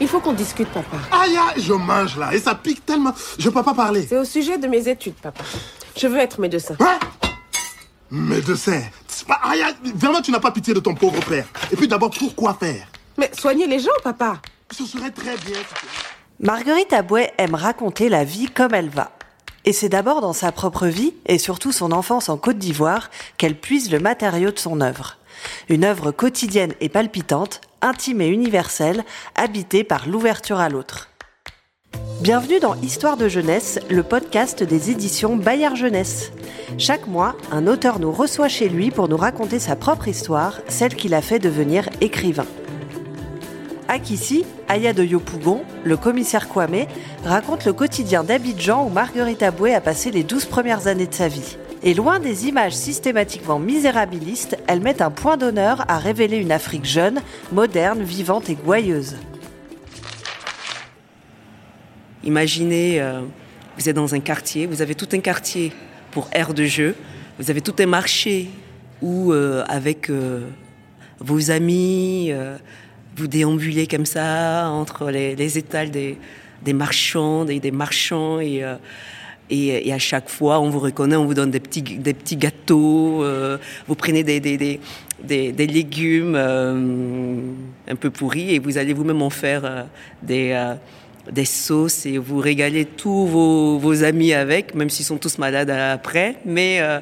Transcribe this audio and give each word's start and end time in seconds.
Il 0.00 0.08
faut 0.08 0.20
qu'on 0.20 0.32
discute, 0.32 0.68
papa. 0.68 0.96
Aïe, 1.12 1.36
aïe, 1.36 1.62
je 1.62 1.72
mange 1.74 2.16
là, 2.16 2.32
et 2.34 2.38
ça 2.38 2.54
pique 2.54 2.84
tellement. 2.86 3.12
Je 3.38 3.48
peux 3.50 3.62
pas 3.62 3.74
parler. 3.74 4.06
C'est 4.08 4.16
au 4.18 4.24
sujet 4.24 4.56
de 4.58 4.66
mes 4.66 4.88
études, 4.88 5.14
papa. 5.14 5.42
Je 5.96 6.06
veux 6.06 6.18
être 6.18 6.40
médecin. 6.40 6.74
Hein? 6.80 6.98
Médecin 8.10 8.82
pas- 9.26 9.40
Aïe, 9.44 9.62
aïe, 9.62 9.74
vraiment, 9.94 10.20
tu 10.20 10.30
n'as 10.32 10.40
pas 10.40 10.50
pitié 10.50 10.74
de 10.74 10.80
ton 10.80 10.94
pauvre 10.94 11.20
père. 11.24 11.46
Et 11.70 11.76
puis 11.76 11.86
d'abord, 11.86 12.10
pourquoi 12.10 12.54
faire? 12.54 12.86
Mais 13.18 13.30
soigner 13.38 13.66
les 13.66 13.78
gens, 13.78 13.90
papa. 14.02 14.40
Ce 14.70 14.84
serait 14.84 15.10
très 15.10 15.36
bien. 15.36 15.58
Marguerite 16.40 16.92
Abouet 16.92 17.32
aime 17.38 17.54
raconter 17.54 18.08
la 18.08 18.24
vie 18.24 18.46
comme 18.48 18.74
elle 18.74 18.88
va. 18.88 19.10
Et 19.66 19.72
c'est 19.72 19.90
d'abord 19.90 20.22
dans 20.22 20.32
sa 20.32 20.52
propre 20.52 20.86
vie, 20.86 21.12
et 21.26 21.38
surtout 21.38 21.70
son 21.70 21.92
enfance 21.92 22.28
en 22.30 22.38
Côte 22.38 22.56
d'Ivoire, 22.58 23.10
qu'elle 23.36 23.58
puise 23.60 23.90
le 23.90 24.00
matériau 24.00 24.50
de 24.50 24.58
son 24.58 24.80
œuvre. 24.80 25.18
Une 25.68 25.84
œuvre 25.84 26.12
quotidienne 26.12 26.74
et 26.80 26.88
palpitante, 26.88 27.60
intime 27.82 28.20
et 28.20 28.28
universelle, 28.28 29.04
habitée 29.36 29.84
par 29.84 30.08
l'ouverture 30.08 30.58
à 30.58 30.68
l'autre. 30.68 31.08
Bienvenue 32.20 32.60
dans 32.60 32.74
Histoire 32.82 33.16
de 33.16 33.28
jeunesse, 33.28 33.78
le 33.88 34.02
podcast 34.02 34.62
des 34.62 34.90
éditions 34.90 35.36
Bayard 35.36 35.76
Jeunesse. 35.76 36.32
Chaque 36.76 37.06
mois, 37.06 37.34
un 37.50 37.66
auteur 37.66 37.98
nous 37.98 38.12
reçoit 38.12 38.48
chez 38.48 38.68
lui 38.68 38.90
pour 38.90 39.08
nous 39.08 39.16
raconter 39.16 39.58
sa 39.58 39.74
propre 39.74 40.08
histoire, 40.08 40.60
celle 40.68 40.94
qui 40.94 41.08
l'a 41.08 41.22
fait 41.22 41.38
devenir 41.38 41.88
écrivain. 42.00 42.46
À 43.88 43.98
Kissy, 43.98 44.44
Aya 44.68 44.92
de 44.92 45.02
Yopougon, 45.02 45.62
le 45.82 45.96
commissaire 45.96 46.48
Kwame, 46.48 46.86
raconte 47.24 47.64
le 47.64 47.72
quotidien 47.72 48.22
d'Abidjan 48.22 48.84
où 48.84 48.90
Marguerite 48.90 49.42
Aboué 49.42 49.74
a 49.74 49.80
passé 49.80 50.10
les 50.10 50.22
douze 50.22 50.44
premières 50.44 50.86
années 50.86 51.06
de 51.06 51.14
sa 51.14 51.28
vie. 51.28 51.56
Et 51.82 51.94
loin 51.94 52.20
des 52.20 52.46
images 52.46 52.74
systématiquement 52.74 53.58
misérabilistes, 53.58 54.58
elle 54.66 54.80
met 54.80 55.00
un 55.00 55.10
point 55.10 55.38
d'honneur 55.38 55.82
à 55.88 55.98
révéler 55.98 56.36
une 56.36 56.52
Afrique 56.52 56.84
jeune, 56.84 57.22
moderne, 57.52 58.02
vivante 58.02 58.50
et 58.50 58.54
gouailleuse. 58.54 59.16
Imaginez, 62.22 63.00
euh, 63.00 63.22
vous 63.78 63.88
êtes 63.88 63.96
dans 63.96 64.14
un 64.14 64.20
quartier, 64.20 64.66
vous 64.66 64.82
avez 64.82 64.94
tout 64.94 65.08
un 65.12 65.20
quartier 65.20 65.72
pour 66.10 66.28
aire 66.32 66.52
de 66.52 66.64
jeu, 66.64 66.94
vous 67.38 67.50
avez 67.50 67.62
tout 67.62 67.74
un 67.78 67.86
marché 67.86 68.50
où, 69.00 69.32
euh, 69.32 69.64
avec 69.66 70.10
euh, 70.10 70.48
vos 71.18 71.50
amis, 71.50 72.30
vous 73.16 73.26
déambulez 73.26 73.86
comme 73.86 74.04
ça 74.04 74.68
entre 74.68 75.10
les, 75.10 75.56
étals 75.58 75.90
des, 75.90 76.18
marchands, 76.74 77.46
des, 77.46 77.58
des 77.58 77.70
marchands 77.70 78.38
et, 78.38 78.62
et, 79.50 79.88
et 79.88 79.92
à 79.92 79.98
chaque 79.98 80.28
fois, 80.28 80.60
on 80.60 80.70
vous 80.70 80.78
reconnaît, 80.78 81.16
on 81.16 81.26
vous 81.26 81.34
donne 81.34 81.50
des 81.50 81.60
petits, 81.60 82.36
gâteaux, 82.36 83.22
euh, 83.22 83.58
vous 83.86 83.94
prenez 83.94 84.22
des, 84.22 84.80
légumes 85.66 86.34
euh, 86.36 87.36
un 87.88 87.96
peu 87.96 88.10
pourris 88.10 88.54
et 88.54 88.58
vous 88.58 88.78
allez 88.78 88.92
vous-même 88.92 89.22
en 89.22 89.30
faire 89.30 89.64
euh, 89.64 89.82
des, 90.22 90.52
euh, 90.52 90.74
des 91.32 91.44
sauces 91.44 92.06
et 92.06 92.18
vous 92.18 92.38
régalez 92.38 92.84
tous 92.84 93.26
vos, 93.26 94.04
amis 94.04 94.32
avec, 94.32 94.74
même 94.74 94.90
s'ils 94.90 95.04
sont 95.04 95.18
tous 95.18 95.38
malades 95.38 95.70
après. 95.70 96.36
Mais, 96.44 96.78
euh, 96.80 97.00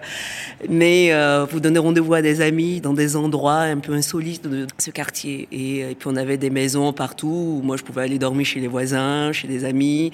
mais 0.68 1.12
euh, 1.12 1.46
vous 1.50 1.60
donnez 1.60 1.78
rendez-vous 1.78 2.14
à 2.14 2.22
des 2.22 2.40
amis 2.40 2.80
dans 2.80 2.94
des 2.94 3.16
endroits 3.16 3.60
un 3.60 3.78
peu 3.78 3.92
insolites 3.92 4.46
de 4.48 4.66
ce 4.78 4.90
quartier. 4.90 5.48
Et, 5.52 5.94
puis 5.94 6.08
on 6.08 6.16
avait 6.16 6.36
des 6.36 6.50
maisons 6.50 6.92
partout 6.92 7.58
où 7.58 7.62
moi 7.62 7.76
je 7.76 7.84
pouvais 7.84 8.02
aller 8.02 8.18
dormir 8.18 8.46
chez 8.46 8.60
les 8.60 8.68
voisins, 8.68 9.32
chez 9.32 9.48
des 9.48 9.64
amis. 9.64 10.12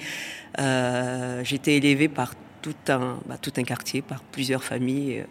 Euh, 0.59 1.41
J'étais 1.43 1.77
élevée 1.77 2.07
par 2.07 2.33
tout 2.61 2.75
un, 2.87 3.17
bah, 3.27 3.37
tout 3.41 3.53
un 3.57 3.63
quartier, 3.63 4.01
par 4.01 4.21
plusieurs 4.21 4.63
familles. 4.63 5.25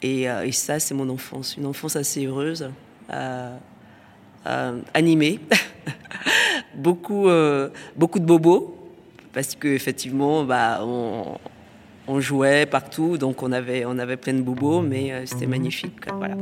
Et 0.00 0.28
ça, 0.52 0.78
c'est 0.78 0.94
mon 0.94 1.08
enfance. 1.08 1.56
Une 1.56 1.66
enfance 1.66 1.96
assez 1.96 2.24
heureuse, 2.24 2.70
euh, 4.48 4.78
animée. 4.94 5.38
beaucoup, 6.74 7.28
euh, 7.28 7.68
beaucoup 7.96 8.18
de 8.18 8.24
bobos, 8.24 8.74
parce 9.32 9.54
qu'effectivement, 9.54 10.44
bah, 10.44 10.80
on, 10.82 11.36
on 12.06 12.20
jouait 12.20 12.66
partout, 12.66 13.18
donc 13.18 13.42
on 13.42 13.52
avait, 13.52 13.84
on 13.84 13.98
avait 13.98 14.16
plein 14.16 14.34
de 14.34 14.42
bobos, 14.42 14.80
mais 14.80 15.12
euh, 15.12 15.26
c'était 15.26 15.46
magnifique. 15.46 16.00
quoi, 16.06 16.16
Voilà. 16.16 16.34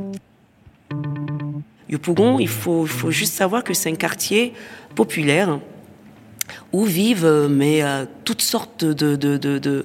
Yopougon, 1.89 2.39
il 2.39 2.49
faut, 2.49 2.85
faut 2.85 3.11
juste 3.11 3.33
savoir 3.33 3.63
que 3.63 3.73
c'est 3.73 3.89
un 3.89 3.95
quartier 3.95 4.53
populaire 4.95 5.59
où 6.73 6.83
vivent 6.83 7.47
mais, 7.49 7.81
toutes 8.25 8.41
sortes 8.41 8.83
de, 8.83 9.15
de, 9.15 9.37
de, 9.37 9.57
de, 9.57 9.83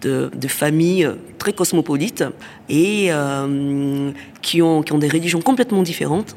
de- 0.00 0.30
de 0.34 0.48
familles 0.48 1.08
très 1.38 1.52
cosmopolites 1.52 2.24
et 2.68 3.06
euh, 3.12 4.10
qui, 4.42 4.60
ont, 4.62 4.82
qui 4.82 4.92
ont 4.92 4.98
des 4.98 5.08
religions 5.08 5.40
complètement 5.40 5.82
différentes. 5.82 6.34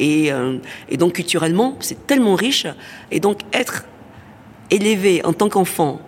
Et, 0.00 0.32
euh, 0.32 0.56
et 0.88 0.96
donc 0.96 1.12
culturellement, 1.12 1.76
c'est 1.78 2.06
tellement 2.08 2.34
riche. 2.34 2.66
Et 3.12 3.20
donc 3.20 3.40
être 3.52 3.84
élevé 4.70 5.24
en 5.24 5.32
tant 5.32 5.48
qu'enfant 5.48 6.00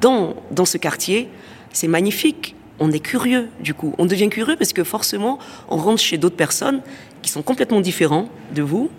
dans, 0.00 0.36
dans 0.50 0.66
ce 0.66 0.78
quartier, 0.78 1.28
c'est 1.72 1.88
magnifique. 1.88 2.54
On 2.78 2.90
est 2.92 3.00
curieux, 3.00 3.48
du 3.60 3.74
coup. 3.74 3.94
On 3.98 4.06
devient 4.06 4.28
curieux 4.28 4.56
parce 4.56 4.72
que 4.72 4.84
forcément, 4.84 5.38
on 5.68 5.76
rentre 5.76 6.00
chez 6.00 6.18
d'autres 6.18 6.36
personnes 6.36 6.82
qui 7.22 7.30
sont 7.30 7.42
complètement 7.42 7.80
différents 7.80 8.28
de 8.54 8.62
vous. 8.62 8.90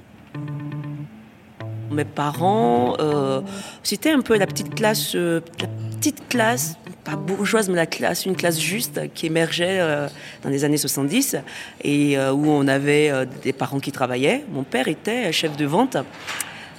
Mes 1.92 2.06
parents, 2.06 2.96
euh, 3.00 3.42
c'était 3.84 4.12
un 4.12 4.22
peu 4.22 4.36
la 4.38 4.48
petite 4.48 4.74
classe, 4.74 5.14
euh, 5.14 5.42
la 5.60 5.68
petite 5.68 6.28
classe, 6.28 6.78
pas 7.04 7.16
bourgeoise, 7.16 7.70
mais 7.70 7.76
la 7.76 7.86
classe, 7.86 8.26
une 8.26 8.36
classe 8.36 8.60
juste 8.60 9.02
qui 9.14 9.26
émergeait 9.26 9.80
euh, 9.80 10.08
dans 10.42 10.50
les 10.50 10.64
années 10.64 10.78
70 10.78 11.38
et 11.84 12.18
euh, 12.18 12.32
où 12.32 12.48
on 12.48 12.68
avait 12.68 13.10
euh, 13.10 13.26
des 13.44 13.54
parents 13.54 13.80
qui 13.80 13.92
travaillaient. 13.92 14.44
Mon 14.52 14.64
père 14.64 14.88
était 14.88 15.32
chef 15.32 15.56
de 15.58 15.66
vente 15.66 15.98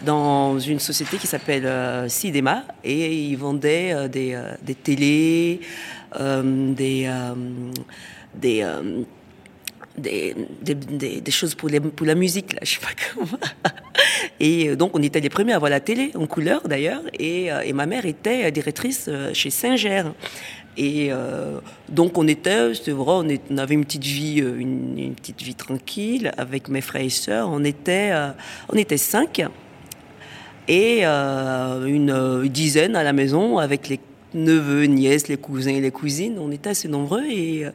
dans 0.02 0.58
une 0.58 0.80
société 0.80 1.16
qui 1.16 1.26
s'appelle 1.26 2.10
Sidema 2.10 2.64
et 2.82 3.30
il 3.30 3.36
vendait 3.36 4.08
des, 4.10 4.38
des 4.60 4.74
télés, 4.74 5.60
des, 6.20 7.10
des, 8.34 8.66
des, 9.96 11.30
choses 11.30 11.54
pour, 11.54 11.70
la 11.70 12.14
musique, 12.14 12.54
là, 12.54 12.60
je 12.62 12.74
sais 12.74 12.80
pas 12.80 12.88
comment. 13.14 13.38
Et 14.40 14.68
euh, 14.68 14.76
donc, 14.76 14.96
on 14.96 15.02
était 15.02 15.20
les 15.20 15.28
premiers 15.28 15.52
à 15.52 15.58
voir 15.58 15.70
la 15.70 15.80
télé, 15.80 16.10
en 16.14 16.26
couleur 16.26 16.66
d'ailleurs, 16.68 17.02
et, 17.18 17.52
euh, 17.52 17.72
ma 17.72 17.86
mère 17.86 18.06
était 18.06 18.50
directrice 18.50 19.06
euh, 19.08 19.32
chez 19.32 19.50
Singer. 19.50 20.04
Et 20.76 21.10
donc, 21.88 22.18
on 22.18 22.26
était, 22.26 22.74
c'est 22.74 22.90
vrai, 22.90 23.38
on, 23.48 23.58
avait 23.58 23.74
une 23.74 23.84
petite 23.84 24.02
vie, 24.02 24.38
une, 24.40 25.14
petite 25.14 25.40
vie 25.40 25.54
tranquille 25.54 26.32
avec 26.36 26.68
mes 26.68 26.80
frères 26.80 27.04
et 27.04 27.10
sœurs. 27.10 27.48
On 27.48 27.62
était, 27.62 28.10
on 28.68 28.76
était 28.76 28.96
cinq 28.96 29.44
et 30.66 31.04
une, 31.04 32.48
dizaine 32.48 32.96
à 32.96 33.04
la 33.04 33.12
maison 33.12 33.58
avec 33.58 33.88
les 33.88 34.00
neveux, 34.34 34.86
nièces, 34.86 35.28
les 35.28 35.36
cousins 35.36 35.74
et 35.74 35.80
les 35.80 35.92
cousines. 35.92 36.40
On 36.40 36.50
était 36.50 36.70
assez 36.70 36.88
nombreux 36.88 37.22
et, 37.24 37.66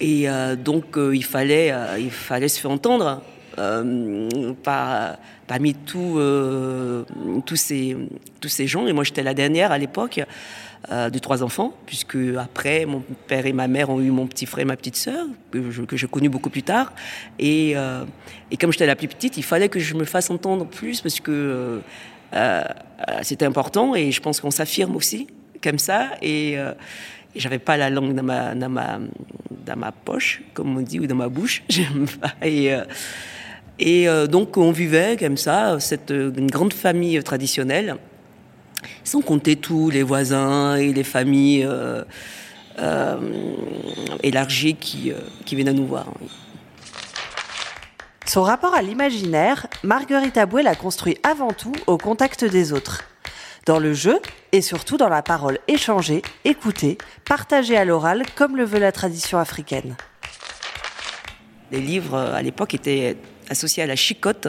et 0.00 0.28
euh, 0.28 0.56
donc 0.56 0.96
euh, 0.96 1.14
il, 1.14 1.24
fallait, 1.24 1.72
euh, 1.72 1.98
il 1.98 2.10
fallait 2.10 2.48
se 2.48 2.60
faire 2.60 2.70
entendre 2.70 3.22
euh, 3.58 4.54
par, 4.62 5.16
parmi 5.48 5.74
tous 5.74 6.18
euh, 6.18 7.02
tous 7.44 7.56
ces, 7.56 7.96
tous 8.40 8.48
ces 8.48 8.66
gens. 8.68 8.86
Et 8.86 8.92
moi 8.92 9.02
j'étais 9.02 9.24
la 9.24 9.34
dernière 9.34 9.72
à 9.72 9.78
l'époque 9.78 10.20
euh, 10.92 11.10
de 11.10 11.18
trois 11.18 11.42
enfants, 11.42 11.74
puisque 11.84 12.16
après 12.38 12.86
mon 12.86 13.02
père 13.26 13.46
et 13.46 13.52
ma 13.52 13.66
mère 13.66 13.90
ont 13.90 14.00
eu 14.00 14.10
mon 14.10 14.28
petit 14.28 14.46
frère 14.46 14.62
et 14.62 14.66
ma 14.66 14.76
petite 14.76 14.94
sœur, 14.94 15.26
que 15.50 15.96
j'ai 15.96 16.06
connu 16.06 16.28
beaucoup 16.28 16.50
plus 16.50 16.62
tard. 16.62 16.92
Et, 17.40 17.74
et 18.50 18.56
comme 18.56 18.70
j'étais 18.70 18.86
la 18.86 18.94
plus 18.96 19.08
petite, 19.08 19.36
il 19.36 19.42
fallait 19.44 19.68
que 19.68 19.80
je 19.80 19.94
me 19.94 20.04
fasse 20.04 20.30
entendre 20.30 20.64
plus 20.64 21.00
parce 21.00 21.18
que 21.18 21.80
c'était 23.22 23.46
important 23.46 23.96
et 23.96 24.12
je 24.12 24.20
pense 24.20 24.40
qu'on 24.40 24.52
s'affirme 24.52 24.94
aussi 24.94 25.26
comme 25.60 25.78
ça. 25.78 26.10
Et 26.22 26.56
j'avais 27.34 27.58
pas 27.58 27.76
la 27.76 27.90
langue 27.90 28.14
dans 28.14 28.22
ma, 28.22 28.54
dans, 28.54 28.68
ma, 28.68 28.98
dans 29.66 29.76
ma 29.76 29.92
poche, 29.92 30.42
comme 30.54 30.76
on 30.76 30.80
dit, 30.80 31.00
ou 31.00 31.06
dans 31.06 31.14
ma 31.14 31.28
bouche. 31.28 31.62
Et, 32.42 32.74
euh, 32.74 32.84
et 33.80 34.08
euh, 34.08 34.26
donc 34.26 34.56
on 34.56 34.72
vivait 34.72 35.16
comme 35.16 35.36
ça, 35.36 35.78
cette, 35.78 36.10
euh, 36.10 36.32
une 36.36 36.50
grande 36.50 36.72
famille 36.72 37.22
traditionnelle, 37.22 37.94
sans 39.04 39.20
compter 39.20 39.54
tous 39.54 39.88
les 39.90 40.02
voisins 40.02 40.74
et 40.74 40.92
les 40.92 41.04
familles 41.04 41.68
élargies 44.22 44.74
qui, 44.74 45.12
qui 45.44 45.56
venaient 45.56 45.72
nous 45.72 45.86
voir. 45.86 46.06
Son 48.26 48.42
rapport 48.42 48.74
à 48.74 48.82
l'imaginaire, 48.82 49.68
Marguerite 49.82 50.36
Aboué 50.36 50.62
l'a 50.62 50.74
construit 50.74 51.16
avant 51.22 51.52
tout 51.52 51.72
au 51.86 51.98
contact 51.98 52.44
des 52.44 52.72
autres. 52.72 53.04
Dans 53.68 53.78
le 53.78 53.92
jeu 53.92 54.18
et 54.52 54.62
surtout 54.62 54.96
dans 54.96 55.10
la 55.10 55.20
parole 55.20 55.58
échangée, 55.68 56.22
écoutée, 56.46 56.96
partagée 57.26 57.76
à 57.76 57.84
l'oral 57.84 58.22
comme 58.34 58.56
le 58.56 58.64
veut 58.64 58.78
la 58.78 58.92
tradition 58.92 59.36
africaine. 59.36 59.94
Les 61.70 61.82
livres, 61.82 62.16
à 62.16 62.40
l'époque, 62.40 62.72
étaient 62.72 63.18
associés 63.50 63.82
à 63.82 63.86
la 63.86 63.94
chicotte. 63.94 64.48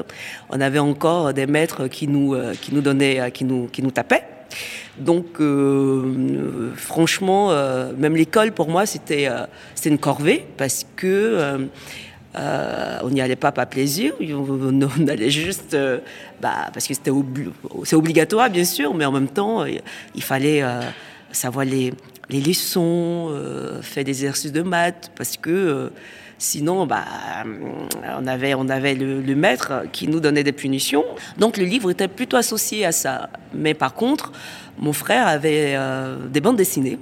On 0.50 0.62
avait 0.62 0.80
encore 0.80 1.34
des 1.34 1.48
maîtres 1.48 1.90
qui 1.90 2.08
nous, 2.08 2.34
euh, 2.34 2.54
qui 2.54 2.74
nous 2.74 2.80
donnaient, 2.80 3.20
euh, 3.20 3.30
qui 3.30 3.44
nous, 3.44 3.68
qui 3.68 3.84
nous 3.84 3.92
tapaient. 3.92 4.24
Donc, 4.98 5.42
euh, 5.42 6.72
franchement, 6.78 7.52
même 7.98 8.16
l'école, 8.16 8.54
pour 8.54 8.70
moi, 8.70 8.86
c'était 8.86 9.28
euh, 9.28 9.46
une 9.86 9.98
corvée 9.98 10.46
parce 10.58 10.86
que 10.96 11.68
euh, 12.36 13.00
Euh, 13.00 13.00
on 13.04 13.10
n'y 13.10 13.22
allait 13.22 13.36
pas 13.36 13.52
par 13.52 13.68
plaisir, 13.68 14.14
on, 14.20 15.08
allait 15.08 15.32
juste 15.32 15.76
bah, 16.42 16.70
parce 16.74 16.88
que 16.88 16.94
c'était 16.94 17.12
obligatoire 17.12 18.50
bien 18.50 18.66
sûr, 18.66 18.94
mais 18.94 19.06
en 19.06 19.12
même 19.12 19.28
temps 19.28 19.66
il 19.66 20.24
fallait 20.24 20.64
savoir 21.32 21.66
les, 21.66 21.92
les 22.30 22.42
leçons, 22.42 23.34
faire 23.82 24.04
des 24.04 24.12
exercices 24.12 24.52
de 24.52 24.62
maths 24.62 25.12
parce 25.16 25.38
que 25.38 25.92
Sinon, 26.42 26.86
bah, 26.86 27.04
on 28.18 28.26
avait, 28.26 28.54
on 28.54 28.70
avait 28.70 28.96
le, 28.96 29.36
maître 29.36 29.84
qui 29.92 30.08
nous 30.08 30.22
donnait 30.22 30.46
des 30.46 30.54
punitions. 30.54 31.04
Donc 31.38 31.58
le 31.58 31.66
livre 31.66 31.92
était 31.92 32.08
plutôt 32.08 32.38
associé 32.38 32.86
à 32.86 32.94
ça. 32.94 33.30
Mais 33.54 33.74
par 33.74 33.94
contre, 33.94 34.32
mon 34.78 34.94
frère 34.94 35.28
avait 35.28 35.74
euh, 35.76 36.16
des 36.30 36.40
bandes 36.40 36.56
dessinées. 36.56 36.98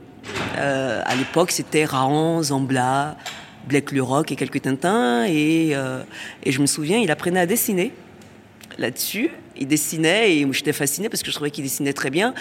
Euh, 0.57 1.03
à 1.05 1.15
l'époque, 1.15 1.51
c'était 1.51 1.85
Raon, 1.85 2.41
Zambla, 2.41 3.15
Black 3.67 3.91
le 3.91 4.01
Rock 4.01 4.31
et 4.31 4.35
quelques 4.35 4.61
Tintins. 4.61 5.25
Et, 5.25 5.71
euh, 5.73 6.01
et 6.43 6.51
je 6.51 6.61
me 6.61 6.65
souviens, 6.65 6.97
il 6.97 7.11
apprenait 7.11 7.39
à 7.39 7.45
dessiner 7.45 7.91
là-dessus. 8.77 9.29
Il 9.59 9.67
dessinait 9.67 10.37
et 10.37 10.47
j'étais 10.51 10.73
fascinée 10.73 11.09
parce 11.09 11.23
que 11.23 11.29
je 11.29 11.35
trouvais 11.35 11.51
qu'il 11.51 11.63
dessinait 11.63 11.93
très 11.93 12.09
bien. 12.09 12.33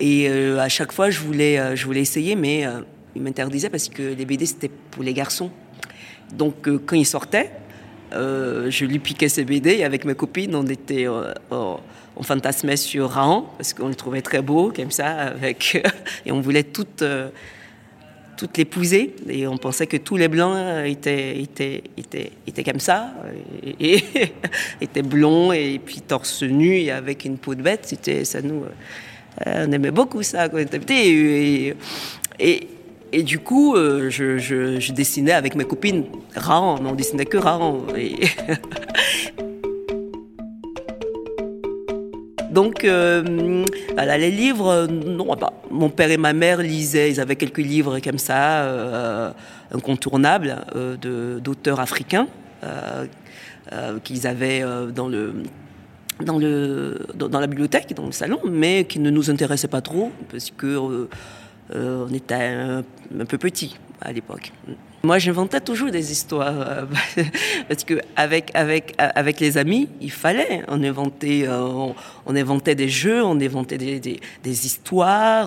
Et 0.00 0.28
à 0.28 0.68
chaque 0.68 0.90
fois, 0.90 1.10
je 1.10 1.20
voulais, 1.20 1.76
je 1.76 1.84
voulais 1.84 2.00
essayer, 2.00 2.34
mais 2.34 2.66
il 3.14 3.22
m'interdisait 3.22 3.70
parce 3.70 3.88
que 3.88 4.02
les 4.02 4.24
BD, 4.24 4.46
c'était 4.46 4.70
pour 4.90 5.04
les 5.04 5.14
garçons. 5.14 5.50
Donc 6.32 6.68
euh, 6.68 6.78
quand 6.84 6.96
il 6.96 7.06
sortait, 7.06 7.50
euh, 8.12 8.70
je 8.70 8.84
lui 8.84 8.98
piquais 8.98 9.28
ses 9.28 9.44
BD 9.44 9.76
et 9.76 9.84
avec 9.84 10.04
mes 10.04 10.14
copines, 10.14 10.54
on 10.54 10.66
était, 10.66 11.08
euh, 11.08 11.32
on 11.50 12.22
fantasmait 12.22 12.76
sur 12.76 13.10
Raon 13.10 13.46
parce 13.56 13.74
qu'on 13.74 13.88
le 13.88 13.94
trouvait 13.94 14.22
très 14.22 14.42
beau 14.42 14.72
comme 14.74 14.90
ça, 14.90 15.08
avec 15.08 15.82
et 16.26 16.32
on 16.32 16.40
voulait 16.40 16.64
toutes, 16.64 17.04
toutes 18.36 18.56
l'épouser 18.58 19.14
et 19.28 19.46
on 19.46 19.56
pensait 19.56 19.86
que 19.86 19.96
tous 19.96 20.16
les 20.16 20.28
blancs 20.28 20.56
étaient, 20.84 21.40
étaient, 21.40 21.82
étaient, 21.96 22.32
étaient 22.46 22.64
comme 22.64 22.80
ça, 22.80 23.14
et, 23.80 24.02
étaient 24.80 25.02
blonds 25.02 25.52
et 25.52 25.80
puis 25.84 26.00
torse 26.00 26.42
nu 26.42 26.76
et 26.78 26.90
avec 26.90 27.24
une 27.24 27.38
peau 27.38 27.54
de 27.54 27.62
bête. 27.62 27.82
C'était 27.84 28.24
ça 28.24 28.42
nous, 28.42 28.64
on 29.44 29.72
aimait 29.72 29.90
beaucoup 29.90 30.22
ça 30.22 30.48
quand 30.48 30.58
on 30.58 30.60
était 30.60 30.80
et 32.38 32.68
et 33.12 33.22
du 33.22 33.38
coup, 33.38 33.76
euh, 33.76 34.10
je, 34.10 34.92
dessinais 34.92 35.32
avec 35.32 35.54
mes 35.54 35.64
copines 35.64 36.04
rare, 36.34 36.82
mais 36.82 36.90
on 36.90 36.94
dessinait 36.94 37.24
que 37.24 37.38
rare. 37.38 37.62
Donc, 42.56 42.84
euh, 42.84 43.22
les 43.98 44.30
livres, 44.30 44.86
non, 44.86 45.26
mon 45.70 45.90
père 45.90 46.10
et 46.10 46.16
ma 46.16 46.32
mère 46.32 46.62
lisaient, 46.62 47.10
ils 47.10 47.20
avaient 47.20 47.36
quelques 47.36 47.58
livres 47.58 47.98
comme 48.00 48.16
ça, 48.18 48.62
euh, 48.62 49.30
incontournables, 49.74 50.56
d'auteurs 51.44 51.80
africains, 51.80 52.26
qu'ils 54.04 54.26
avaient 54.26 54.64
dans 54.94 55.08
la 57.44 57.46
bibliothèque, 57.46 57.94
dans 57.94 58.06
le 58.06 58.12
salon, 58.12 58.40
mais 58.48 58.86
qui 58.86 59.00
ne 59.00 59.10
nous 59.10 59.30
intéressaient 59.30 59.68
pas 59.68 59.82
trop, 59.82 60.10
parce 60.30 60.50
que 60.50 61.08
euh, 61.74 62.06
on 62.08 62.14
était 62.14 62.34
un, 62.34 62.84
peu 63.26 63.36
petit 63.36 63.76
à 64.00 64.12
l'époque. 64.12 64.50
Moi, 65.06 65.20
j'inventais 65.20 65.60
toujours 65.60 65.92
des 65.92 66.10
histoires 66.10 66.56
euh, 66.58 66.84
parce 67.68 67.84
que 67.84 67.94
avec 68.16 68.50
avec 68.54 68.92
avec 68.98 69.38
les 69.38 69.56
amis, 69.56 69.88
il 70.00 70.10
fallait 70.10 70.64
on 70.66 70.82
inventait 70.82 71.44
euh, 71.46 71.92
on, 72.26 72.34
inventait 72.34 72.74
des 72.74 72.88
jeux, 72.88 73.22
on 73.22 73.40
inventait 73.40 73.78
des, 73.78 74.00
des, 74.00 74.66
histoires. 74.66 75.46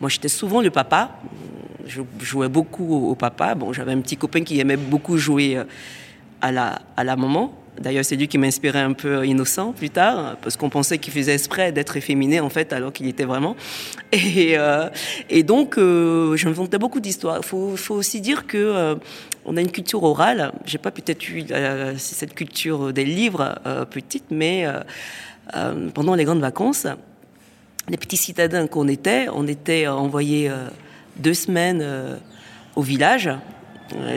moi, 0.00 0.08
j'étais 0.08 0.28
souvent 0.28 0.60
le 0.60 0.70
papa. 0.70 1.10
Je 1.86 2.02
jouais 2.20 2.48
beaucoup 2.48 2.86
au, 2.94 3.10
au 3.10 3.14
papa. 3.16 3.56
Bon, 3.56 3.72
j'avais 3.72 3.90
un 3.90 4.00
petit 4.00 4.16
copain 4.16 4.44
qui 4.44 4.60
aimait 4.60 4.76
beaucoup 4.76 5.16
jouer 5.16 5.60
à 6.40 6.52
la 6.52 6.80
à 6.96 7.02
la 7.02 7.16
maman. 7.16 7.52
D'ailleurs, 7.80 8.04
c'est 8.04 8.16
lui 8.16 8.28
qui 8.28 8.38
m'inspirait 8.38 8.80
un 8.80 8.92
peu 8.92 9.26
innocent 9.26 9.72
plus 9.72 9.90
tard, 9.90 10.36
parce 10.42 10.56
qu'on 10.56 10.68
pensait 10.68 10.98
qu'il 10.98 11.12
faisait 11.12 11.34
exprès 11.34 11.72
d'être 11.72 11.96
efféminé, 11.96 12.40
en 12.40 12.48
fait, 12.48 12.72
alors 12.72 12.92
qu'il 12.92 13.06
était 13.06 13.24
vraiment. 13.24 13.56
Et, 14.12 14.58
euh, 14.58 14.88
et 15.28 15.42
donc, 15.42 15.78
euh, 15.78 16.36
beaucoup 16.80 17.00
d'histoires. 17.00 17.38
Il 17.38 17.44
faut, 17.44 17.94
aussi 17.94 18.20
dire 18.20 18.46
que 18.46 18.56
euh, 18.56 18.94
on 19.44 19.56
a 19.56 19.60
une 19.60 19.70
culture 19.70 20.02
orale. 20.02 20.52
J'ai 20.64 20.78
pas 20.78 20.90
peut-être 20.90 21.28
eu 21.28 21.44
euh, 21.50 21.94
cette 21.96 22.34
culture 22.34 22.92
des 22.92 23.04
livres 23.04 23.58
petite, 23.90 24.26
mais 24.30 24.66
pendant 25.94 26.14
les 26.14 26.24
grandes 26.24 26.40
vacances, 26.40 26.86
les 27.88 27.96
petits 27.96 28.16
citadins 28.16 28.66
qu'on 28.66 28.88
était, 28.88 29.28
on 29.32 29.46
était 29.46 29.86
envoyés 29.86 30.50
deux 31.16 31.34
semaines 31.34 31.84
au 32.76 32.82
village, 32.82 33.30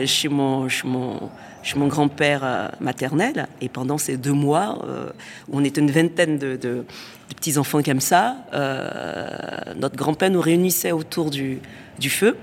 chez 0.04 0.28
mon, 0.28 0.68
chez 0.68 0.86
mon 0.86 1.30
chez 1.62 1.78
mon 1.78 1.86
grand-père 1.86 2.40
euh, 2.44 2.68
maternel. 2.80 3.46
Et 3.60 3.68
pendant 3.68 3.98
ces 3.98 4.16
deux 4.16 4.32
mois, 4.32 4.84
euh, 4.84 5.10
on 5.50 5.64
était 5.64 5.80
une 5.80 5.90
vingtaine 5.90 6.38
de, 6.38 6.84
petits-enfants 7.36 7.82
comme 7.82 8.00
ça, 8.00 8.36
euh, 8.52 9.28
notre 9.76 9.96
grand-père 9.96 10.30
nous 10.30 10.40
réunissait 10.40 10.92
autour 10.92 11.30
du, 11.30 11.60
feu 12.08 12.36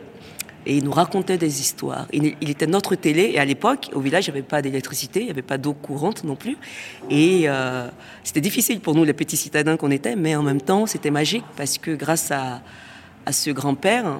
et 0.65 0.77
il 0.77 0.83
nous 0.83 0.91
racontait 0.91 1.37
des 1.37 1.61
histoires. 1.61 2.07
Il, 2.11 2.49
était 2.49 2.67
notre 2.67 2.95
télé, 2.95 3.31
et 3.33 3.39
à 3.39 3.45
l'époque, 3.45 3.89
au 3.93 3.99
village, 3.99 4.27
il 4.27 4.31
n'y 4.31 4.39
avait 4.39 4.47
pas 4.47 4.61
d'électricité, 4.61 5.21
il 5.21 5.25
n'y 5.25 5.31
avait 5.31 5.41
pas 5.41 5.57
d'eau 5.57 5.73
courante 5.73 6.23
non 6.23 6.35
plus. 6.35 6.57
Et 7.09 7.47
c'était 8.23 8.41
difficile 8.41 8.81
pour 8.81 8.93
nous, 8.93 9.05
les 9.05 9.13
petits 9.13 9.37
citadins 9.37 9.77
qu'on 9.77 9.91
était, 9.91 10.15
mais 10.15 10.35
en 10.35 10.43
même 10.43 10.61
temps, 10.61 10.85
c'était 10.85 11.11
magique, 11.11 11.45
parce 11.55 11.77
que 11.77 11.91
grâce 11.91 12.31
à, 12.31 12.61
ce 13.31 13.51
grand-père 13.51 14.19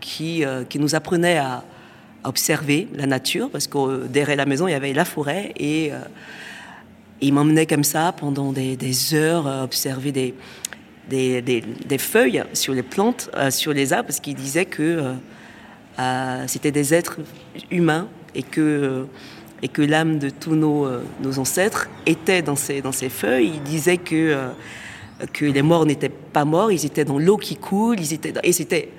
qui 0.00 0.44
nous 0.74 0.94
apprenait 0.94 1.38
à, 1.38 1.64
observer 2.24 2.88
la 2.94 3.06
nature, 3.06 3.50
parce 3.50 3.66
que 3.66 4.06
derrière 4.06 4.36
la 4.36 4.46
maison, 4.46 4.68
il 4.68 4.72
y 4.72 4.74
avait 4.74 4.92
la 4.92 5.04
forêt, 5.04 5.52
et 5.56 5.92
euh, 5.92 5.98
il 7.20 7.32
m'emmenait 7.32 7.66
comme 7.66 7.84
ça 7.84 8.12
pendant 8.12 8.52
des, 8.52 9.14
heures 9.14 9.46
à 9.46 9.64
observer 9.64 10.12
des, 10.12 10.34
des, 11.08 11.98
feuilles 11.98 12.44
sur 12.52 12.74
les 12.74 12.82
plantes, 12.82 13.30
euh, 13.36 13.50
sur 13.50 13.72
les 13.72 13.92
arbres, 13.92 14.08
parce 14.08 14.20
qu'il 14.20 14.34
disait 14.34 14.66
que 14.66 15.14
euh, 15.98 16.44
c'était 16.46 16.72
des 16.72 16.94
êtres 16.94 17.18
humains 17.70 18.08
et 18.34 18.42
que, 18.42 19.06
et 19.62 19.68
que 19.68 19.82
l'âme 19.82 20.18
de 20.18 20.30
tous 20.30 20.54
nos, 20.54 20.88
nos, 21.22 21.38
ancêtres 21.38 21.88
était 22.06 22.42
dans 22.42 22.56
ces, 22.56 22.80
dans 22.80 22.92
ces 22.92 23.08
feuilles. 23.08 23.52
Il 23.54 23.62
disait 23.62 23.98
que, 23.98 24.48
que 25.32 25.44
les 25.44 25.62
morts 25.62 25.84
n'étaient 25.84 26.08
pas 26.08 26.44
morts, 26.44 26.72
ils 26.72 26.86
étaient 26.86 27.04
dans 27.04 27.18
l'eau 27.18 27.36
qui 27.36 27.56
coule, 27.56 28.00
ils 28.00 28.14
étaient 28.14 28.32
et 28.42 28.52
c'était 28.52 28.90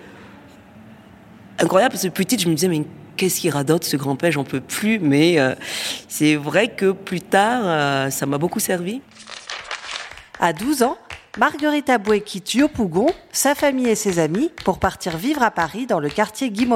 incroyable 1.57 1.93
parce 1.93 2.03
que 2.03 2.09
petite, 2.09 2.41
je 2.41 2.49
me 2.49 2.53
disais, 2.53 2.67
mais 2.67 2.83
qu'est-ce 3.17 3.41
qui 3.41 3.49
radote 3.49 3.83
ce 3.83 3.97
grand-père, 3.97 4.31
j'en 4.31 4.43
peux 4.43 4.61
plus. 4.61 4.99
Mais 4.99 5.39
euh, 5.39 5.55
c'est 6.07 6.35
vrai 6.35 6.69
que 6.69 6.91
plus 6.91 7.21
tard, 7.21 7.61
euh, 7.65 8.09
ça 8.09 8.25
m'a 8.25 8.37
beaucoup 8.37 8.59
servi. 8.59 9.01
À 10.39 10.53
12 10.53 10.83
ans, 10.83 10.97
Marguerite 11.37 11.89
Aboué 11.89 12.21
quitte 12.21 12.55
Yopougon, 12.55 13.07
sa 13.31 13.55
famille 13.55 13.87
et 13.87 13.95
ses 13.95 14.19
amis 14.19 14.51
pour 14.65 14.79
partir 14.79 15.17
vivre 15.17 15.43
à 15.43 15.51
Paris 15.51 15.85
dans 15.85 15.99
le 15.99 16.09
quartier 16.09 16.49
Guy 16.49 16.67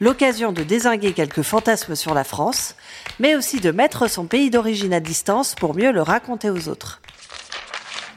L'occasion 0.00 0.52
de 0.52 0.62
désinguer 0.62 1.12
quelques 1.12 1.42
fantasmes 1.42 1.96
sur 1.96 2.14
la 2.14 2.22
France, 2.22 2.76
mais 3.18 3.34
aussi 3.34 3.60
de 3.60 3.72
mettre 3.72 4.08
son 4.08 4.26
pays 4.26 4.48
d'origine 4.48 4.92
à 4.92 5.00
distance 5.00 5.54
pour 5.54 5.76
mieux 5.76 5.90
le 5.90 6.02
raconter 6.02 6.50
aux 6.50 6.68
autres. 6.68 7.00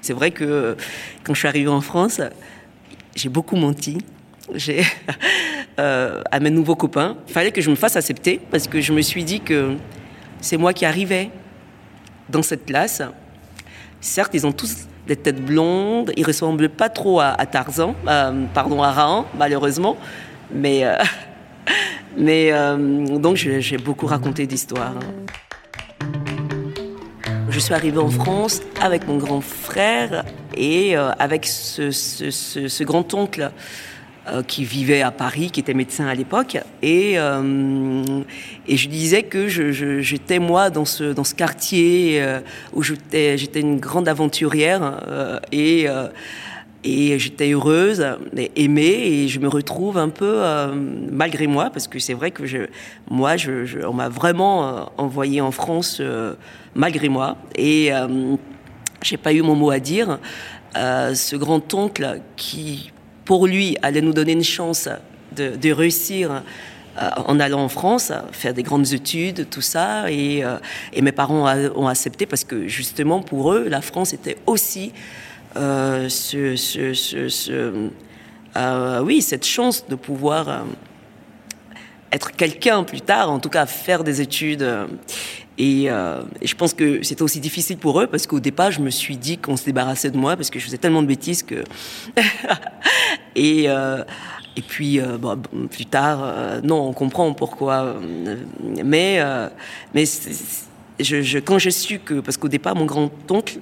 C'est 0.01 0.13
vrai 0.13 0.31
que 0.31 0.77
quand 1.23 1.33
je 1.33 1.39
suis 1.39 1.47
arrivée 1.47 1.69
en 1.69 1.81
France, 1.81 2.21
j'ai 3.15 3.29
beaucoup 3.29 3.55
menti. 3.55 3.99
Euh, 5.79 6.21
à 6.29 6.39
mes 6.41 6.49
nouveaux 6.49 6.75
copains. 6.75 7.15
Il 7.27 7.33
fallait 7.33 7.51
que 7.51 7.61
je 7.61 7.69
me 7.69 7.75
fasse 7.75 7.95
accepter 7.95 8.41
parce 8.51 8.67
que 8.67 8.81
je 8.81 8.91
me 8.91 9.01
suis 9.01 9.23
dit 9.23 9.39
que 9.39 9.77
c'est 10.41 10.57
moi 10.57 10.73
qui 10.73 10.85
arrivais 10.85 11.31
dans 12.29 12.43
cette 12.43 12.65
classe. 12.65 13.01
Certes, 14.01 14.31
ils 14.33 14.45
ont 14.45 14.51
tous 14.51 14.89
des 15.07 15.15
têtes 15.15 15.43
blondes, 15.43 16.11
ils 16.17 16.25
ressemblent 16.25 16.67
pas 16.67 16.89
trop 16.89 17.21
à, 17.21 17.45
Tarzan, 17.45 17.95
euh, 18.07 18.45
pardon, 18.53 18.83
à 18.83 18.91
Rahan, 18.91 19.25
malheureusement. 19.37 19.95
Mais, 20.53 20.81
euh, 20.83 20.97
mais 22.17 22.51
donc, 23.17 23.37
j'ai 23.37 23.77
beaucoup 23.77 24.07
raconté 24.07 24.45
d'histoires. 24.45 24.95
Je 27.49 27.59
suis 27.59 27.73
arrivée 27.73 27.99
en 27.99 28.11
France 28.11 28.61
avec 28.81 29.07
mon 29.07 29.17
grand 29.17 29.41
frère 29.41 30.25
et 30.55 30.95
avec 30.95 31.47
ce 31.47 32.83
grand-oncle 32.83 33.51
euh, 34.27 34.43
qui 34.43 34.65
vivait 34.65 35.01
à 35.01 35.09
Paris, 35.09 35.49
qui 35.49 35.61
était 35.61 35.73
médecin 35.73 36.05
à 36.05 36.13
l'époque, 36.13 36.55
et, 36.83 37.13
euh, 37.17 38.03
et 38.67 38.77
je 38.77 38.87
disais 38.87 39.23
que 39.23 39.47
j'étais 39.47 40.37
moi 40.37 40.69
dans 40.69 40.85
ce, 40.85 41.05
dans 41.05 41.23
ce 41.23 41.33
quartier 41.33 42.21
euh, 42.21 42.39
où 42.71 42.83
j'étais 42.83 43.35
une 43.55 43.79
grande 43.79 44.07
aventurière 44.07 45.01
et, 45.51 45.87
et 46.83 47.17
j'étais 47.17 47.51
heureuse, 47.51 48.05
aimée, 48.55 48.83
et 48.83 49.27
je 49.27 49.39
me 49.39 49.47
retrouve 49.47 49.97
un 49.97 50.09
peu 50.09 50.43
malgré 51.11 51.47
moi, 51.47 51.71
parce 51.71 51.87
que 51.87 51.97
c'est 51.97 52.13
vrai 52.13 52.29
que 52.29 52.45
je, 52.45 52.67
moi, 53.09 53.37
je, 53.37 53.83
on 53.87 53.93
m'a 53.93 54.09
vraiment 54.09 54.91
envoyé 54.97 55.41
en 55.41 55.49
France 55.49 55.99
malgré 56.75 57.09
moi, 57.09 57.37
et 57.55 57.89
j'ai 59.01 59.17
pas 59.17 59.33
eu 59.33 59.41
mon 59.41 59.55
mot 59.55 59.71
à 59.71 59.79
dire. 59.79 60.19
ce 60.75 61.35
grand 61.35 61.73
oncle 61.73 62.21
qui 62.35 62.91
pour 63.31 63.47
lui, 63.47 63.77
allait 63.81 64.01
nous 64.01 64.11
donner 64.11 64.33
une 64.33 64.43
chance 64.43 64.89
de, 65.37 65.71
réussir 65.71 66.43
en 66.97 67.39
allant 67.39 67.61
en 67.61 67.69
France, 67.69 68.11
faire 68.33 68.53
des 68.53 68.61
grandes 68.61 68.91
études, 68.91 69.49
tout 69.49 69.61
ça. 69.61 70.11
Et, 70.11 70.43
et 70.91 71.01
mes 71.01 71.13
parents 71.13 71.49
ont 71.73 71.87
accepté 71.87 72.25
parce 72.25 72.43
que 72.43 72.67
justement 72.67 73.21
pour 73.21 73.53
eux, 73.53 73.69
la 73.69 73.79
France 73.79 74.11
était 74.11 74.35
aussi 74.47 74.91
ce, 75.55 76.09
ce, 76.57 77.89
oui, 79.01 79.21
cette 79.21 79.45
chance 79.45 79.85
de 79.87 79.95
pouvoir 79.95 80.65
être 82.11 82.31
quelqu'un 82.33 82.83
plus 82.83 82.99
tard, 82.99 83.31
en 83.31 83.39
tout 83.39 83.47
cas 83.47 83.65
faire 83.65 84.03
des 84.03 84.19
études. 84.19 84.67
Et, 85.63 85.91
euh, 85.91 86.23
et 86.41 86.47
je 86.47 86.55
pense 86.55 86.73
que 86.73 87.03
c'était 87.03 87.21
aussi 87.21 87.39
difficile 87.39 87.77
pour 87.77 88.01
eux 88.01 88.07
parce 88.07 88.25
qu'au 88.25 88.39
départ, 88.39 88.71
je 88.71 88.79
me 88.81 88.89
suis 88.89 89.15
dit 89.15 89.37
qu'on 89.37 89.55
se 89.55 89.63
débarrassait 89.63 90.09
de 90.09 90.17
moi 90.17 90.35
parce 90.35 90.49
que 90.49 90.57
je 90.57 90.65
faisais 90.65 90.79
tellement 90.79 91.03
de 91.03 91.07
bêtises 91.07 91.43
que. 91.43 91.63
et, 93.35 93.65
euh, 93.67 94.03
et 94.57 94.63
puis, 94.63 94.99
euh, 94.99 95.19
bon, 95.19 95.39
plus 95.69 95.85
tard, 95.85 96.61
non, 96.63 96.87
on 96.87 96.93
comprend 96.93 97.31
pourquoi. 97.33 97.95
Mais, 98.83 99.19
mais 99.93 100.03
je, 100.99 101.21
je, 101.21 101.37
quand 101.37 101.59
j'ai 101.59 101.69
su 101.69 101.99
que. 101.99 102.21
Parce 102.21 102.37
qu'au 102.37 102.49
départ, 102.49 102.75
mon 102.75 102.85
grand-oncle 102.85 103.59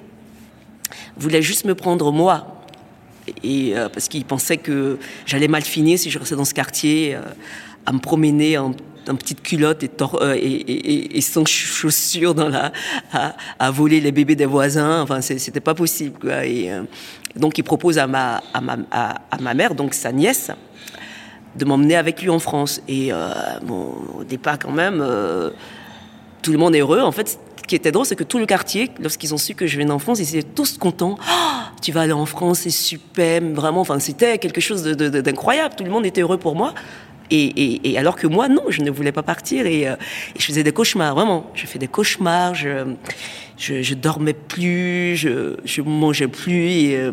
voulait 1.18 1.42
juste 1.42 1.66
me 1.66 1.74
prendre 1.74 2.10
moi. 2.12 2.64
Et, 3.44 3.74
parce 3.92 4.08
qu'il 4.08 4.24
pensait 4.24 4.56
que 4.56 4.98
j'allais 5.26 5.48
mal 5.48 5.62
finir 5.64 5.98
si 5.98 6.08
je 6.08 6.18
restais 6.18 6.34
dans 6.34 6.46
ce 6.46 6.54
quartier 6.54 7.18
à 7.84 7.92
me 7.92 7.98
promener 7.98 8.56
en, 8.56 8.72
en 9.10 9.16
petite 9.16 9.42
culotte 9.42 9.82
et, 9.82 9.90
euh, 10.00 11.20
sans 11.20 11.46
chaussures 11.46 12.34
dans 12.34 12.48
la, 12.48 12.72
à, 13.12 13.34
à, 13.58 13.70
voler 13.70 14.00
les 14.00 14.12
bébés 14.12 14.36
des 14.36 14.46
voisins. 14.46 15.02
Enfin, 15.02 15.20
c'était 15.20 15.60
pas 15.60 15.74
possible. 15.74 16.18
Quoi. 16.18 16.44
Et, 16.46 16.70
euh, 16.70 16.82
donc, 17.36 17.58
il 17.58 17.62
propose 17.62 17.98
à 17.98 18.06
ma, 18.06 18.42
à, 18.52 18.60
ma, 18.60 18.78
à, 18.90 19.38
ma 19.40 19.54
mère, 19.54 19.74
donc 19.74 19.94
sa 19.94 20.12
nièce, 20.12 20.50
de 21.56 21.64
m'emmener 21.64 21.96
avec 21.96 22.22
lui 22.22 22.30
en 22.30 22.38
France. 22.38 22.80
Et 22.88 23.12
euh, 23.12 23.32
au 23.68 24.24
départ, 24.24 24.58
quand 24.58 24.72
même, 24.72 25.04
tout 26.42 26.52
le 26.52 26.58
monde 26.58 26.74
est 26.74 26.80
heureux. 26.80 27.00
En 27.00 27.12
fait, 27.12 27.38
ce 27.56 27.62
qui 27.66 27.74
était 27.74 27.92
drôle, 27.92 28.06
c'est 28.06 28.16
que 28.16 28.24
tout 28.24 28.38
le 28.38 28.46
quartier, 28.46 28.90
lorsqu'ils 29.00 29.32
ont 29.34 29.38
su 29.38 29.54
que 29.54 29.66
je 29.66 29.76
venais 29.76 29.92
en 29.92 29.98
France, 29.98 30.18
ils 30.20 30.36
étaient 30.36 30.48
tous 30.48 30.78
contents. 30.78 31.16
Oh, 31.20 31.50
tu 31.80 31.92
vas 31.92 32.02
aller 32.02 32.12
en 32.12 32.26
France, 32.26 32.60
c'est 32.60 32.70
super, 32.70 33.42
vraiment. 33.42 33.80
Enfin, 33.80 33.98
c'était 33.98 34.38
quelque 34.38 34.60
chose 34.60 34.82
d'incroyable. 34.82 35.74
Tout 35.76 35.84
le 35.84 35.90
monde 35.90 36.06
était 36.06 36.20
heureux 36.20 36.38
pour 36.38 36.56
moi. 36.56 36.74
Et, 37.30 37.44
et, 37.44 37.90
et, 37.90 37.98
alors 37.98 38.16
que 38.16 38.26
moi, 38.26 38.48
non, 38.48 38.64
je 38.68 38.82
ne 38.82 38.90
voulais 38.90 39.12
pas 39.12 39.22
partir 39.22 39.66
et, 39.66 39.88
euh, 39.88 39.94
je 40.38 40.44
faisais 40.44 40.62
des 40.64 40.72
cauchemars, 40.72 41.14
vraiment. 41.14 41.50
Je 41.54 41.66
fais 41.66 41.78
des 41.78 41.88
cauchemars, 41.88 42.54
je, 42.54 42.94
je, 43.56 43.82
je 43.82 43.94
dormais 43.94 44.34
plus, 44.34 45.16
je, 45.16 45.56
je 45.64 45.82
mangeais 45.82 46.28
plus 46.28 46.66
et, 46.66 46.96
euh, 46.96 47.12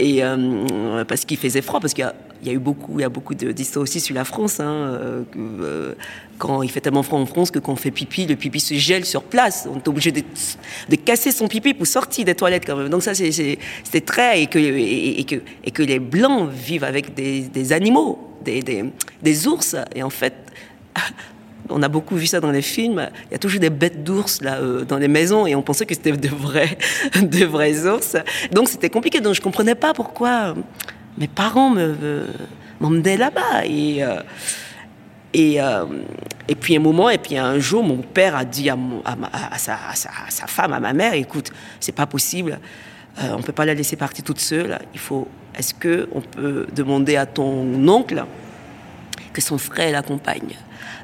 euh, 0.00 1.04
parce 1.04 1.24
qu'il 1.24 1.36
faisait 1.36 1.62
froid, 1.62 1.80
parce 1.80 1.94
a 2.00 2.14
il 2.46 2.50
y 2.50 2.52
a 2.52 2.56
eu 2.56 2.60
beaucoup, 2.60 2.98
il 2.98 3.02
y 3.02 3.04
a 3.04 3.08
beaucoup 3.08 3.34
d'histoires 3.34 3.82
aussi 3.82 3.98
sur 3.98 4.14
la 4.14 4.24
France. 4.24 4.60
Hein, 4.60 4.70
euh, 4.70 5.22
euh, 5.36 5.94
quand 6.38 6.62
il 6.62 6.70
fait 6.70 6.80
tellement 6.80 7.02
froid 7.02 7.18
en 7.18 7.26
France 7.26 7.50
que 7.50 7.58
quand 7.58 7.72
on 7.72 7.76
fait 7.76 7.90
pipi, 7.90 8.24
le 8.26 8.36
pipi 8.36 8.60
se 8.60 8.74
gèle 8.74 9.04
sur 9.04 9.24
place. 9.24 9.68
On 9.68 9.76
est 9.76 9.88
obligé 9.88 10.12
de, 10.12 10.22
casser 10.96 11.32
son 11.32 11.48
pipi 11.48 11.74
pour 11.74 11.86
sortir 11.86 12.24
des 12.24 12.34
toilettes 12.34 12.64
quand 12.64 12.76
même. 12.76 12.88
Donc 12.88 13.02
ça, 13.02 13.14
c'est 13.14 14.06
très 14.06 14.42
et 14.42 14.46
que, 14.46 15.82
les 15.82 15.98
blancs 15.98 16.50
vivent 16.50 16.84
avec 16.84 17.14
des, 17.14 17.72
animaux, 17.72 18.18
des 18.44 19.48
ours. 19.48 19.74
Et 19.94 20.02
en 20.04 20.10
fait, 20.10 20.34
on 21.68 21.82
a 21.82 21.88
beaucoup 21.88 22.16
vu 22.16 22.26
ça 22.26 22.40
dans 22.40 22.50
les 22.50 22.62
films. 22.62 23.08
Il 23.28 23.32
y 23.32 23.34
a 23.34 23.38
toujours 23.38 23.60
des 23.60 23.70
bêtes 23.70 24.04
d'ours 24.04 24.40
là 24.42 24.56
euh, 24.56 24.84
dans 24.84 24.98
les 24.98 25.08
maisons 25.08 25.46
et 25.46 25.54
on 25.54 25.62
pensait 25.62 25.86
que 25.86 25.94
c'était 25.94 26.12
de 26.12 26.28
vrais, 26.28 26.78
de 27.20 27.44
vrais 27.44 27.86
ours. 27.86 28.16
Donc 28.52 28.68
c'était 28.68 28.90
compliqué. 28.90 29.20
Donc 29.20 29.34
je 29.34 29.40
comprenais 29.40 29.74
pas 29.74 29.94
pourquoi 29.94 30.54
mes 31.18 31.28
parents 31.28 31.74
m'emmenaient 32.80 33.16
là-bas. 33.16 33.64
Et, 33.64 34.04
euh, 34.04 34.20
et, 35.32 35.60
euh, 35.60 35.84
et 36.48 36.54
puis 36.54 36.76
un 36.76 36.80
moment, 36.80 37.10
et 37.10 37.18
puis 37.18 37.36
un 37.36 37.58
jour, 37.58 37.82
mon 37.82 37.98
père 37.98 38.36
a 38.36 38.44
dit 38.44 38.70
à, 38.70 38.76
ma, 38.76 39.30
à, 39.32 39.58
sa, 39.58 39.74
à, 39.74 39.94
sa, 39.94 40.46
femme, 40.46 40.72
à 40.72 40.80
ma 40.80 40.92
mère, 40.92 41.14
écoute, 41.14 41.50
c'est 41.80 41.92
pas 41.92 42.06
possible, 42.06 42.58
euh, 43.18 43.34
on 43.36 43.42
peut 43.42 43.52
pas 43.52 43.64
la 43.64 43.74
laisser 43.74 43.96
partir 43.96 44.24
toute 44.24 44.40
seule. 44.40 44.78
Il 44.94 45.00
faut, 45.00 45.28
est-ce 45.54 45.74
que 45.74 46.08
on 46.12 46.20
peut 46.20 46.66
demander 46.74 47.16
à 47.16 47.26
ton 47.26 47.88
oncle 47.88 48.24
que 49.32 49.40
son 49.40 49.58
frère 49.58 49.92
l'accompagne? 49.92 50.56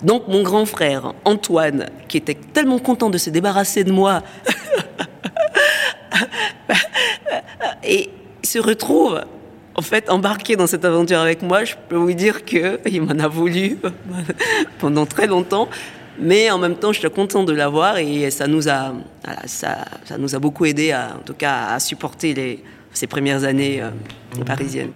Donc 0.02 0.28
mon 0.28 0.42
grand 0.42 0.66
frère 0.66 1.12
Antoine, 1.25 1.87
qui 2.09 2.16
était 2.16 2.35
tellement 2.35 2.78
content 2.78 3.11
de 3.11 3.19
se 3.19 3.31
débarrasser 3.31 3.85
de 3.85 3.92
moi, 3.92 4.23
et 7.85 8.11
se 8.42 8.59
retrouve 8.59 9.23
en 9.74 9.82
fait, 9.82 10.10
embarqué 10.10 10.56
dans 10.56 10.66
cette 10.66 10.84
aventure 10.84 11.18
avec 11.18 11.42
moi, 11.42 11.64
je 11.64 11.74
peux 11.88 11.96
vous 11.96 12.12
dire 12.12 12.44
qu'il 12.44 13.02
m'en 13.02 13.18
a 13.18 13.28
voulu 13.28 13.78
pendant 14.78 15.06
très 15.06 15.26
longtemps. 15.26 15.68
Mais 16.18 16.50
en 16.50 16.58
même 16.58 16.76
temps, 16.76 16.92
je 16.92 16.98
suis 16.98 17.10
content 17.10 17.42
de 17.42 17.54
l'avoir 17.54 17.96
et 17.96 18.30
ça 18.30 18.46
nous 18.46 18.68
a, 18.68 18.92
ça, 19.46 19.78
ça, 20.04 20.18
nous 20.18 20.34
a 20.34 20.38
beaucoup 20.38 20.66
aidé, 20.66 20.92
à, 20.92 21.16
en 21.18 21.24
tout 21.24 21.32
cas, 21.32 21.68
à 21.68 21.80
supporter 21.80 22.62
ces 22.92 23.06
premières 23.06 23.44
années 23.44 23.80
euh, 23.80 24.44
parisiennes. 24.44 24.92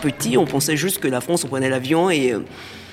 Petit, 0.00 0.38
on 0.38 0.46
pensait 0.46 0.78
juste 0.78 1.00
que 1.00 1.08
la 1.08 1.20
France, 1.20 1.44
on 1.44 1.48
prenait 1.48 1.68
l'avion 1.68 2.10
et, 2.10 2.34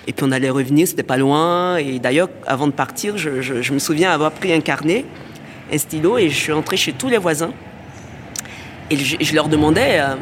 et 0.06 0.14
puis 0.14 0.26
on 0.28 0.32
allait 0.34 0.50
revenir, 0.50 0.86
c'était 0.86 1.04
pas 1.04 1.16
loin. 1.16 1.78
Et 1.78 2.00
d'ailleurs, 2.00 2.28
avant 2.46 2.68
de 2.68 2.74
partir, 2.74 3.18
je, 3.18 3.42
je 3.42 3.74
me 3.74 3.80
souviens 3.80 4.12
avoir 4.12 4.34
pris 4.34 4.52
un 4.52 4.60
carnet 4.60 5.06
un 5.72 5.78
stylo 5.78 6.18
et 6.18 6.30
je 6.30 6.36
suis 6.36 6.52
entrée 6.52 6.78
chez 6.78 6.94
tous 6.94 7.10
les 7.10 7.18
voisins. 7.18 7.52
Et 8.90 8.98
je, 8.98 9.36
leur 9.36 9.50
demandais 9.50 10.00
euh, 10.00 10.16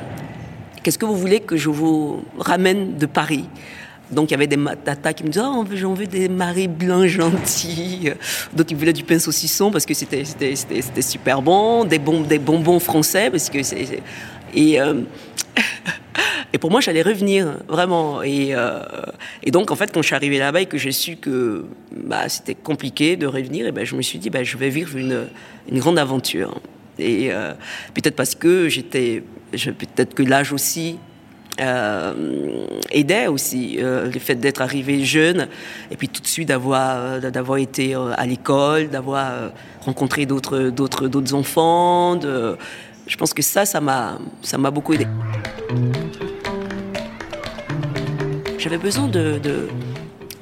Qu'est-ce 0.81 0.97
que 0.97 1.05
vous 1.05 1.15
voulez 1.15 1.39
que 1.39 1.57
je 1.57 1.69
vous 1.69 2.23
ramène 2.37 2.97
de 2.97 3.05
Paris? 3.05 3.45
Donc 4.11 4.29
il 4.29 4.31
y 4.31 4.35
avait 4.35 4.47
des 4.47 4.59
tatas 4.83 5.13
qui 5.13 5.23
me 5.23 5.29
disaient 5.29 5.45
oh, 5.45 5.65
j'en 5.73 5.95
veux 5.95 6.05
des 6.05 6.29
maris 6.29 6.67
blancs 6.67 7.07
gentils. 7.07 8.11
D'autres 8.53 8.71
ils 8.71 8.77
voulaient 8.77 8.93
du 8.93 9.03
pain 9.03 9.17
saucisson 9.17 9.71
parce 9.71 9.85
que 9.85 9.95
c'était 9.95 10.23
c'était 10.23 11.01
super 11.01 11.41
bon, 11.41 11.85
des, 11.85 11.97
bon, 11.97 12.21
des 12.21 12.37
bonbons 12.37 12.79
français 12.79 13.31
parce 13.31 13.49
que 13.49 13.63
c'est 13.63 14.03
et 14.55 14.79
euh, 14.79 15.01
et 16.53 16.57
pour 16.57 16.71
moi 16.71 16.79
j'allais 16.81 17.01
revenir 17.01 17.57
vraiment. 17.67 18.23
Et, 18.23 18.55
euh, 18.55 18.79
et 19.43 19.51
donc 19.51 19.71
en 19.71 19.75
fait 19.75 19.91
quand 19.93 20.01
je 20.01 20.07
suis 20.07 20.15
arrivée 20.15 20.39
là-bas 20.39 20.61
et 20.61 20.65
que 20.65 20.77
j'ai 20.77 20.91
su 20.91 21.17
que 21.17 21.65
bah, 21.91 22.29
c'était 22.29 22.55
compliqué 22.55 23.17
de 23.17 23.27
revenir 23.27 23.71
ben 23.73 23.85
je 23.85 23.95
me 23.95 24.01
suis 24.01 24.17
dit 24.17 24.29
bah, 24.29 24.43
je 24.43 24.57
vais 24.57 24.69
vivre 24.69 24.97
une, 24.97 25.27
grande 25.71 25.99
aventure. 25.99 26.59
Et 26.97 27.27
euh, 27.31 27.53
peut-être 27.93 28.15
parce 28.15 28.35
que 28.35 28.69
j'étais 28.69 29.21
peut-être 29.51 30.13
que 30.13 30.23
l'âge 30.23 30.53
aussi 30.53 30.97
aidait 32.91 33.27
aussi 33.27 33.77
le 33.79 34.19
fait 34.19 34.35
d'être 34.35 34.61
arrivé 34.61 35.05
jeune 35.05 35.47
et 35.89 35.95
puis 35.95 36.09
tout 36.09 36.21
de 36.21 36.27
suite 36.27 36.49
d'avoir 36.49 37.57
été 37.57 37.95
à 37.95 38.25
l'école 38.25 38.89
d'avoir 38.89 39.51
rencontré 39.79 40.25
d'autres 40.25 40.63
d'autres 40.63 41.07
d'autres 41.07 41.33
enfants 41.33 42.17
de 42.17 42.57
je 43.07 43.17
pense 43.17 43.33
que 43.33 43.41
ça 43.41 43.65
ça 43.65 43.79
m'a 43.81 44.71
beaucoup 44.71 44.93
aidé 44.93 45.07
j'avais 48.57 48.77
besoin 48.77 49.07
de 49.07 49.69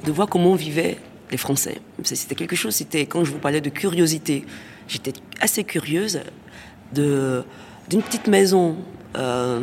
voir 0.08 0.28
comment 0.28 0.56
vivaient 0.56 0.98
les 1.32 1.38
Français 1.38 1.82
c'était 2.04 2.36
quelque 2.36 2.56
chose 2.56 2.76
c'était 2.76 3.06
quand 3.06 3.24
je 3.24 3.32
vous 3.32 3.40
parlais 3.40 3.62
de 3.62 3.70
curiosité 3.70 4.46
j'étais 4.88 5.14
assez 5.40 5.64
curieuse 5.64 6.22
de 6.94 7.44
d'une 7.90 8.02
petite 8.02 8.28
maison 8.28 8.78
euh, 9.16 9.60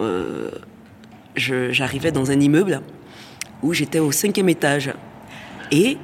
euh, 0.00 0.50
j'arrivais 1.36 2.12
dans 2.12 2.30
un 2.30 2.40
immeuble 2.40 2.82
où 3.62 3.72
j'étais 3.72 3.98
au 3.98 4.12
cinquième 4.12 4.48
étage 4.48 4.92
et 5.70 5.96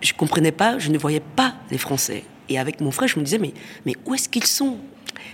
je 0.00 0.12
comprenais 0.14 0.52
pas, 0.52 0.78
je 0.78 0.90
ne 0.90 0.98
voyais 0.98 1.20
pas 1.20 1.54
les 1.70 1.78
Français. 1.78 2.24
Et 2.48 2.58
avec 2.58 2.80
mon 2.80 2.90
frère, 2.90 3.08
je 3.08 3.18
me 3.18 3.24
disais 3.24 3.38
mais 3.38 3.52
mais 3.86 3.94
où 4.06 4.14
est-ce 4.14 4.28
qu'ils 4.28 4.46
sont? 4.46 4.78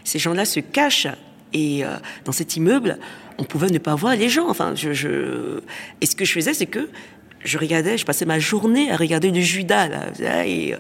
Ces 0.05 0.19
gens-là 0.19 0.45
se 0.45 0.61
cachent 0.61 1.09
et 1.53 1.85
euh, 1.85 1.97
dans 2.25 2.33
cet 2.33 2.57
immeuble, 2.57 2.99
on 3.39 3.45
pouvait 3.45 3.71
ne 3.71 3.79
pas 3.79 3.95
voir 3.95 4.17
les 4.17 4.29
gens. 4.29 4.49
Enfin, 4.49 4.75
je, 4.75 4.93
je... 4.93 5.61
et 6.01 6.07
ce 6.07 6.17
que 6.17 6.25
je 6.25 6.33
faisais, 6.33 6.53
c'est 6.53 6.67
que 6.67 6.89
je 7.45 7.59
regardais, 7.59 7.97
je 7.97 8.05
passais 8.05 8.25
ma 8.25 8.39
journée 8.39 8.91
à 8.91 8.97
regarder 8.97 9.31
du 9.31 9.43
Judas. 9.43 9.89
Là, 9.89 10.47
et, 10.47 10.75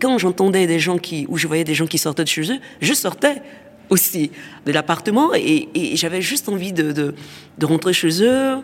quand 0.00 0.18
j'entendais 0.18 0.66
des 0.66 0.78
gens 0.78 0.96
qui, 0.96 1.26
ou 1.28 1.36
je 1.36 1.46
voyais 1.46 1.64
des 1.64 1.74
gens 1.74 1.86
qui 1.86 1.98
sortaient 1.98 2.24
de 2.24 2.28
chez 2.28 2.52
eux, 2.52 2.58
je 2.80 2.94
sortais 2.94 3.42
aussi 3.90 4.30
de 4.64 4.72
l'appartement 4.72 5.34
et, 5.34 5.68
j'avais 5.94 6.22
juste 6.22 6.48
envie 6.48 6.72
de, 6.72 6.92
de, 6.92 7.14
de, 7.58 7.66
rentrer 7.66 7.92
chez 7.92 8.22
eux, 8.22 8.56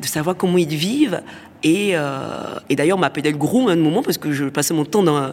de 0.00 0.06
savoir 0.06 0.36
comment 0.36 0.58
ils 0.58 0.66
vivent. 0.74 1.22
Et, 1.62 1.90
euh, 1.94 2.58
et 2.68 2.76
d'ailleurs, 2.76 2.98
on 2.98 3.00
m'appelait 3.00 3.30
le 3.30 3.36
groom 3.36 3.68
à 3.68 3.72
un 3.72 3.76
moment 3.76 4.02
parce 4.02 4.18
que 4.18 4.32
je 4.32 4.46
passais 4.46 4.74
mon 4.74 4.84
temps 4.84 5.02
dans, 5.02 5.32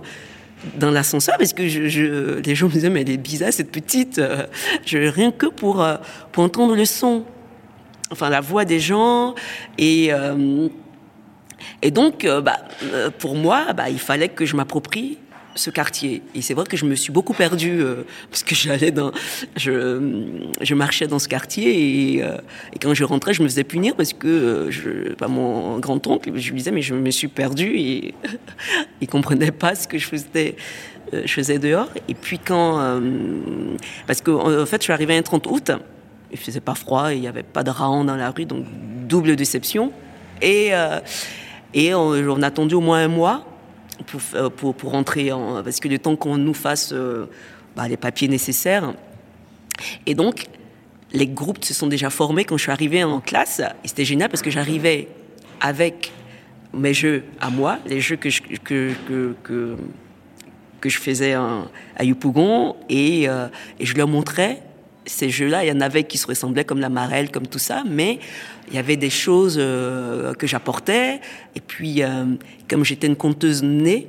dans 0.76 0.92
l'ascenseur 0.92 1.38
parce 1.38 1.54
que 1.54 1.68
je, 1.68 2.40
les 2.40 2.56
gens 2.56 2.68
me 2.68 2.72
disaient 2.72 2.90
mais 2.90 3.02
elle 3.02 3.10
est 3.10 3.18
bizarre 3.18 3.52
cette 3.52 3.72
petite. 3.72 4.20
Euh, 4.20 4.46
je, 4.86 4.98
rien 4.98 5.32
que 5.32 5.48
pour, 5.48 5.82
euh, 5.82 5.98
pour 6.32 6.44
entendre 6.44 6.76
le 6.76 6.86
son, 6.86 7.24
enfin 8.12 8.30
la 8.30 8.42
voix 8.42 8.66
des 8.66 8.80
gens 8.80 9.36
et 9.78 10.10
euh, 10.12 10.68
et 11.84 11.92
donc, 11.92 12.26
bah, 12.26 12.58
pour 13.20 13.36
moi, 13.36 13.74
bah, 13.74 13.88
il 13.90 14.00
fallait 14.00 14.30
que 14.30 14.48
je 14.48 14.56
m'approprie 14.56 15.20
ce 15.56 15.70
quartier. 15.70 16.22
Et 16.36 16.42
c'est 16.42 16.54
vrai 16.54 16.66
que 16.66 16.78
je 16.78 16.86
me 16.86 16.96
suis 16.96 17.12
beaucoup 17.12 17.34
perdue 17.34 17.82
euh, 17.82 18.04
parce 18.30 18.44
que 18.44 18.56
j'allais 18.56 18.92
dans, 18.92 19.12
je, 19.56 20.74
marchais 20.74 21.08
dans 21.08 21.20
ce 21.20 21.28
quartier 21.28 22.16
et, 22.16 22.24
euh, 22.24 22.38
et, 22.74 22.80
quand 22.80 22.94
je 22.94 23.04
rentrais, 23.04 23.34
je 23.34 23.44
me 23.44 23.48
faisais 23.48 23.64
punir 23.64 23.96
parce 23.96 24.14
que 24.14 24.28
euh, 24.28 24.72
je, 24.72 25.14
pas 25.14 25.28
mon 25.28 25.80
grand 25.80 26.06
oncle, 26.08 26.32
je 26.36 26.50
lui 26.50 26.58
disais 26.58 26.72
mais 26.72 26.82
je 26.82 26.94
me 26.94 27.12
suis 27.12 27.28
perdue 27.28 27.74
et 27.76 28.14
il 29.02 29.08
comprenait 29.08 29.52
pas 29.52 29.76
ce 29.76 29.88
que 29.88 29.98
je 29.98 30.08
faisais. 30.08 30.56
Faisais 31.28 31.60
dehors. 31.60 31.90
Et 32.08 32.14
puis 32.14 32.40
quand, 32.40 33.02
parce 34.08 34.22
qu'en 34.22 34.62
en 34.62 34.66
fait, 34.66 34.78
je 34.78 34.84
suis 34.84 34.94
arrivée 34.94 35.18
un 35.18 35.22
30 35.22 35.46
août, 35.48 35.72
il 36.32 36.38
faisait 36.38 36.62
pas 36.62 36.74
froid, 36.74 37.12
il 37.12 37.20
n'y 37.20 37.28
avait 37.28 37.44
pas 37.44 37.64
de 37.64 37.70
raon 37.70 38.06
dans 38.06 38.16
la 38.16 38.32
rue, 38.32 38.46
donc 38.46 38.64
double 39.10 39.36
déception. 39.36 39.92
Et 40.42 40.72
et 41.74 41.94
on, 41.94 42.12
on 42.12 42.42
a 42.42 42.48
attendu 42.48 42.76
au 42.76 42.80
moins 42.80 43.04
un 43.04 43.10
mois 43.10 43.51
pour, 44.04 44.22
euh, 44.34 44.50
pour, 44.50 44.76
pour 44.76 44.92
rentrer 44.92 45.32
en, 45.32 45.64
parce 45.64 45.80
que 45.80 45.88
le 45.88 46.00
temps 46.00 46.16
qu'on 46.16 46.38
nous 46.38 46.54
fasse 46.54 46.92
euh, 46.94 47.26
bah, 47.76 47.88
les 47.88 47.98
papiers 47.98 48.28
nécessaires. 48.28 48.94
Et 50.06 50.16
donc, 50.16 50.48
les 51.14 51.28
groupes 51.28 51.64
se 51.64 51.74
sont 51.74 51.88
déjà 51.88 52.10
formés 52.10 52.46
quand 52.46 52.58
je 52.58 52.64
suis 52.64 52.72
arrivée 52.72 53.04
en 53.04 53.20
classe. 53.20 53.62
Et 53.84 53.88
c'était 53.88 54.06
génial 54.06 54.30
parce 54.30 54.42
que 54.42 54.52
j'arrivais 54.52 55.08
avec 55.60 56.12
mes 56.74 56.94
jeux 56.94 57.24
à 57.40 57.50
moi, 57.50 57.80
les 57.86 58.00
jeux 58.00 58.16
que 58.16 58.30
je, 58.30 58.42
que, 58.42 58.92
que, 59.08 59.36
que, 59.44 60.90
je 60.90 60.98
faisais 60.98 61.34
à 61.34 62.04
Yupougon, 62.04 62.76
et, 62.90 63.28
euh, 63.28 63.48
et 63.80 63.86
je 63.86 63.96
leur 63.96 64.08
montrais 64.08 64.62
ces 65.06 65.30
jeux-là, 65.30 65.64
il 65.64 65.70
y 65.70 65.72
en 65.72 65.82
avait 65.82 66.04
qui 66.04 66.18
se 66.18 66.28
ressemblaient 66.28 66.66
comme 66.66 66.80
la 66.80 66.90
marelle, 66.90 67.32
comme 67.32 67.48
tout 67.48 67.60
ça, 67.60 67.84
mais 67.88 68.20
il 68.68 68.76
y 68.76 68.78
avait 68.78 68.98
des 68.98 69.10
choses 69.10 69.58
euh, 69.60 70.34
que 70.34 70.48
j'apportais. 70.48 71.20
Et 71.56 71.60
puis, 71.60 72.04
euh, 72.04 72.26
comme 72.70 72.86
j'étais 72.86 73.08
une 73.08 73.16
conteuse 73.16 73.64
née, 73.64 74.08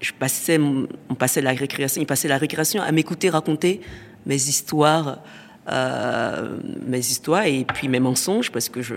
je 0.00 0.12
passais, 0.12 0.58
on 0.58 1.14
passait 1.14 1.40
la 1.40 1.52
récréation, 1.52 2.02
il 2.02 2.06
passait 2.06 2.28
la 2.28 2.36
récréation 2.36 2.82
à 2.82 2.92
m'écouter 2.92 3.30
raconter 3.30 3.80
mes 4.26 4.36
histoires, 4.36 5.18
euh, 5.70 6.58
mes 6.86 6.98
histoires 6.98 7.46
et 7.46 7.64
puis 7.64 7.88
mes 7.88 8.00
mensonges, 8.00 8.52
parce 8.52 8.68
que 8.68 8.82
je, 8.82 8.96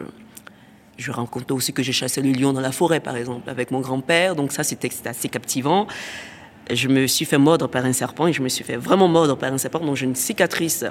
je 0.97 1.11
racontais 1.11 1.53
aussi 1.53 1.71
que 1.71 1.81
j'ai 1.81 1.93
chassé 1.93 2.21
le 2.21 2.31
lion 2.31 2.51
dans 2.51 2.61
la 2.61 2.73
forêt, 2.73 2.99
par 2.99 3.15
exemple, 3.15 3.49
avec 3.49 3.71
mon 3.71 3.79
grand-père. 3.79 4.35
Donc 4.35 4.51
ça, 4.51 4.63
c'était 4.63 4.89
assez 5.05 5.29
captivant 5.29 5.87
je 6.71 6.87
me 6.87 7.07
suis 7.07 7.25
fait 7.25 7.37
mordre 7.37 7.67
par 7.67 7.85
un 7.85 7.93
serpent 7.93 8.27
et 8.27 8.33
je 8.33 8.41
me 8.41 8.49
suis 8.49 8.63
fait 8.63 8.77
vraiment 8.77 9.07
mordre 9.07 9.37
par 9.37 9.53
un 9.53 9.57
serpent. 9.57 9.79
Donc 9.79 9.95
j'ai 9.95 10.05
une 10.05 10.15
cicatrice 10.15 10.85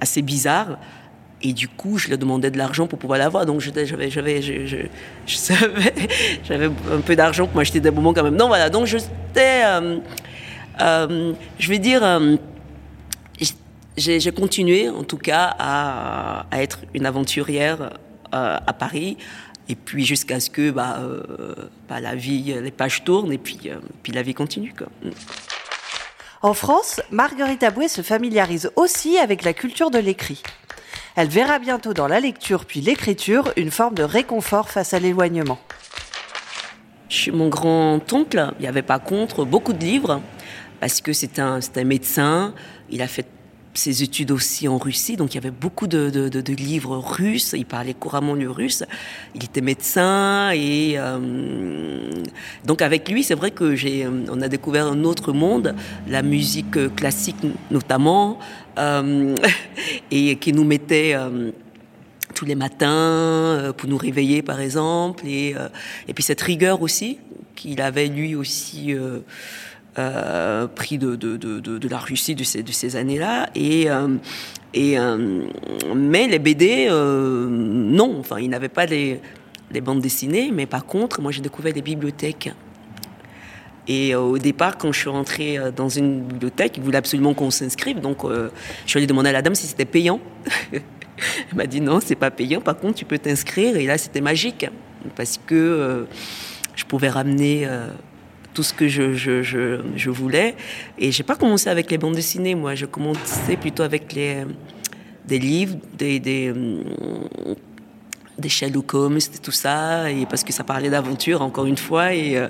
assez 0.00 0.22
bizarre. 0.22 0.78
Et 1.42 1.52
du 1.52 1.68
coup, 1.68 1.98
je 1.98 2.08
lui 2.08 2.16
demandais 2.16 2.50
de 2.50 2.56
l'argent 2.56 2.86
pour 2.86 2.98
pouvoir 2.98 3.18
l'avoir. 3.18 3.44
Donc 3.44 3.60
j'avais, 4.08 4.40
un 6.90 7.00
peu 7.04 7.16
d'argent 7.16 7.46
pour 7.46 7.56
m'acheter 7.56 7.80
des 7.80 7.90
bonbons 7.90 8.14
quand 8.14 8.22
même. 8.22 8.36
Non, 8.36 8.48
voilà. 8.48 8.70
Donc 8.70 8.88
euh, 9.36 9.98
euh, 10.80 11.32
je 11.58 11.68
vais 11.68 11.78
dire, 11.78 12.02
euh, 12.02 12.36
j'ai, 13.96 14.32
continué 14.32 14.88
en 14.88 15.04
tout 15.04 15.18
cas 15.18 15.54
à, 15.58 16.46
être 16.52 16.80
une 16.94 17.04
aventurière 17.04 17.90
à 18.32 18.72
Paris, 18.72 19.18
et 19.68 19.74
puis 19.74 20.04
jusqu'à 20.04 20.40
ce 20.40 20.50
que 20.50 20.70
bah, 20.70 20.98
euh, 21.00 21.54
bah, 21.88 22.00
la 22.00 22.14
vie, 22.14 22.54
les 22.60 22.70
pages 22.70 23.04
tournent 23.04 23.32
et 23.32 23.38
puis, 23.38 23.60
euh, 23.66 23.76
puis 24.02 24.12
la 24.12 24.22
vie 24.22 24.34
continue. 24.34 24.74
Quoi. 24.76 24.88
En 26.42 26.54
France, 26.54 27.00
Marguerite 27.10 27.62
Aboué 27.62 27.88
se 27.88 28.02
familiarise 28.02 28.70
aussi 28.76 29.18
avec 29.18 29.42
la 29.42 29.54
culture 29.54 29.90
de 29.90 29.98
l'écrit. 29.98 30.42
Elle 31.16 31.28
verra 31.28 31.58
bientôt 31.58 31.94
dans 31.94 32.08
la 32.08 32.20
lecture 32.20 32.64
puis 32.64 32.80
l'écriture 32.80 33.52
une 33.56 33.70
forme 33.70 33.94
de 33.94 34.02
réconfort 34.02 34.68
face 34.68 34.92
à 34.92 34.98
l'éloignement. 34.98 35.58
Mon 37.32 37.48
grand-oncle, 37.48 38.52
il 38.58 38.62
n'y 38.62 38.68
avait 38.68 38.82
pas 38.82 38.98
contre 38.98 39.44
beaucoup 39.44 39.72
de 39.72 39.84
livres, 39.84 40.20
parce 40.80 41.00
que 41.00 41.12
c'est 41.12 41.38
un, 41.38 41.60
un 41.76 41.84
médecin, 41.84 42.54
il 42.90 43.00
a 43.02 43.06
fait 43.06 43.26
ses 43.74 44.02
études 44.02 44.30
aussi 44.30 44.68
en 44.68 44.78
Russie, 44.78 45.16
donc 45.16 45.34
il 45.34 45.36
y 45.36 45.38
avait 45.38 45.50
beaucoup 45.50 45.86
de, 45.86 46.08
de, 46.10 46.52
livres 46.54 46.96
russes, 46.96 47.54
il 47.56 47.66
parlait 47.66 47.94
couramment 47.94 48.34
le 48.34 48.50
russe, 48.50 48.84
il 49.34 49.44
était 49.44 49.60
médecin 49.60 50.50
et 50.54 50.94
euh, 50.96 52.10
donc 52.64 52.82
avec 52.82 53.08
lui 53.08 53.24
c'est 53.24 53.34
vrai 53.34 53.50
que 53.50 53.74
j'ai, 53.74 54.06
on 54.06 54.40
a 54.40 54.48
découvert 54.48 54.86
un 54.86 55.04
autre 55.04 55.32
monde, 55.32 55.74
la 56.08 56.22
musique 56.22 56.94
classique 56.94 57.36
notamment, 57.70 58.38
euh, 58.78 59.34
et 60.10 60.36
qui 60.36 60.52
nous 60.52 60.64
mettait 60.64 61.12
euh, 61.14 61.50
tous 62.34 62.44
les 62.44 62.54
matins 62.54 62.88
euh, 62.90 63.72
pour 63.72 63.88
nous 63.88 63.96
réveiller 63.96 64.42
par 64.42 64.60
exemple, 64.60 65.26
et, 65.26 65.54
euh, 65.56 65.68
et 66.08 66.14
puis 66.14 66.22
cette 66.22 66.42
rigueur 66.42 66.82
aussi 66.82 67.18
qu'il 67.54 67.80
avait 67.80 68.08
lui 68.08 68.34
aussi 68.34 68.96
euh, 69.98 70.66
pris 70.66 70.98
de, 70.98 71.88
la 71.88 71.98
Russie 71.98 72.34
de 72.34 72.42
ces, 72.44 72.96
années-là. 72.96 73.48
Euh, 73.56 74.16
euh, 74.76 75.42
mais 75.94 76.26
les 76.26 76.38
BD, 76.38 76.88
euh, 76.90 77.46
non, 77.48 78.16
enfin, 78.18 78.40
ils 78.40 78.48
n'avaient 78.50 78.68
pas 78.68 78.86
les, 78.86 79.20
bandes 79.82 80.00
dessinées, 80.00 80.50
mais 80.52 80.66
par 80.66 80.84
contre, 80.86 81.20
moi 81.20 81.32
j'ai 81.32 81.42
découvert 81.42 81.72
des 81.72 81.82
bibliothèques. 81.82 82.52
Et 83.86 84.14
au 84.14 84.38
départ, 84.38 84.78
quand 84.78 84.92
je 84.92 85.00
suis 85.00 85.10
rentrée 85.10 85.58
dans 85.76 85.90
une 85.90 86.22
bibliothèque, 86.22 86.78
ils 86.78 86.82
voulaient 86.82 86.96
absolument 86.98 87.34
qu'on 87.34 87.50
s'inscrive. 87.50 88.00
Donc, 88.00 88.24
je 88.24 88.50
suis 88.86 88.96
allée 88.96 89.06
demander 89.06 89.28
à 89.28 89.32
la 89.32 89.42
dame 89.42 89.54
si 89.54 89.66
c'était 89.66 89.84
payant. 89.84 90.20
Elle 90.72 90.82
m'a 91.54 91.66
dit 91.66 91.82
non, 91.82 92.00
c'est 92.02 92.14
pas 92.14 92.30
payant. 92.30 92.62
Par 92.62 92.78
contre, 92.78 92.94
tu 92.94 93.04
peux 93.04 93.18
t'inscrire. 93.18 93.76
Et 93.76 93.84
là, 93.84 93.98
c'était 93.98 94.22
magique 94.22 94.66
parce 95.16 95.38
que 95.46 96.06
je 96.74 96.84
pouvais 96.86 97.10
ramener 97.10 97.68
tout 98.54 98.62
ce 98.62 98.72
que 98.72 98.88
je, 98.88 99.14
je, 99.14 99.42
je, 99.42 99.80
je 99.96 100.10
voulais. 100.10 100.54
Et 100.98 101.10
pas 101.24 101.36
commencé 101.36 101.68
avec 101.68 101.90
les 101.90 101.98
bandes 101.98 102.14
dessinées, 102.14 102.54
moi. 102.54 102.74
Je 102.74 102.86
commençais 102.86 103.56
plutôt 103.56 103.82
avec 103.82 104.12
les, 104.14 104.44
des 105.26 105.38
livres, 105.38 105.76
des, 105.98 106.20
des, 106.20 106.52
des 108.38 108.48
Sherlock 108.48 108.94
Holmes, 108.94 109.18
tout 109.42 109.52
ça, 109.52 110.10
et 110.10 110.24
parce 110.26 110.44
que 110.44 110.52
ça 110.52 110.64
parlait 110.64 110.90
d'aventure, 110.90 111.42
encore 111.42 111.66
une 111.66 111.76
fois. 111.76 112.14
Et, 112.14 112.40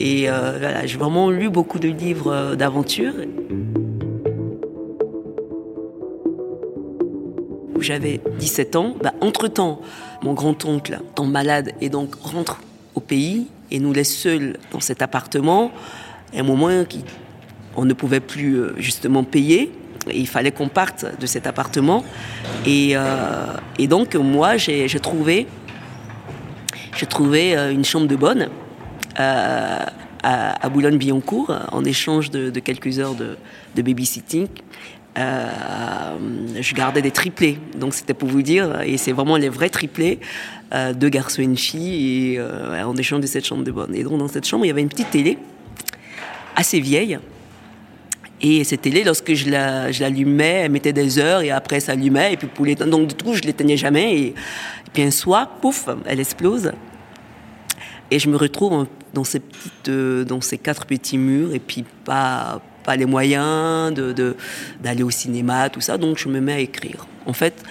et 0.00 0.28
euh, 0.28 0.56
voilà, 0.58 0.86
j'ai 0.86 0.98
vraiment 0.98 1.30
lu 1.30 1.50
beaucoup 1.50 1.78
de 1.78 1.88
livres 1.88 2.54
d'aventure. 2.56 3.12
J'avais 7.80 8.20
17 8.38 8.76
ans. 8.76 8.96
Bah, 9.02 9.12
entre-temps, 9.20 9.80
mon 10.22 10.32
grand-oncle 10.32 10.98
tombe 11.14 11.30
malade 11.30 11.72
et 11.80 11.90
donc 11.90 12.14
rentre 12.14 12.60
au 12.94 13.00
pays 13.00 13.46
et 13.70 13.78
nous 13.78 13.92
laisse 13.92 14.14
seuls 14.14 14.56
dans 14.70 14.80
cet 14.80 15.02
appartement. 15.02 15.72
À 16.34 16.40
un 16.40 16.42
moment, 16.42 16.68
on 17.76 17.84
ne 17.84 17.92
pouvait 17.92 18.20
plus 18.20 18.58
justement 18.78 19.24
payer. 19.24 19.72
Il 20.12 20.28
fallait 20.28 20.52
qu'on 20.52 20.68
parte 20.68 21.04
de 21.18 21.26
cet 21.26 21.46
appartement. 21.46 22.04
Et, 22.64 22.92
euh, 22.94 23.46
donc, 23.88 24.14
moi, 24.14 24.56
j'ai 24.56 24.88
trouvé, 25.00 25.46
trouvé 27.08 27.56
une 27.72 27.84
chambre 27.84 28.06
de 28.06 28.16
bonne 28.16 28.48
euh, 29.18 29.78
à, 30.22 30.68
Boulogne-Billancourt 30.68 31.52
en 31.72 31.84
échange 31.84 32.30
de, 32.30 32.50
de, 32.50 32.60
quelques 32.60 32.98
heures 32.98 33.14
de, 33.14 33.36
de 33.74 33.82
babysitting. 33.82 34.48
Euh, 35.18 35.50
je 36.60 36.74
gardais 36.74 37.00
des 37.00 37.10
triplés, 37.10 37.58
donc 37.76 37.94
c'était 37.94 38.12
pour 38.12 38.28
vous 38.28 38.42
dire, 38.42 38.82
et 38.82 38.98
c'est 38.98 39.12
vraiment 39.12 39.36
les 39.36 39.48
vrais 39.48 39.70
triplés, 39.70 40.20
euh, 40.74 40.92
deux 40.92 41.08
garçons 41.08 41.40
et 41.40 41.44
une 41.44 41.56
fille, 41.56 42.32
et 42.34 42.38
euh, 42.38 42.82
en 42.84 42.96
échange 42.96 43.20
de 43.20 43.26
cette 43.26 43.46
chambre 43.46 43.64
de 43.64 43.70
bonne. 43.70 43.94
Et 43.94 44.02
donc 44.02 44.18
dans 44.18 44.28
cette 44.28 44.46
chambre, 44.46 44.66
il 44.66 44.68
y 44.68 44.70
avait 44.70 44.82
une 44.82 44.90
petite 44.90 45.10
télé, 45.10 45.38
assez 46.54 46.80
vieille, 46.80 47.18
et 48.42 48.64
cette 48.64 48.82
télé, 48.82 49.04
lorsque 49.04 49.32
je 49.32 49.48
l'allumais, 49.48 50.52
la, 50.52 50.58
elle 50.64 50.70
mettait 50.70 50.92
des 50.92 51.18
heures, 51.18 51.40
et 51.40 51.50
après 51.50 51.80
ça 51.80 51.92
allumait, 51.92 52.34
et 52.34 52.36
puis 52.36 52.48
pour 52.48 52.66
donc 52.86 53.08
du 53.08 53.24
coup, 53.24 53.32
je 53.32 53.42
l'éteignais 53.42 53.78
jamais, 53.78 54.16
et, 54.16 54.26
et, 54.26 54.34
puis 54.92 55.02
un 55.02 55.10
soir, 55.10 55.48
pouf, 55.62 55.88
elle 56.04 56.20
explose, 56.20 56.72
et 58.10 58.18
je 58.18 58.28
me 58.28 58.36
retrouve 58.36 58.86
dans 59.14 59.24
ces, 59.24 59.40
petites, 59.40 59.90
dans 60.26 60.42
ces 60.42 60.58
quatre 60.58 60.84
petits 60.84 61.16
murs, 61.16 61.54
et 61.54 61.58
puis 61.58 61.86
pas 62.04 62.60
pas 62.86 62.96
les 62.96 63.04
moyens 63.04 63.92
d'aller 63.92 64.14
de, 64.14 64.34
de, 64.94 65.04
au 65.04 65.10
cinéma, 65.10 65.68
tout 65.68 65.82
ça, 65.82 65.98
donc 65.98 66.16
je 66.18 66.28
me 66.28 66.40
mets 66.40 66.54
à 66.54 66.60
écrire. 66.60 67.06
En 67.26 67.32
fait, 67.32 67.62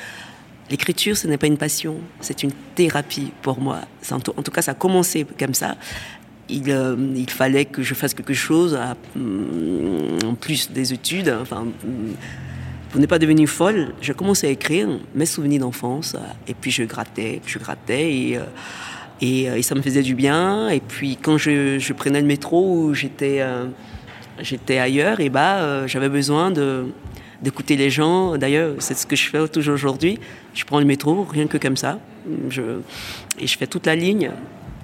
l'écriture, 0.69 1.15
ce 1.15 1.28
n'est 1.28 1.38
pas 1.38 1.47
une 1.47 1.58
passion, 1.58 1.95
c'est 2.19 2.43
une 2.43 2.51
thérapie 2.75 3.32
pour 3.41 3.60
moi. 3.60 3.80
En 4.12 4.19
tout, 4.19 4.51
cas, 4.51 4.62
ça 4.62 4.71
a 4.71 4.75
commencé 4.75 5.25
comme 5.39 5.54
ça. 5.54 5.75
Il, 6.49 6.69
euh, 6.69 6.95
il, 7.15 7.30
fallait 7.30 7.65
que 7.65 7.82
je 7.82 7.95
fasse 7.95 8.13
quelque 8.13 8.36
chose 8.36 8.75
à, 8.75 8.95
en 10.25 10.36
plus 10.36 10.69
des 10.69 10.93
études. 10.93 11.34
Enfin, 11.41 11.65
pour 12.89 12.99
n'être 12.99 13.10
pas 13.10 13.17
devenue 13.17 13.47
folle, 13.47 13.93
j'ai 14.01 14.13
commencé 14.13 14.47
à 14.47 14.49
écrire 14.51 14.88
mes 15.15 15.25
souvenirs 15.25 15.62
d'enfance, 15.62 16.15
et 16.47 16.54
puis 16.54 16.71
je 16.71 16.84
grattais, 16.84 17.41
je 17.47 17.58
grattais, 17.58 18.13
et, 18.13 18.39
et, 19.21 19.43
et, 19.43 19.62
ça 19.63 19.75
me 19.75 19.82
faisait 19.82 20.04
du 20.04 20.13
bien. 20.13 20.69
Et 20.69 20.82
puis 20.82 21.17
quand 21.17 21.38
je, 21.38 21.93
prenais 21.93 22.21
le 22.21 22.28
métro, 22.28 22.93
j'étais 22.93 23.38
euh, 23.39 23.65
j'étais 24.39 24.78
ailleurs 24.78 25.19
et 25.19 25.30
bah 25.30 25.58
euh, 25.58 25.88
j'avais 25.88 26.10
besoin 26.10 26.52
de 26.52 26.86
d'écouter 27.41 27.76
les 27.76 27.89
gens. 27.89 28.38
D'ailleurs, 28.38 28.76
c'est 28.80 28.95
ce 28.95 29.06
que 29.06 29.15
je 29.15 29.30
fais 29.30 29.48
toujours 29.50 29.74
aujourd'hui. 29.74 30.19
Je 30.54 30.63
prends 30.63 30.80
le 30.80 30.86
métro, 30.86 31.28
rien 31.30 31.48
que 31.48 31.58
comme 31.58 31.78
ça, 31.78 32.00
et 33.39 33.48
je 33.48 33.58
fais 33.58 33.67
toute 33.67 33.86
la 33.86 33.95
ligne 33.95 34.32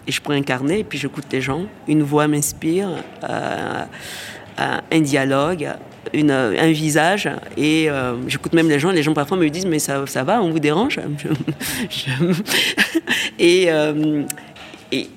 et 0.05 0.11
je 0.11 0.21
prends 0.21 0.33
un 0.33 0.41
carnet 0.41 0.81
et 0.81 0.83
puis 0.83 0.99
j'écoute 0.99 1.25
les 1.31 1.41
gens. 1.41 1.65
Une 1.87 2.03
voix 2.03 2.27
m'inspire. 2.27 2.89
Euh, 3.23 3.83
un 4.59 4.99
dialogue, 4.99 5.69
une, 6.13 6.31
un 6.31 6.71
visage. 6.71 7.29
Et 7.57 7.89
euh, 7.89 8.15
j'écoute 8.27 8.53
même 8.53 8.69
les 8.69 8.79
gens. 8.79 8.91
Les 8.91 9.03
gens 9.03 9.13
parfois 9.13 9.37
me 9.37 9.49
disent 9.49 9.65
Mais 9.65 9.79
ça, 9.79 10.05
ça 10.07 10.23
va, 10.23 10.41
on 10.41 10.49
vous 10.49 10.59
dérange? 10.59 10.99
Et, 13.39 13.71
euh, 13.71 14.23
et, 14.91 15.07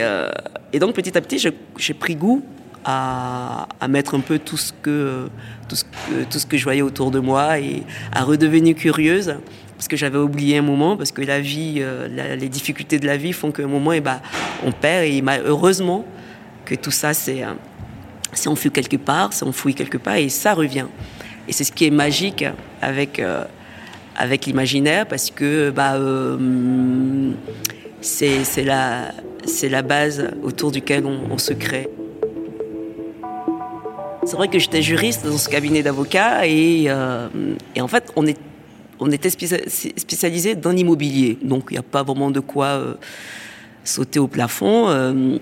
euh, 0.00 0.30
et, 0.72 0.78
donc 0.78 0.94
petit 0.94 1.16
à 1.18 1.20
petit, 1.20 1.38
j'ai 1.38 1.94
pris 1.94 2.14
goût 2.14 2.42
à, 2.84 3.66
mettre 3.88 4.14
un 4.14 4.20
peu 4.20 4.38
tout 4.38 4.56
ce, 4.56 4.72
que, 4.72 5.28
tout, 5.68 5.76
ce 5.76 5.84
que, 5.84 6.24
tout 6.30 6.38
ce 6.38 6.46
que 6.46 6.56
je 6.56 6.64
voyais 6.64 6.82
autour 6.82 7.10
de 7.10 7.18
moi 7.18 7.58
et 7.58 7.82
à 8.12 8.24
redevenir 8.24 8.74
curieuse. 8.74 9.36
Parce 9.76 9.88
que 9.88 9.96
j'avais 9.96 10.18
oublié 10.18 10.58
un 10.58 10.62
moment, 10.62 10.96
parce 10.96 11.10
que 11.10 11.22
la 11.22 11.40
vie, 11.40 11.82
la, 12.10 12.36
les 12.36 12.48
difficultés 12.48 12.98
de 12.98 13.06
la 13.06 13.16
vie 13.16 13.32
font 13.32 13.50
qu'à 13.50 13.64
un 13.64 13.66
moment, 13.66 13.92
eh 13.92 14.00
ben, 14.00 14.20
on 14.64 14.70
perd. 14.70 15.04
Et 15.04 15.22
heureusement 15.44 16.04
que 16.64 16.74
tout 16.76 16.92
ça, 16.92 17.12
c'est 17.12 17.42
c'est 18.34 18.48
enfoui 18.48 18.70
quelque 18.70 18.96
part, 18.96 19.32
c'est 19.32 19.44
enfoui 19.44 19.74
quelque 19.74 19.98
part 19.98 20.16
et 20.16 20.28
ça 20.28 20.54
revient. 20.54 20.86
Et 21.48 21.52
c'est 21.52 21.64
ce 21.64 21.72
qui 21.72 21.86
est 21.86 21.90
magique 21.90 22.44
avec, 22.80 23.20
euh, 23.20 23.44
avec 24.16 24.46
l'imaginaire 24.46 25.06
parce 25.06 25.30
que 25.30 25.70
bah, 25.70 25.94
euh, 25.94 27.32
c'est 28.00 28.64
la, 28.64 29.12
la 29.62 29.82
base 29.82 30.30
autour 30.42 30.72
duquel 30.72 31.04
on 31.06 31.38
se 31.38 31.52
crée. 31.52 31.88
C'est 34.26 34.36
vrai 34.36 34.48
que 34.48 34.58
j'étais 34.58 34.80
juriste 34.80 35.26
dans 35.26 35.36
ce 35.36 35.50
cabinet 35.50 35.82
d'avocats 35.82 36.46
et, 36.46 36.84
euh, 36.88 37.28
et, 37.74 37.82
en 37.82 37.88
fait 37.88 38.10
on, 38.16 39.10
était 39.10 39.28
spécialisé 39.28 40.54
dans 40.54 40.70
l'immobilier. 40.70 41.38
Donc 41.42 41.66
il 41.70 41.74
n'y 41.74 41.78
a 41.78 41.82
pas 41.82 42.02
vraiment 42.02 42.30
de 42.30 42.40
quoi 42.40 42.66
euh, 42.66 42.94
sauter 43.84 44.18
au 44.18 44.26
plafond. 44.26 44.88
Euh, 44.88 45.38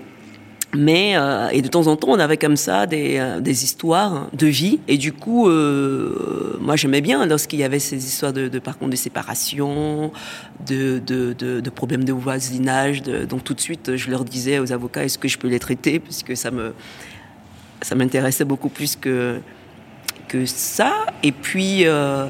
mais 0.75 1.13
et 1.51 1.61
de 1.61 1.67
temps 1.67 1.85
en 1.85 1.95
temps, 1.95 2.07
on 2.09 2.19
avait 2.19 2.37
comme 2.37 2.57
ça 2.57 2.87
des, 2.87 3.63
histoires 3.63 4.27
de 4.33 4.47
vie. 4.47 4.79
Et 4.87 4.97
du 4.97 5.13
coup, 5.13 5.47
moi 5.47 6.75
j'aimais 6.75 7.01
bien 7.01 7.27
lorsqu'il 7.27 7.59
y 7.59 7.63
avait 7.63 7.77
ces 7.77 8.03
histoires 8.03 8.33
de, 8.33 8.49
par 8.57 8.79
contre 8.79 8.89
de 8.89 8.95
séparation, 8.95 10.11
de, 10.67 10.97
de, 10.97 11.69
problèmes 11.69 12.03
de 12.03 12.11
voisinage. 12.11 13.03
Donc 13.03 13.43
tout 13.43 13.53
de 13.53 13.61
suite, 13.61 13.95
je 13.95 14.09
leur 14.09 14.25
disais 14.25 14.57
aux 14.57 14.71
avocats 14.71 15.03
est-ce 15.03 15.19
que 15.19 15.27
je 15.27 15.37
peux 15.37 15.47
les 15.47 15.59
traiter, 15.59 15.99
puisque 15.99 16.35
ça 16.35 16.49
me 16.49 16.73
ça 17.83 17.95
m'intéressait 17.95 18.45
beaucoup 18.45 18.69
plus 18.69 18.95
que 18.95 19.39
que 20.27 20.45
ça. 20.45 21.05
Et 21.21 21.31
puis 21.31 21.85
euh, 21.85 22.27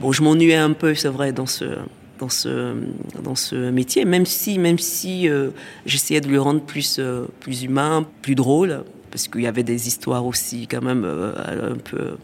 bon, 0.00 0.12
je 0.12 0.22
m'ennuyais 0.22 0.56
un 0.56 0.72
peu, 0.72 0.94
c'est 0.94 1.08
vrai, 1.08 1.32
dans 1.32 1.46
ce 1.46 1.64
dans 2.18 2.30
ce, 2.30 2.74
dans 3.22 3.34
ce 3.34 3.70
métier, 3.70 4.06
même 4.06 4.24
si, 4.24 4.58
même 4.58 4.78
si 4.78 5.28
euh, 5.28 5.50
j'essayais 5.84 6.22
de 6.22 6.28
le 6.28 6.40
rendre 6.40 6.62
plus, 6.62 6.96
euh, 6.98 7.26
plus 7.40 7.64
humain, 7.64 8.06
plus 8.22 8.34
drôle, 8.34 8.84
parce 9.10 9.28
qu'il 9.28 9.42
y 9.42 9.46
avait 9.46 9.62
des 9.62 9.86
histoires 9.86 10.24
aussi 10.24 10.66
quand 10.66 10.80
même 10.80 11.04
un 11.04 11.76
peu 11.76 12.16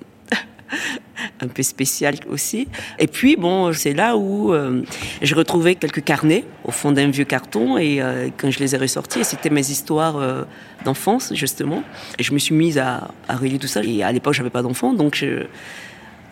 un 1.40 1.48
peu 1.48 1.62
spéciales 1.62 2.16
aussi. 2.28 2.68
Et 2.98 3.06
puis 3.06 3.36
bon, 3.36 3.72
c'est 3.72 3.94
là 3.94 4.16
où 4.16 4.52
euh, 4.52 4.82
j'ai 5.20 5.34
retrouvé 5.34 5.74
quelques 5.74 6.04
carnets 6.04 6.44
au 6.64 6.70
fond 6.70 6.92
d'un 6.92 7.08
vieux 7.10 7.24
carton 7.24 7.78
et 7.78 8.00
euh, 8.00 8.28
quand 8.36 8.50
je 8.50 8.58
les 8.58 8.74
ai 8.74 8.78
ressortis, 8.78 9.24
c'était 9.24 9.50
mes 9.50 9.70
histoires 9.70 10.16
euh, 10.16 10.44
d'enfance 10.84 11.32
justement. 11.34 11.82
Et 12.18 12.22
je 12.22 12.32
me 12.32 12.38
suis 12.38 12.54
mise 12.54 12.78
à, 12.78 13.10
à 13.28 13.36
relier 13.36 13.58
tout 13.58 13.66
ça. 13.66 13.82
Et 13.84 14.02
à 14.02 14.12
l'époque, 14.12 14.34
j'avais 14.34 14.50
pas 14.50 14.62
d'enfant, 14.62 14.92
donc 14.92 15.24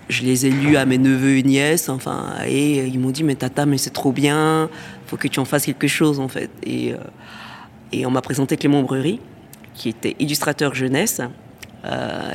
je 0.09 0.23
les 0.23 0.47
ai 0.47 0.51
lus 0.51 0.77
à 0.77 0.87
mes 0.87 0.99
neveux 0.99 1.37
et 1.37 1.43
nièces, 1.43 1.89
enfin, 1.89 2.35
et 2.47 2.85
ils 2.87 2.99
m'ont 2.99 3.11
dit, 3.11 3.23
mais 3.23 3.37
tata, 3.37 3.65
mais 3.65 3.79
c'est 3.79 3.91
trop 3.91 4.11
bien, 4.11 4.69
faut 5.07 5.17
que 5.17 5.29
tu 5.29 5.39
en 5.39 5.45
fasses 5.45 5.67
quelque 5.67 5.87
chose, 5.87 6.19
en 6.19 6.29
fait. 6.29 6.51
Et, 6.65 6.95
on 8.05 8.11
m'a 8.11 8.21
présenté 8.21 8.57
Clément 8.57 8.83
Breury, 8.83 9.21
qui 9.75 9.89
était 9.89 10.17
illustrateur 10.19 10.75
jeunesse, 10.75 11.21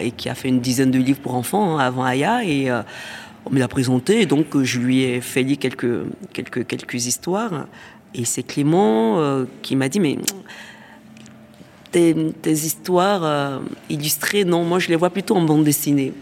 et 0.02 0.12
qui 0.12 0.30
a 0.30 0.36
fait 0.36 0.50
une 0.50 0.60
dizaine 0.60 0.92
de 0.92 1.00
livres 1.00 1.20
pour 1.20 1.36
enfants 1.36 1.78
hein, 1.78 1.80
avant 1.80 2.04
Aya, 2.04 2.44
et 2.44 2.70
euh, 2.70 2.82
on 3.46 3.52
me 3.52 3.60
l'a 3.60 3.68
présenté, 3.68 4.26
donc 4.26 4.62
je 4.62 4.80
lui 4.80 5.04
ai 5.04 5.22
fait 5.22 5.44
lire 5.44 5.58
quelques, 5.60 6.04
quelques, 6.34 7.06
histoires, 7.06 7.68
et 8.14 8.26
c'est 8.26 8.44
Clément 8.44 9.20
euh, 9.20 9.46
qui 9.62 9.76
m'a 9.76 9.90
dit, 9.90 10.00
mais 10.00 10.18
tes, 11.92 12.16
histoires 12.46 13.62
illustrées, 13.90 14.44
non, 14.44 14.64
moi 14.64 14.80
je 14.80 14.90
les 14.90 14.96
vois 14.96 15.10
plutôt 15.10 15.36
en 15.36 15.42
bande 15.42 15.64
dessinée. 15.64 16.14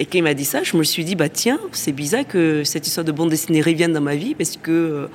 Et 0.00 0.06
quand 0.06 0.16
il 0.16 0.22
m'a 0.22 0.32
dit 0.32 0.46
ça, 0.46 0.62
je 0.62 0.78
me 0.78 0.82
suis 0.82 1.04
dit, 1.04 1.14
bah 1.14 1.28
tiens, 1.28 1.58
c'est 1.72 1.92
bizarre 1.92 2.26
que 2.26 2.64
cette 2.64 2.86
histoire 2.86 3.04
de 3.04 3.12
bande 3.12 3.28
dessinée 3.28 3.60
revienne 3.60 3.92
dans 3.92 4.00
ma 4.00 4.16
vie 4.16 4.34
parce 4.34 4.56
que 4.56 5.08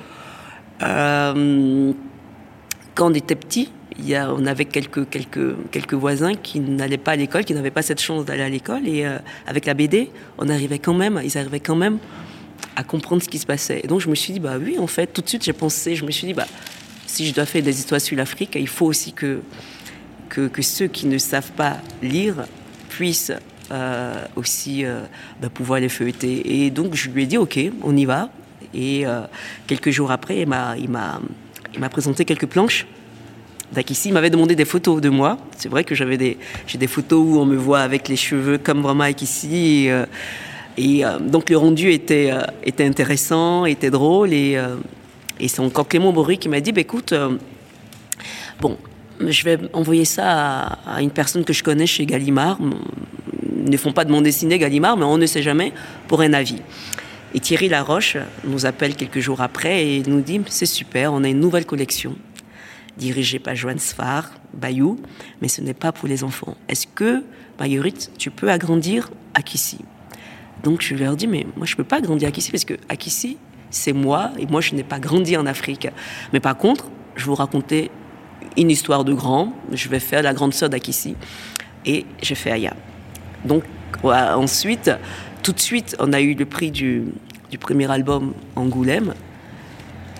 euh, 0.82 1.92
quand 2.94 3.10
on 3.10 3.14
était 3.14 3.34
petit, 3.34 3.72
on 3.98 4.46
avait 4.46 4.64
quelques, 4.64 5.94
voisins 5.94 6.34
qui 6.34 6.60
n'allaient 6.60 6.98
pas 6.98 7.12
à 7.12 7.16
l'école, 7.16 7.44
qui 7.44 7.54
n'avaient 7.54 7.70
pas 7.70 7.82
cette 7.82 8.00
chance 8.00 8.24
d'aller 8.24 8.42
à 8.42 8.48
l'école. 8.48 8.86
Et 8.86 9.04
euh, 9.04 9.18
avec 9.46 9.66
la 9.66 9.74
BD, 9.74 10.10
on 10.38 10.48
arrivait 10.48 10.78
quand 10.78 10.94
même, 10.94 11.20
ils 11.24 11.38
arrivaient 11.38 11.60
quand 11.60 11.76
même 11.76 11.98
à 12.74 12.84
comprendre 12.84 13.22
ce 13.22 13.28
qui 13.28 13.38
se 13.38 13.46
passait. 13.46 13.80
Et 13.84 13.86
donc 13.86 14.00
je 14.00 14.08
me 14.08 14.14
suis 14.14 14.34
dit, 14.34 14.40
bah 14.40 14.56
oui, 14.60 14.78
en 14.78 14.86
fait, 14.86 15.06
tout 15.06 15.22
de 15.22 15.28
suite 15.28 15.44
j'ai 15.44 15.52
pensé, 15.52 15.94
je 15.94 16.04
me 16.04 16.10
suis 16.10 16.26
dit, 16.26 16.34
bah 16.34 16.46
si 17.06 17.26
je 17.26 17.34
dois 17.34 17.46
faire 17.46 17.62
des 17.62 17.78
histoires 17.78 18.00
sur 18.00 18.16
l'Afrique, 18.16 18.56
il 18.60 18.68
faut 18.68 18.86
aussi 18.86 19.12
que, 19.12 19.40
ceux 20.60 20.88
qui 20.88 21.06
ne 21.06 21.18
savent 21.18 21.52
pas 21.52 21.78
lire 22.02 22.46
puissent 22.88 23.32
euh, 23.70 24.24
aussi 24.36 24.84
euh, 24.84 25.00
bah, 25.40 25.48
pouvoir 25.48 25.80
les 25.80 25.88
feuilleter. 25.88 26.64
Et 26.64 26.70
donc 26.70 26.94
je 26.94 27.08
lui 27.08 27.22
ai 27.22 27.26
dit 27.26 27.38
ok, 27.38 27.58
on 27.82 27.96
y 27.96 28.04
va. 28.04 28.30
Et 28.74 29.04
quelques 29.66 29.90
jours 29.90 30.10
après, 30.10 30.40
il 30.40 30.48
m'a 30.90 31.88
présenté 31.88 32.26
quelques 32.26 32.46
planches. 32.46 32.86
Il 34.04 34.12
m'avait 34.12 34.30
demandé 34.30 34.54
des 34.54 34.64
photos 34.64 35.00
de 35.00 35.08
moi. 35.08 35.38
C'est 35.56 35.68
vrai 35.68 35.84
que 35.84 35.94
j'avais 35.94 36.16
des, 36.16 36.38
j'ai 36.66 36.78
des 36.78 36.86
photos 36.86 37.24
où 37.24 37.38
on 37.38 37.44
me 37.44 37.56
voit 37.56 37.80
avec 37.80 38.08
les 38.08 38.16
cheveux 38.16 38.58
comme 38.58 38.82
vraiment 38.82 39.06
ici. 39.06 39.88
Et, 40.78 41.00
et 41.00 41.04
donc 41.20 41.50
le 41.50 41.56
rendu 41.56 41.90
était, 41.90 42.30
était 42.64 42.84
intéressant, 42.84 43.64
était 43.64 43.90
drôle. 43.90 44.32
Et, 44.32 44.58
et 45.40 45.48
c'est 45.48 45.60
encore 45.60 45.88
Clément 45.88 46.12
Bory 46.12 46.38
qui 46.38 46.48
m'a 46.48 46.60
dit, 46.60 46.72
bah, 46.72 46.80
écoute, 46.80 47.14
bon, 48.60 48.76
je 49.20 49.44
vais 49.44 49.58
envoyer 49.72 50.04
ça 50.04 50.78
à, 50.86 51.02
une 51.02 51.10
personne 51.10 51.44
que 51.44 51.52
je 51.52 51.62
connais 51.62 51.86
chez 51.86 52.06
Gallimard, 52.06 52.58
ne 52.60 53.76
font 53.76 53.92
pas 53.92 54.04
de 54.04 54.10
bande 54.10 54.24
dessinée 54.24 54.58
Gallimard, 54.58 54.96
mais 54.96 55.04
on 55.04 55.18
ne 55.18 55.26
sait 55.26 55.42
jamais 55.42 55.72
pour 56.08 56.20
un 56.20 56.32
avis. 56.32 56.60
Et 57.34 57.40
Thierry 57.40 57.68
Laroche 57.68 58.16
nous 58.44 58.66
appelle 58.66 58.94
quelques 58.94 59.20
jours 59.20 59.40
après 59.40 59.86
et 59.86 60.02
nous 60.06 60.20
dit 60.20 60.40
c'est 60.48 60.66
super, 60.66 61.12
on 61.12 61.24
a 61.24 61.28
une 61.28 61.40
nouvelle 61.40 61.66
collection 61.66 62.14
dirigée 62.96 63.38
par 63.38 63.54
Joanne 63.54 63.78
Sfar, 63.78 64.30
Bayou, 64.54 64.98
mais 65.40 65.48
ce 65.48 65.60
n'est 65.60 65.74
pas 65.74 65.92
pour 65.92 66.08
les 66.08 66.24
enfants. 66.24 66.56
Est-ce 66.68 66.86
que, 66.86 67.22
Marguerite, 67.58 68.10
tu 68.18 68.30
peux 68.30 68.50
agrandir 68.50 69.10
Akissi? 69.34 69.78
Donc 70.64 70.80
je 70.80 70.94
leur 70.94 71.16
dis 71.16 71.26
mais 71.26 71.46
moi 71.56 71.66
je 71.66 71.76
peux 71.76 71.84
pas 71.84 71.96
agrandir 71.96 72.28
Akissi 72.28 72.50
parce 72.50 72.64
que 72.64 72.74
Akissi 72.88 73.36
c'est 73.70 73.92
moi 73.92 74.30
et 74.38 74.46
moi 74.46 74.60
je 74.60 74.74
n'ai 74.74 74.84
pas 74.84 74.98
grandi 74.98 75.36
en 75.36 75.46
Afrique. 75.46 75.88
Mais 76.32 76.40
par 76.40 76.56
contre, 76.56 76.86
je 77.14 77.24
vous 77.26 77.34
raconter 77.34 77.90
une 78.56 78.70
histoire 78.70 79.04
de 79.04 79.12
grand. 79.12 79.52
Je 79.72 79.88
vais 79.88 80.00
faire 80.00 80.22
la 80.22 80.32
grande 80.32 80.54
sœur 80.54 80.70
d'Akissi 80.70 81.14
et 81.84 82.06
je 82.22 82.34
fais 82.34 82.50
Aya. 82.50 82.74
Donc 83.44 83.64
ouais, 84.02 84.14
ensuite, 84.14 84.90
tout 85.42 85.52
de 85.52 85.60
suite, 85.60 85.96
on 85.98 86.12
a 86.12 86.20
eu 86.20 86.34
le 86.34 86.46
prix 86.46 86.70
du 86.70 87.04
premier 87.60 87.90
album 87.90 88.32
Angoulême. 88.54 89.14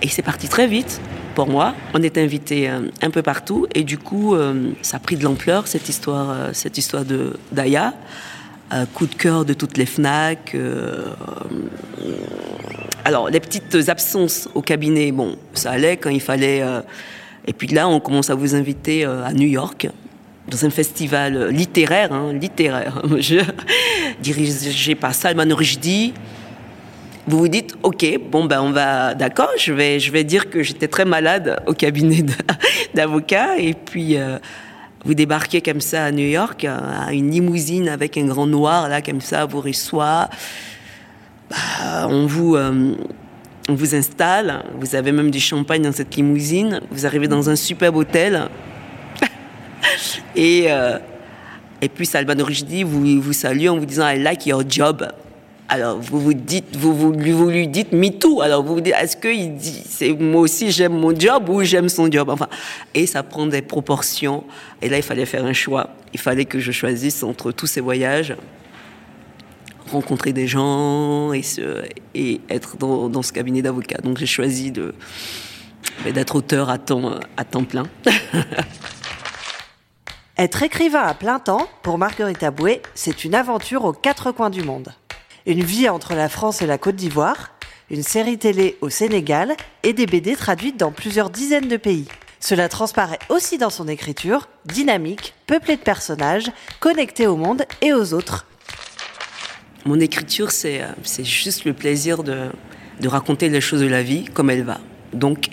Et 0.02 0.08
c'est 0.08 0.22
parti 0.22 0.48
très 0.48 0.66
vite 0.66 1.00
pour 1.34 1.48
moi. 1.48 1.74
On 1.94 2.02
était 2.02 2.22
invité 2.22 2.68
euh, 2.68 2.80
un 3.02 3.10
peu 3.10 3.22
partout 3.22 3.66
et 3.74 3.82
du 3.82 3.98
coup, 3.98 4.34
euh, 4.34 4.70
ça 4.82 4.98
a 4.98 5.00
pris 5.00 5.16
de 5.16 5.24
l'ampleur 5.24 5.66
cette 5.68 5.88
histoire, 5.88 6.30
euh, 6.30 6.50
cette 6.52 6.76
histoire 6.76 7.04
de 7.04 7.38
d'Aya. 7.52 7.94
coup 8.94 9.06
de 9.06 9.14
cœur 9.14 9.44
de 9.44 9.54
toutes 9.54 9.76
les 9.78 9.86
Fnac. 9.86 10.56
Alors 13.04 13.30
les 13.30 13.40
petites 13.40 13.88
absences 13.88 14.48
au 14.54 14.62
cabinet, 14.62 15.12
bon, 15.12 15.36
ça 15.54 15.70
allait 15.70 15.96
quand 15.96 16.10
il 16.10 16.20
fallait. 16.20 16.62
Et 17.46 17.52
puis 17.52 17.68
là, 17.68 17.88
on 17.88 18.00
commence 18.00 18.28
à 18.28 18.34
vous 18.34 18.56
inviter 18.56 19.04
à 19.04 19.32
New 19.32 19.46
York 19.46 19.88
dans 20.48 20.64
un 20.64 20.70
festival 20.70 21.48
littéraire, 21.50 22.12
hein, 22.12 22.32
littéraire, 22.32 23.02
je, 23.18 23.40
dirigé 24.20 24.94
par 24.94 25.14
Salman 25.14 25.54
Rushdie. 25.54 26.12
Vous 27.28 27.38
vous 27.38 27.48
dites, 27.48 27.74
ok, 27.82 28.06
bon 28.30 28.44
ben 28.44 28.60
on 28.62 28.70
va, 28.70 29.14
d'accord, 29.14 29.50
je 29.58 29.72
vais, 29.72 29.98
je 29.98 30.12
vais 30.12 30.22
dire 30.22 30.48
que 30.48 30.62
j'étais 30.62 30.86
très 30.86 31.04
malade 31.04 31.60
au 31.66 31.72
cabinet 31.72 32.24
d'avocat. 32.94 33.58
Et 33.58 33.74
puis 33.74 34.16
euh, 34.16 34.38
vous 35.04 35.14
débarquez 35.14 35.60
comme 35.60 35.80
ça 35.80 36.04
à 36.04 36.12
New 36.12 36.26
York, 36.26 36.64
à 36.64 37.12
une 37.12 37.32
limousine 37.32 37.88
avec 37.88 38.16
un 38.16 38.26
grand 38.26 38.46
noir 38.46 38.88
là 38.88 39.02
comme 39.02 39.20
ça 39.20 39.44
vous 39.44 39.60
reçoit, 39.60 40.28
bah, 41.50 42.06
on 42.08 42.26
vous 42.26 42.54
euh, 42.54 42.94
on 43.68 43.74
vous 43.74 43.96
installe, 43.96 44.62
vous 44.78 44.94
avez 44.94 45.10
même 45.10 45.32
du 45.32 45.40
champagne 45.40 45.82
dans 45.82 45.92
cette 45.92 46.14
limousine, 46.14 46.80
vous 46.92 47.06
arrivez 47.06 47.26
dans 47.26 47.50
un 47.50 47.56
superbe 47.56 47.96
hôtel. 47.96 48.48
Et, 50.36 50.66
euh, 50.68 50.98
et 51.80 51.88
puis 51.88 52.06
Salman 52.06 52.34
Rushdie 52.38 52.84
vous, 52.84 53.20
vous 53.20 53.32
salue 53.32 53.68
en 53.68 53.78
vous 53.78 53.86
disant 53.86 54.08
I 54.08 54.18
like 54.18 54.46
your 54.46 54.62
job. 54.68 55.08
Alors 55.68 55.98
vous 55.98 56.20
vous 56.20 56.34
dites, 56.34 56.76
vous, 56.76 56.94
vous, 56.94 57.12
vous 57.12 57.50
lui 57.50 57.68
dites 57.68 57.92
me 57.92 58.10
too. 58.10 58.40
Alors 58.40 58.62
vous 58.62 58.74
vous 58.74 58.80
dites, 58.80 58.94
est-ce 58.94 59.16
qu'il 59.16 59.56
dit, 59.56 59.82
c'est 59.88 60.12
moi 60.12 60.42
aussi 60.42 60.70
j'aime 60.70 60.94
mon 60.94 61.18
job 61.18 61.48
ou 61.48 61.62
j'aime 61.64 61.88
son 61.88 62.10
job? 62.10 62.30
Enfin, 62.30 62.48
et 62.94 63.06
ça 63.06 63.22
prend 63.22 63.46
des 63.46 63.62
proportions. 63.62 64.44
Et 64.80 64.88
là, 64.88 64.96
il 64.96 65.02
fallait 65.02 65.26
faire 65.26 65.44
un 65.44 65.52
choix. 65.52 65.90
Il 66.12 66.20
fallait 66.20 66.44
que 66.44 66.60
je 66.60 66.70
choisisse 66.70 67.22
entre 67.22 67.50
tous 67.50 67.66
ces 67.66 67.80
voyages, 67.80 68.36
rencontrer 69.90 70.32
des 70.32 70.46
gens 70.46 71.32
et, 71.32 71.42
et 72.14 72.40
être 72.48 72.76
dans, 72.76 73.08
dans 73.08 73.22
ce 73.22 73.32
cabinet 73.32 73.62
d'avocat. 73.62 73.98
Donc 74.02 74.18
j'ai 74.18 74.26
choisi 74.26 74.70
de 74.70 74.94
d'être 76.04 76.36
auteur 76.36 76.70
à 76.70 76.78
temps, 76.78 77.18
à 77.36 77.44
temps 77.44 77.64
plein. 77.64 77.84
Être 80.38 80.62
écrivain 80.62 81.00
à 81.00 81.14
plein 81.14 81.38
temps, 81.38 81.66
pour 81.82 81.96
Marguerite 81.96 82.42
Aboué, 82.42 82.82
c'est 82.94 83.24
une 83.24 83.34
aventure 83.34 83.86
aux 83.86 83.94
quatre 83.94 84.32
coins 84.32 84.50
du 84.50 84.62
monde. 84.62 84.92
Une 85.46 85.62
vie 85.62 85.88
entre 85.88 86.14
la 86.14 86.28
France 86.28 86.60
et 86.60 86.66
la 86.66 86.76
Côte 86.76 86.96
d'Ivoire, 86.96 87.52
une 87.88 88.02
série 88.02 88.36
télé 88.36 88.76
au 88.80 88.90
Sénégal 88.90 89.54
et 89.84 89.92
des 89.92 90.06
BD 90.06 90.34
traduites 90.34 90.76
dans 90.76 90.90
plusieurs 90.90 91.30
dizaines 91.30 91.68
de 91.68 91.76
pays. 91.76 92.08
Cela 92.40 92.68
transparaît 92.68 93.20
aussi 93.28 93.56
dans 93.56 93.70
son 93.70 93.86
écriture, 93.86 94.48
dynamique, 94.64 95.34
peuplée 95.46 95.76
de 95.76 95.82
personnages, 95.82 96.50
connectés 96.80 97.28
au 97.28 97.36
monde 97.36 97.62
et 97.80 97.92
aux 97.92 98.12
autres. 98.12 98.44
Mon 99.84 100.00
écriture, 100.00 100.50
c'est 100.50 100.84
juste 101.22 101.64
le 101.64 101.74
plaisir 101.74 102.24
de, 102.24 102.50
raconter 103.04 103.48
les 103.48 103.60
choses 103.60 103.82
de 103.82 103.86
la 103.86 104.02
vie 104.02 104.24
comme 104.24 104.50
elle 104.50 104.64
va. 104.64 104.80
Donc, 105.12 105.46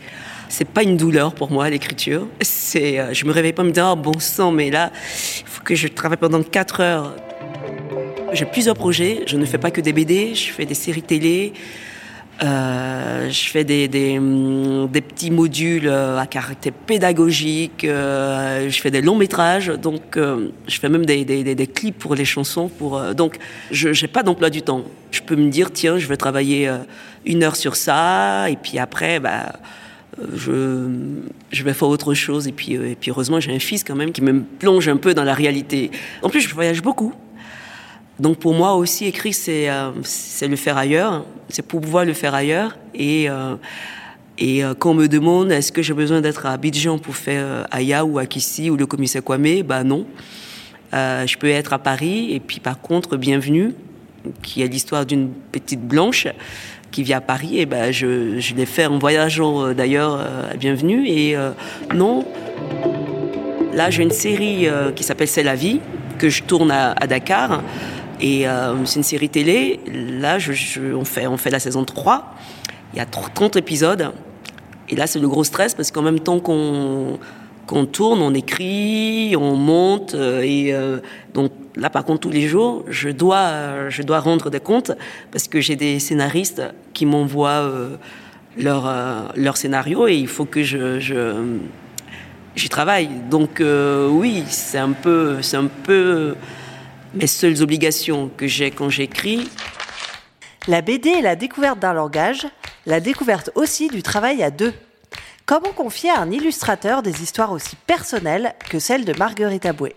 c'est 0.49 0.67
pas 0.67 0.81
une 0.81 0.97
douleur 0.97 1.35
pour 1.35 1.51
moi 1.51 1.69
l'écriture. 1.69 2.27
C'est, 2.41 2.99
euh, 2.99 3.13
je 3.13 3.25
me 3.25 3.31
réveille 3.31 3.53
pas 3.53 3.61
en 3.61 3.65
me 3.65 3.71
disant 3.71 3.93
oh, 3.93 3.95
bon 3.95 4.19
sang, 4.19 4.51
mais 4.51 4.71
là, 4.71 4.91
il 5.39 5.47
faut 5.47 5.63
que 5.63 5.75
je 5.75 5.87
travaille 5.87 6.17
pendant 6.17 6.41
4 6.41 6.81
heures. 6.81 7.15
J'ai 8.33 8.45
plusieurs 8.45 8.75
projets. 8.75 9.23
Je 9.27 9.37
ne 9.37 9.45
fais 9.45 9.59
pas 9.59 9.69
que 9.69 9.79
des 9.79 9.93
BD. 9.93 10.33
Je 10.33 10.51
fais 10.51 10.65
des 10.65 10.73
séries 10.73 11.03
télé. 11.03 11.53
Euh, 12.41 13.29
je 13.29 13.49
fais 13.49 13.63
des, 13.63 13.87
des, 13.87 14.17
hum, 14.17 14.89
petits 14.91 15.29
modules 15.29 15.87
euh, 15.87 16.17
à 16.17 16.25
caractère 16.25 16.73
pédagogique. 16.73 17.83
Euh, 17.83 18.69
je 18.69 18.81
fais 18.81 18.89
des 18.89 19.03
longs 19.03 19.15
métrages. 19.15 19.67
Donc, 19.67 20.17
je 20.17 20.79
fais 20.79 20.89
même 20.89 21.05
des, 21.05 21.23
des, 21.25 21.67
clips 21.67 21.99
pour 21.99 22.15
les 22.15 22.25
chansons. 22.25 22.69
Pour, 22.69 22.99
donc, 23.13 23.37
je 23.69 23.89
n'ai 23.89 24.07
pas 24.07 24.23
d'emploi 24.23 24.49
du 24.49 24.63
temps. 24.63 24.83
Je 25.11 25.21
peux 25.21 25.35
me 25.35 25.49
dire 25.49 25.71
tiens, 25.71 25.99
je 25.99 26.07
vais 26.07 26.17
travailler 26.17 26.71
une 27.25 27.43
heure 27.43 27.55
sur 27.55 27.75
ça, 27.75 28.49
et 28.49 28.55
puis 28.55 28.79
après, 28.79 29.19
bah 29.19 29.53
je, 30.35 30.89
je, 31.51 31.63
vais 31.63 31.73
faire 31.73 31.87
autre 31.87 32.15
chose. 32.15 32.47
Et 32.47 32.51
puis, 32.51 32.73
et 32.73 32.97
puis 32.99 33.11
heureusement, 33.11 33.39
j'ai 33.39 33.53
un 33.53 33.59
fils 33.59 33.83
quand 33.83 33.95
même 33.95 34.11
qui 34.11 34.23
me 34.23 34.41
plonge 34.41 34.87
un 34.87 34.97
peu 34.97 35.13
dans 35.13 35.23
la 35.23 35.35
réalité. 35.35 35.91
En 36.23 36.29
plus, 36.29 36.41
je 36.41 36.53
voyage 36.53 36.81
beaucoup. 36.81 37.13
Donc 38.19 38.37
pour 38.37 38.53
moi 38.53 38.75
aussi, 38.75 39.05
écrire, 39.05 39.33
c'est 39.33 39.69
euh, 39.69 39.91
le 40.41 40.55
faire 40.55 40.77
ailleurs. 40.77 41.25
C'est 41.49 41.65
pour 41.65 41.81
pouvoir 41.81 42.05
le 42.05 42.13
faire 42.13 42.35
ailleurs. 42.35 42.77
Et, 42.93 43.29
euh, 43.29 43.55
euh, 44.41 44.73
quand 44.77 44.91
on 44.91 44.95
me 44.95 45.07
demande 45.07 45.51
est-ce 45.51 45.71
que 45.71 45.81
j'ai 45.81 45.93
besoin 45.93 46.21
d'être 46.21 46.45
à 46.45 46.51
Abidjan 46.51 46.97
pour 46.97 47.15
faire 47.15 47.67
Aya 47.71 48.05
ou 48.05 48.19
Akissi 48.19 48.69
ou 48.69 48.77
le 48.77 48.85
commissaire 48.85 49.23
Kwame, 49.23 49.61
bah 49.63 49.83
non. 49.83 50.05
je 50.91 51.37
peux 51.37 51.49
être 51.49 51.73
à 51.73 51.79
Paris. 51.79 52.31
Et 52.31 52.39
puis 52.39 52.59
par 52.59 52.79
contre, 52.79 53.17
bienvenue, 53.17 53.73
qui 54.41 54.61
est 54.61 54.67
l'histoire 54.67 55.05
d'une 55.05 55.29
petite 55.51 55.81
blanche 55.81 56.27
qui 56.91 57.01
vit 57.01 57.13
à 57.13 57.21
Paris, 57.21 57.59
et 57.59 57.65
ben 57.65 57.91
je, 57.91 58.53
l'ai 58.55 58.65
fait 58.67 58.85
en 58.85 58.99
voyageant 58.99 59.73
d'ailleurs 59.73 60.19
Bienvenue. 60.59 61.07
Et 61.07 61.35
non, 61.93 62.25
là 63.73 63.89
j'ai 63.89 64.03
une 64.03 64.11
série 64.11 64.67
qui 64.95 65.03
s'appelle 65.03 65.27
C'est 65.27 65.43
la 65.43 65.55
vie, 65.55 65.79
que 66.17 66.29
je 66.29 66.43
tourne 66.43 66.71
à 66.71 67.07
Dakar. 67.07 67.61
Et 68.25 68.45
c'est 68.85 68.95
une 68.95 69.03
série 69.03 69.27
télé. 69.27 69.81
Là, 69.85 70.39
je, 70.39 70.53
je, 70.53 70.93
on, 70.93 71.03
fait, 71.03 71.27
on 71.27 71.35
fait 71.35 71.49
la 71.49 71.59
saison 71.59 71.83
3. 71.83 72.33
Il 72.93 72.97
y 72.97 73.01
a 73.01 73.05
30 73.05 73.57
épisodes. 73.57 74.13
Et 74.87 74.95
là, 74.95 75.07
c'est 75.07 75.19
le 75.19 75.27
gros 75.27 75.43
stress 75.43 75.73
parce 75.73 75.91
qu'en 75.91 76.01
même 76.01 76.19
temps 76.19 76.39
qu'on 76.39 77.85
tourne, 77.85 78.21
on 78.21 78.33
écrit, 78.33 79.35
on 79.37 79.55
monte. 79.55 80.13
Et 80.13 80.73
euh, 80.73 80.99
donc 81.33 81.51
là, 81.75 81.89
par 81.89 82.05
contre, 82.05 82.21
tous 82.21 82.29
les 82.29 82.47
jours, 82.47 82.85
je 82.87 83.09
dois, 83.09 83.89
je 83.89 84.03
dois 84.03 84.19
rendre 84.19 84.49
des 84.49 84.59
comptes 84.59 84.91
parce 85.31 85.47
que 85.47 85.59
j'ai 85.59 85.75
des 85.75 85.99
scénaristes 85.99 86.61
qui 86.93 87.05
m'envoient 87.05 87.49
euh, 87.49 87.97
leur, 88.57 88.87
euh, 88.87 89.23
leur 89.35 89.57
scénario 89.57 90.07
et 90.07 90.15
il 90.15 90.27
faut 90.27 90.45
que 90.45 90.63
je, 90.63 90.99
je 90.99 91.57
j'y 92.55 92.69
travaille. 92.69 93.09
Donc 93.29 93.61
euh, 93.61 94.07
oui, 94.07 94.43
c'est 94.47 94.77
un 94.77 94.91
peu, 94.91 95.41
c'est 95.41 95.57
un 95.57 95.67
peu 95.67 96.35
mes 97.13 97.27
seules 97.27 97.61
obligations 97.61 98.29
que 98.35 98.47
j'ai 98.47 98.71
quand 98.71 98.89
j'écris. 98.89 99.49
La 100.67 100.81
BD 100.81 101.09
est 101.09 101.21
la 101.21 101.35
découverte 101.35 101.79
d'un 101.79 101.93
langage, 101.93 102.47
la 102.85 102.99
découverte 102.99 103.51
aussi 103.55 103.87
du 103.89 104.01
travail 104.01 104.43
à 104.43 104.51
deux. 104.51 104.73
Comment 105.45 105.73
confier 105.73 106.09
à 106.09 106.19
un 106.19 106.31
illustrateur 106.31 107.03
des 107.03 107.21
histoires 107.21 107.51
aussi 107.51 107.75
personnelles 107.75 108.55
que 108.69 108.79
celles 108.79 109.03
de 109.03 109.13
Marguerite 109.17 109.65
Aboué? 109.65 109.95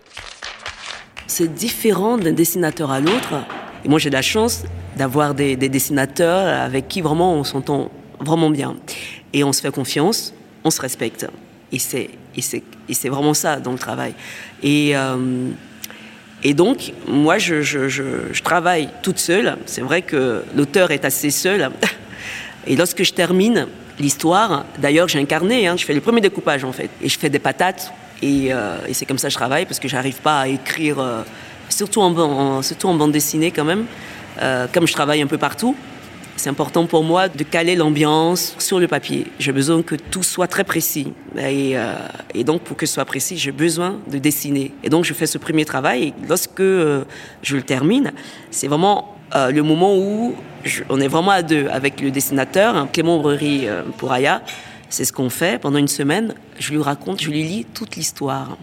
C'est 1.25 1.53
différent 1.53 2.17
d'un 2.17 2.33
dessinateur 2.33 2.91
à 2.91 2.99
l'autre. 2.99 3.45
Et 3.85 3.89
moi, 3.89 3.99
j'ai 3.99 4.09
la 4.09 4.21
chance 4.21 4.63
d'avoir 4.97 5.33
des, 5.33 5.55
des, 5.55 5.69
dessinateurs 5.69 6.47
avec 6.47 6.87
qui 6.87 7.01
vraiment 7.01 7.33
on 7.33 7.43
s'entend 7.43 7.89
vraiment 8.19 8.49
bien. 8.49 8.75
Et 9.33 9.43
on 9.43 9.53
se 9.53 9.61
fait 9.61 9.71
confiance, 9.71 10.33
on 10.63 10.69
se 10.69 10.81
respecte. 10.81 11.27
Et 11.71 11.79
c'est, 11.79 12.09
et 12.35 12.41
c'est, 12.41 12.63
et 12.89 12.93
c'est 12.93 13.09
vraiment 13.09 13.33
ça 13.33 13.59
dans 13.59 13.71
le 13.71 13.79
travail. 13.79 14.13
Et, 14.63 14.97
euh, 14.97 15.49
et 16.43 16.53
donc, 16.53 16.93
moi, 17.07 17.37
je, 17.37 18.41
travaille 18.43 18.89
toute 19.01 19.19
seule. 19.19 19.57
C'est 19.65 19.81
vrai 19.81 20.01
que 20.01 20.43
l'auteur 20.55 20.91
est 20.91 21.05
assez 21.05 21.31
seul. 21.31 21.71
Et 22.67 22.75
lorsque 22.75 23.03
je 23.03 23.13
termine, 23.13 23.67
l'histoire. 23.99 24.65
D'ailleurs, 24.77 25.07
j'ai 25.07 25.19
un 25.19 25.25
carnet, 25.25 25.67
hein, 25.67 25.75
je 25.77 25.85
fais 25.85 25.93
le 25.93 26.01
premier 26.01 26.21
découpage 26.21 26.63
en 26.63 26.71
fait. 26.71 26.89
Et 27.01 27.09
je 27.09 27.17
fais 27.17 27.29
des 27.29 27.39
patates. 27.39 27.93
Et, 28.21 28.53
euh, 28.53 28.77
c'est 28.91 29.05
comme 29.05 29.17
ça 29.17 29.27
que 29.27 29.33
je 29.33 29.37
travaille 29.37 29.65
parce 29.65 29.79
que 29.79 29.87
j'arrive 29.87 30.21
pas 30.21 30.41
à 30.41 30.47
écrire, 30.47 30.99
euh, 30.99 31.21
surtout, 31.69 32.01
en, 32.01 32.15
en, 32.17 32.61
surtout 32.61 32.87
en 32.87 32.95
bande 32.95 33.11
dessinée 33.11 33.51
quand 33.51 33.63
même. 33.63 33.85
Euh, 34.41 34.67
comme 34.71 34.87
je 34.87 34.93
travaille 34.93 35.21
un 35.21 35.27
peu 35.27 35.37
partout, 35.37 35.75
c'est 36.37 36.49
important 36.49 36.85
pour 36.85 37.03
moi 37.03 37.29
de 37.29 37.43
caler 37.43 37.75
l'ambiance 37.75 38.55
sur 38.59 38.79
le 38.79 38.87
papier. 38.87 39.25
J'ai 39.39 39.51
besoin 39.51 39.81
que 39.81 39.95
tout 39.95 40.21
soit 40.21 40.47
très 40.47 40.63
précis. 40.63 41.11
Et, 41.35 41.75
euh, 41.75 41.95
et, 42.35 42.43
donc, 42.43 42.61
pour 42.61 42.77
que 42.77 42.85
ce 42.85 42.93
soit 42.93 43.05
précis, 43.05 43.37
j'ai 43.37 43.51
besoin 43.51 43.99
de 44.09 44.19
dessiner. 44.19 44.71
Et 44.83 44.89
donc, 44.89 45.03
je 45.03 45.13
fais 45.15 45.25
ce 45.25 45.39
premier 45.39 45.65
travail. 45.65 46.03
Et 46.03 46.13
lorsque 46.29 46.59
euh, 46.59 47.05
je 47.41 47.55
le 47.55 47.63
termine, 47.63 48.13
c'est 48.51 48.67
vraiment 48.67 49.15
euh, 49.35 49.49
le 49.49 49.63
moment 49.63 49.97
où 49.97 50.35
on 50.89 50.99
est 50.99 51.07
vraiment 51.07 51.31
à 51.31 51.41
deux 51.41 51.67
avec 51.69 51.99
le 52.01 52.11
dessinateur, 52.11 52.75
hein, 52.75 52.87
Clément 52.93 53.17
Brery 53.17 53.67
pour 53.97 54.11
Aya. 54.11 54.43
C'est 54.89 55.05
ce 55.05 55.11
qu'on 55.11 55.31
fait 55.31 55.59
pendant 55.59 55.79
une 55.79 55.87
semaine. 55.87 56.35
Je 56.59 56.71
lui 56.71 56.81
raconte, 56.81 57.19
je 57.21 57.31
lui 57.31 57.43
lis 57.43 57.65
toute 57.65 57.95
l'histoire. 57.95 58.57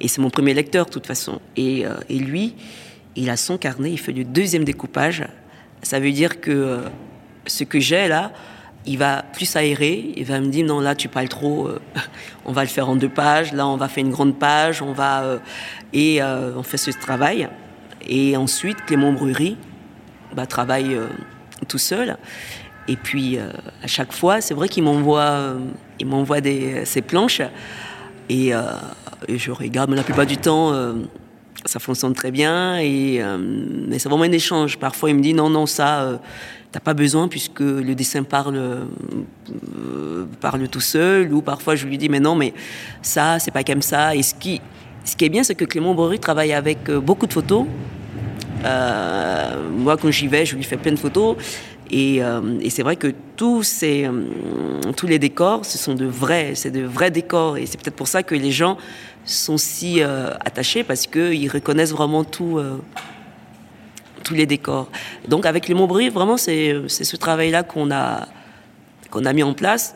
Et 0.00 0.08
c'est 0.08 0.20
mon 0.20 0.30
premier 0.30 0.54
lecteur, 0.54 0.86
de 0.86 0.90
toute 0.90 1.06
façon. 1.06 1.40
Et, 1.56 1.84
et, 2.08 2.18
lui, 2.18 2.56
il 3.14 3.30
a 3.30 3.36
son 3.36 3.58
carnet, 3.58 3.92
il 3.92 3.98
fait 3.98 4.12
le 4.12 4.24
deuxième 4.24 4.64
découpage. 4.64 5.24
Ça 5.82 6.00
veut 6.00 6.10
dire 6.10 6.40
que 6.40 6.80
ce 7.46 7.64
que 7.64 7.80
j'ai 7.80 8.08
là, 8.08 8.32
il 8.86 8.98
va 8.98 9.22
plus 9.22 9.54
aérer, 9.56 10.12
il 10.16 10.24
va 10.24 10.40
me 10.40 10.46
dire 10.46 10.66
non 10.66 10.80
là 10.80 10.94
tu 10.94 11.08
parles 11.08 11.28
trop, 11.28 11.68
euh, 11.68 11.80
on 12.44 12.52
va 12.52 12.62
le 12.62 12.68
faire 12.68 12.88
en 12.88 12.96
deux 12.96 13.08
pages, 13.08 13.52
là 13.52 13.66
on 13.66 13.76
va 13.76 13.88
faire 13.88 14.04
une 14.04 14.10
grande 14.10 14.38
page, 14.38 14.82
on 14.82 14.92
va 14.92 15.22
euh, 15.22 15.38
et 15.92 16.22
euh, 16.22 16.52
on 16.56 16.62
fait 16.62 16.76
ce 16.76 16.90
travail. 16.90 17.48
Et 18.06 18.36
ensuite 18.36 18.84
Clément 18.86 19.12
Brury 19.12 19.56
bah, 20.34 20.46
travaille 20.46 20.98
tout 21.68 21.78
seul. 21.78 22.16
Et 22.88 22.96
puis 22.96 23.38
à 23.38 23.86
chaque 23.86 24.12
fois, 24.12 24.40
c'est 24.40 24.54
vrai 24.54 24.68
qu'il 24.68 24.82
m'envoie, 24.82 25.54
il 26.00 26.06
m'envoie 26.06 26.40
des 26.40 26.84
ses 26.84 27.00
planches 27.00 27.42
et, 28.28 28.52
je 29.28 29.50
regarde, 29.52 29.88
mais 29.90 29.96
la 29.96 30.02
plupart 30.02 30.26
du 30.26 30.36
temps 30.36 30.74
ça 31.64 31.78
fonctionne 31.78 32.12
très 32.12 32.32
bien 32.32 32.78
et 32.78 33.22
mais 33.38 34.00
c'est 34.00 34.08
vraiment 34.08 34.24
un 34.24 34.32
échange. 34.32 34.78
Parfois, 34.78 35.10
il 35.10 35.16
me 35.16 35.22
dit 35.22 35.32
non, 35.32 35.48
non, 35.48 35.66
ça, 35.66 36.18
t'as 36.72 36.80
pas 36.80 36.94
besoin 36.94 37.28
puisque 37.28 37.60
le 37.60 37.94
dessin 37.94 38.22
parle 38.24 38.56
euh, 38.56 40.24
parle 40.40 40.66
tout 40.68 40.80
seul. 40.80 41.32
Ou 41.32 41.42
parfois, 41.42 41.76
je 41.76 41.86
lui 41.86 41.98
dis 41.98 42.08
mais 42.08 42.20
non, 42.20 42.34
mais 42.34 42.52
ça, 43.02 43.38
c'est 43.38 43.50
pas 43.50 43.64
comme 43.64 43.82
ça. 43.82 44.16
Et 44.16 44.22
ce 44.22 44.34
qui 44.34 44.60
ce 45.04 45.16
qui 45.16 45.24
est 45.24 45.28
bien, 45.28 45.42
c'est 45.42 45.54
que 45.54 45.64
Clément 45.64 45.94
Bory 45.94 46.18
travaille 46.18 46.52
avec 46.52 46.90
beaucoup 46.90 47.26
de 47.26 47.32
photos. 47.32 47.66
moi, 48.62 49.96
quand 49.96 50.10
j'y 50.10 50.28
vais, 50.28 50.46
je 50.46 50.56
lui 50.56 50.64
fais 50.64 50.76
plein 50.76 50.92
de 50.92 50.98
photos. 50.98 51.36
Et, 51.92 52.22
euh, 52.22 52.58
et 52.62 52.70
c'est 52.70 52.82
vrai 52.82 52.96
que 52.96 53.12
tous, 53.36 53.62
ces, 53.64 54.06
euh, 54.06 54.80
tous 54.96 55.06
les 55.06 55.18
décors, 55.18 55.66
ce 55.66 55.76
sont 55.76 55.94
de 55.94 56.06
vrais, 56.06 56.54
c'est 56.54 56.70
de 56.70 56.80
vrais 56.80 57.10
décors. 57.10 57.58
Et 57.58 57.66
c'est 57.66 57.78
peut-être 57.78 57.96
pour 57.96 58.08
ça 58.08 58.22
que 58.22 58.34
les 58.34 58.50
gens 58.50 58.78
sont 59.26 59.58
si 59.58 60.02
euh, 60.02 60.30
attachés 60.44 60.84
parce 60.84 61.06
qu'ils 61.06 61.50
reconnaissent 61.50 61.92
vraiment 61.92 62.24
tout, 62.24 62.56
euh, 62.56 62.78
tous 64.22 64.34
les 64.34 64.46
décors. 64.46 64.88
Donc 65.28 65.46
avec 65.46 65.68
les 65.68 65.74
Montbris, 65.74 66.08
vraiment, 66.08 66.36
c'est 66.36 66.88
ce 66.88 67.16
travail-là 67.16 67.62
qu'on 67.62 67.90
a, 67.90 68.28
qu'on 69.10 69.24
a 69.24 69.32
mis 69.32 69.42
en 69.42 69.54
place. 69.54 69.94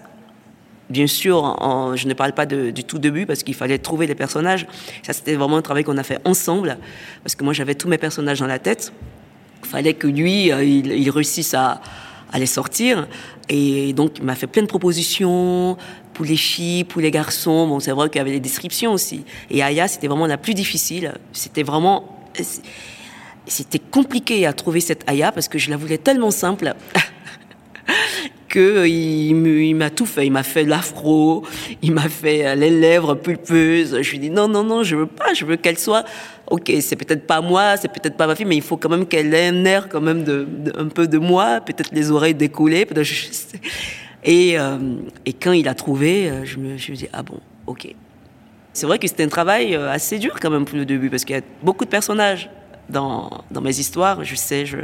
Bien 0.88 1.08
sûr, 1.08 1.56
je 1.96 2.06
ne 2.06 2.14
parle 2.14 2.32
pas 2.32 2.46
du 2.46 2.84
tout 2.84 2.98
début 2.98 3.26
parce 3.26 3.42
qu'il 3.42 3.54
fallait 3.54 3.78
trouver 3.78 4.06
les 4.06 4.14
personnages. 4.14 4.66
Ça, 5.02 5.12
c'était 5.12 5.34
vraiment 5.34 5.56
un 5.56 5.62
travail 5.62 5.82
qu'on 5.82 5.98
a 5.98 6.04
fait 6.04 6.20
ensemble 6.24 6.78
parce 7.24 7.34
que 7.34 7.42
moi, 7.42 7.52
j'avais 7.52 7.74
tous 7.74 7.88
mes 7.88 7.98
personnages 7.98 8.38
dans 8.38 8.46
la 8.46 8.60
tête 8.60 8.92
Il 9.64 9.68
fallait 9.68 9.94
que 9.94 10.06
lui, 10.06 10.46
il, 10.46 10.92
il 10.92 11.10
réussisse 11.10 11.54
à, 11.54 11.80
à 12.32 12.38
les 12.38 12.46
sortir. 12.46 13.08
Et 13.48 13.92
donc, 13.92 14.18
il 14.18 14.24
m'a 14.24 14.34
fait 14.34 14.46
plein 14.46 14.62
de 14.62 14.68
propositions 14.68 15.76
pour 16.14 16.24
les 16.24 16.36
filles, 16.36 16.84
pour 16.84 17.00
les 17.00 17.10
garçons. 17.10 17.66
Bon, 17.68 17.80
c'est 17.80 17.92
vrai 17.92 18.08
qu'il 18.08 18.18
y 18.18 18.20
avait 18.20 18.32
des 18.32 18.40
descriptions 18.40 18.92
aussi. 18.92 19.24
Et 19.50 19.62
Aya, 19.62 19.88
c'était 19.88 20.08
vraiment 20.08 20.26
la 20.26 20.38
plus 20.38 20.54
difficile. 20.54 21.14
C'était 21.32 21.62
vraiment. 21.62 22.04
C'était 23.46 23.78
compliqué 23.78 24.46
à 24.46 24.52
trouver 24.52 24.80
cette 24.80 25.08
Aya 25.08 25.32
parce 25.32 25.48
que 25.48 25.58
je 25.58 25.70
la 25.70 25.76
voulais 25.76 25.98
tellement 25.98 26.30
simple. 26.30 26.74
que 28.48 28.86
il, 28.86 29.74
m'a 29.74 29.90
tout 29.90 30.06
fait. 30.06 30.26
Il 30.26 30.32
m'a 30.32 30.42
fait 30.42 30.64
l'afro, 30.64 31.44
il 31.82 31.92
m'a 31.92 32.08
fait 32.08 32.56
les 32.56 32.70
lèvres 32.70 33.14
pulpeuses. 33.14 34.00
Je 34.00 34.10
lui 34.10 34.18
dis 34.18 34.30
non, 34.30 34.48
non, 34.48 34.64
non, 34.64 34.82
je 34.82 34.96
veux 34.96 35.06
pas. 35.06 35.34
Je 35.34 35.44
veux 35.44 35.56
qu'elle 35.56 35.78
soit. 35.78 36.04
Ok, 36.48 36.72
c'est 36.80 36.96
peut-être 36.96 37.26
pas 37.26 37.40
moi, 37.40 37.76
c'est 37.76 37.88
peut-être 37.88 38.16
pas 38.16 38.26
ma 38.26 38.34
fille, 38.34 38.46
mais 38.46 38.56
il 38.56 38.62
faut 38.62 38.76
quand 38.76 38.88
même 38.88 39.06
qu'elle 39.06 39.34
ait 39.34 39.48
un 39.48 39.64
air 39.64 39.88
quand 39.88 40.00
même 40.00 40.22
de, 40.22 40.46
un 40.76 40.86
peu 40.86 41.08
de 41.08 41.18
moi, 41.18 41.60
peut-être 41.60 41.90
les 41.92 42.10
oreilles 42.10 42.34
décollées. 42.34 42.86
Et, 44.24 44.58
euh, 44.58 44.78
et 45.24 45.32
quand 45.32 45.52
il 45.52 45.68
a 45.68 45.74
trouvé, 45.74 46.28
euh, 46.28 46.44
je 46.44 46.58
me, 46.58 46.76
je 46.76 46.92
me 46.92 46.96
dis 46.96 47.08
ah 47.12 47.22
bon, 47.22 47.40
ok. 47.66 47.94
C'est 48.72 48.86
vrai 48.86 48.98
que 48.98 49.08
c'était 49.08 49.22
un 49.22 49.28
travail 49.28 49.74
euh, 49.74 49.90
assez 49.90 50.18
dur 50.18 50.38
quand 50.40 50.50
même 50.50 50.64
pour 50.64 50.76
le 50.76 50.84
début 50.84 51.10
parce 51.10 51.24
qu'il 51.24 51.34
y 51.36 51.38
a 51.38 51.42
beaucoup 51.62 51.84
de 51.84 51.90
personnages 51.90 52.50
dans, 52.88 53.44
dans 53.50 53.60
mes 53.60 53.78
histoires. 53.78 54.24
Je 54.24 54.34
sais, 54.34 54.66
je, 54.66 54.78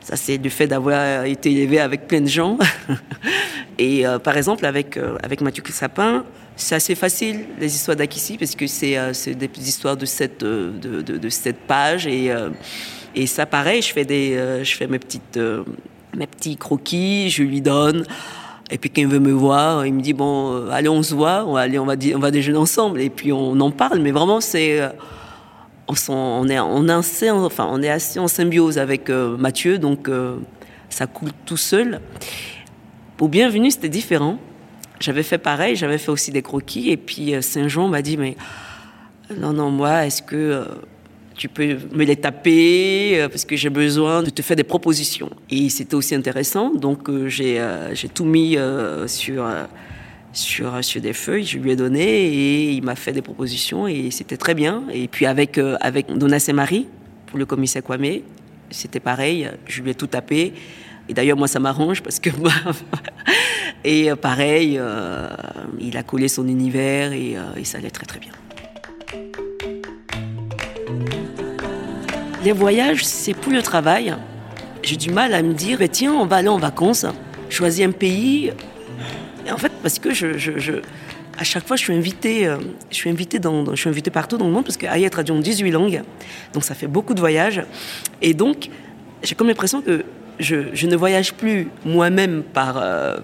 ça 0.00 0.16
c'est 0.16 0.38
le 0.38 0.50
fait 0.50 0.66
d'avoir 0.66 1.24
été 1.24 1.50
élevé 1.50 1.80
avec 1.80 2.06
plein 2.06 2.20
de 2.20 2.28
gens. 2.28 2.58
Et 3.78 4.06
euh, 4.06 4.18
par 4.18 4.36
exemple, 4.36 4.66
avec, 4.66 4.96
euh, 4.96 5.16
avec 5.22 5.40
Mathieu 5.40 5.62
Sapin, 5.70 6.24
c'est 6.56 6.74
assez 6.74 6.94
facile, 6.94 7.46
les 7.58 7.74
histoires 7.74 7.96
d'Akissi, 7.96 8.36
parce 8.36 8.54
que 8.54 8.66
c'est 8.66 8.96
euh, 8.98 9.12
des 9.34 9.68
histoires 9.68 9.96
de 9.96 10.04
sept, 10.04 10.40
de, 10.40 10.72
de, 10.80 11.00
de 11.00 11.28
sept 11.28 11.56
pages. 11.66 12.06
Et, 12.06 12.30
et 13.14 13.26
ça, 13.26 13.46
pareil, 13.46 13.82
je 13.82 13.92
fais, 13.92 14.04
des, 14.04 14.60
je 14.62 14.76
fais 14.76 14.86
mes, 14.86 14.98
petites, 14.98 15.38
mes 16.16 16.26
petits 16.26 16.56
croquis, 16.56 17.30
je 17.30 17.42
lui 17.42 17.60
donne. 17.60 18.04
Et 18.70 18.78
puis 18.78 18.90
quand 18.90 19.02
il 19.02 19.08
veut 19.08 19.18
me 19.18 19.32
voir, 19.32 19.84
il 19.86 19.94
me 19.94 20.00
dit, 20.00 20.12
bon, 20.12 20.68
allez, 20.70 20.88
on 20.88 21.02
se 21.02 21.14
voit, 21.14 21.44
on 21.46 21.54
va, 21.54 21.66
on 21.66 22.18
va 22.18 22.30
déjeuner 22.30 22.58
ensemble. 22.58 23.00
Et 23.00 23.10
puis 23.10 23.32
on 23.32 23.58
en 23.60 23.70
parle, 23.70 24.00
mais 24.00 24.12
vraiment, 24.12 24.40
c'est 24.40 24.80
on, 25.88 26.48
est, 26.48 26.58
on, 26.60 26.88
enfin, 26.88 27.68
on 27.70 27.82
est 27.82 27.90
assez 27.90 28.18
en 28.18 28.28
symbiose 28.28 28.78
avec 28.78 29.10
euh, 29.10 29.36
Mathieu, 29.36 29.78
donc 29.78 30.08
euh, 30.08 30.36
ça 30.88 31.06
coule 31.06 31.30
tout 31.44 31.56
seul. 31.56 32.00
Au 33.20 33.28
bienvenu, 33.28 33.70
c'était 33.70 33.88
différent. 33.88 34.38
J'avais 35.00 35.22
fait 35.22 35.38
pareil, 35.38 35.76
j'avais 35.76 35.98
fait 35.98 36.10
aussi 36.10 36.30
des 36.30 36.42
croquis, 36.42 36.90
et 36.90 36.96
puis 36.96 37.34
euh, 37.34 37.40
Saint-Jean 37.40 37.88
m'a 37.88 38.02
dit, 38.02 38.16
mais 38.16 38.36
non, 39.38 39.52
non, 39.52 39.70
moi, 39.70 40.06
est-ce 40.06 40.22
que 40.22 40.64
tu 41.34 41.48
peux 41.48 41.78
me 41.92 42.04
les 42.04 42.16
taper 42.16 43.26
parce 43.30 43.46
que 43.46 43.56
j'ai 43.56 43.70
besoin 43.70 44.22
de 44.22 44.28
te 44.28 44.42
faire 44.42 44.56
des 44.56 44.64
propositions. 44.64 45.30
Et 45.50 45.70
c'était 45.70 45.94
aussi 45.94 46.14
intéressant, 46.14 46.74
donc 46.74 47.10
j'ai 47.26 47.58
tout 48.12 48.26
mis 48.26 48.58
sur 49.06 49.46
sur, 50.32 50.82
sur 50.82 51.00
des 51.00 51.12
feuilles, 51.12 51.44
je 51.44 51.58
lui 51.58 51.72
ai 51.72 51.76
donné 51.76 52.02
et 52.02 52.70
il 52.72 52.82
m'a 52.82 52.96
fait 52.96 53.12
des 53.12 53.22
propositions 53.22 53.86
et 53.86 54.10
c'était 54.10 54.36
très 54.36 54.54
bien. 54.54 54.84
Et 54.92 55.08
puis 55.08 55.26
avec, 55.26 55.58
euh, 55.58 55.76
avec 55.80 56.06
et 56.10 56.52
Marie, 56.52 56.86
pour 57.26 57.38
le 57.38 57.46
commissaire 57.46 57.82
Kwame, 57.82 58.20
c'était 58.70 59.00
pareil, 59.00 59.50
je 59.66 59.82
lui 59.82 59.90
ai 59.90 59.94
tout 59.94 60.06
tapé. 60.06 60.54
Et 61.08 61.14
d'ailleurs, 61.14 61.36
moi, 61.36 61.48
ça 61.48 61.58
m'arrange 61.58 62.02
parce 62.02 62.18
que 62.18 62.30
et 63.84 64.10
euh, 64.10 64.16
pareil, 64.16 64.76
euh, 64.78 65.28
il 65.80 65.96
a 65.96 66.02
collé 66.02 66.28
son 66.28 66.48
univers 66.48 67.12
et, 67.12 67.36
et 67.56 67.64
ça 67.64 67.78
allait 67.78 67.90
très 67.90 68.06
très 68.06 68.18
bien. 68.18 68.32
Les 72.44 72.52
voyages, 72.52 73.04
c'est 73.04 73.34
pour 73.34 73.52
le 73.52 73.62
travail. 73.62 74.14
J'ai 74.82 74.96
du 74.96 75.10
mal 75.10 75.32
à 75.32 75.42
me 75.42 75.52
dire, 75.52 75.78
tiens, 75.92 76.12
on 76.12 76.26
va 76.26 76.36
aller 76.36 76.48
en 76.48 76.58
vacances, 76.58 77.06
choisis 77.48 77.86
un 77.86 77.92
pays, 77.92 78.50
en 79.50 79.58
fait, 79.58 79.72
parce 79.82 79.98
que 79.98 80.12
je, 80.12 80.80
à 81.38 81.44
chaque 81.44 81.66
fois, 81.66 81.76
je 81.76 81.82
suis 81.82 81.94
invitée, 81.94 82.46
euh, 82.46 82.58
je 82.90 82.96
suis 82.96 83.10
invitée 83.10 83.38
dans, 83.38 83.74
je 83.74 83.90
suis 83.90 84.02
partout 84.02 84.36
dans 84.36 84.46
le 84.46 84.52
monde 84.52 84.64
parce 84.64 84.76
que 84.76 84.86
Aya 84.86 85.08
traduit 85.10 85.34
en 85.34 85.40
18 85.40 85.70
langues, 85.70 86.02
donc 86.52 86.64
ça 86.64 86.74
fait 86.74 86.86
beaucoup 86.86 87.14
de 87.14 87.20
voyages. 87.20 87.62
Et 88.20 88.34
donc, 88.34 88.68
j'ai 89.22 89.34
comme 89.34 89.48
l'impression 89.48 89.80
que 89.80 90.04
je, 90.38 90.86
ne 90.86 90.96
voyage 90.96 91.34
plus 91.34 91.68
moi-même 91.84 92.42
par 92.42 92.76
euh, 92.76 93.18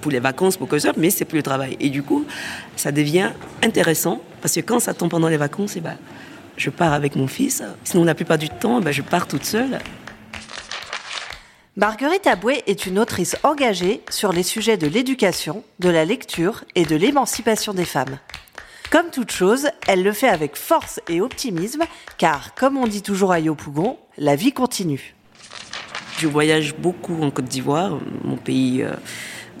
pour 0.00 0.10
les 0.10 0.20
vacances, 0.20 0.56
pour 0.56 0.68
que 0.68 0.78
ça, 0.78 0.92
mais 0.96 1.10
c'est 1.10 1.24
pour 1.24 1.36
le 1.36 1.42
travail. 1.42 1.76
Et 1.80 1.90
du 1.90 2.02
coup, 2.02 2.24
ça 2.76 2.92
devient 2.92 3.30
intéressant 3.62 4.20
parce 4.40 4.54
que 4.54 4.60
quand 4.60 4.80
ça 4.80 4.94
tombe 4.94 5.10
pendant 5.10 5.28
les 5.28 5.36
vacances, 5.36 5.76
et 5.76 5.78
eh 5.78 5.82
ben, 5.82 5.96
je 6.56 6.70
pars 6.70 6.92
avec 6.92 7.16
mon 7.16 7.26
fils. 7.26 7.62
Sinon, 7.84 8.04
la 8.04 8.14
plupart 8.14 8.38
du 8.38 8.48
temps, 8.48 8.80
ben, 8.80 8.92
je 8.92 9.02
pars 9.02 9.26
toute 9.26 9.44
seule. 9.44 9.78
Marguerite 11.78 12.26
Aboué 12.26 12.64
est 12.66 12.86
une 12.86 12.98
autrice 12.98 13.36
engagée 13.44 14.00
sur 14.10 14.32
les 14.32 14.42
sujets 14.42 14.76
de 14.76 14.88
l'éducation, 14.88 15.62
de 15.78 15.88
la 15.88 16.04
lecture 16.04 16.64
et 16.74 16.82
de 16.84 16.96
l'émancipation 16.96 17.72
des 17.72 17.84
femmes. 17.84 18.18
Comme 18.90 19.10
toute 19.12 19.30
chose, 19.30 19.68
elle 19.86 20.02
le 20.02 20.10
fait 20.10 20.26
avec 20.26 20.56
force 20.56 20.98
et 21.08 21.20
optimisme, 21.20 21.84
car, 22.16 22.52
comme 22.56 22.76
on 22.76 22.88
dit 22.88 23.02
toujours 23.02 23.30
à 23.30 23.38
Yopougon, 23.38 23.96
la 24.16 24.34
vie 24.34 24.50
continue. 24.50 25.14
Je 26.18 26.26
voyage 26.26 26.74
beaucoup 26.74 27.22
en 27.22 27.30
Côte 27.30 27.44
d'Ivoire, 27.44 28.00
mon 28.24 28.36
pays 28.36 28.82
euh, 28.82 28.90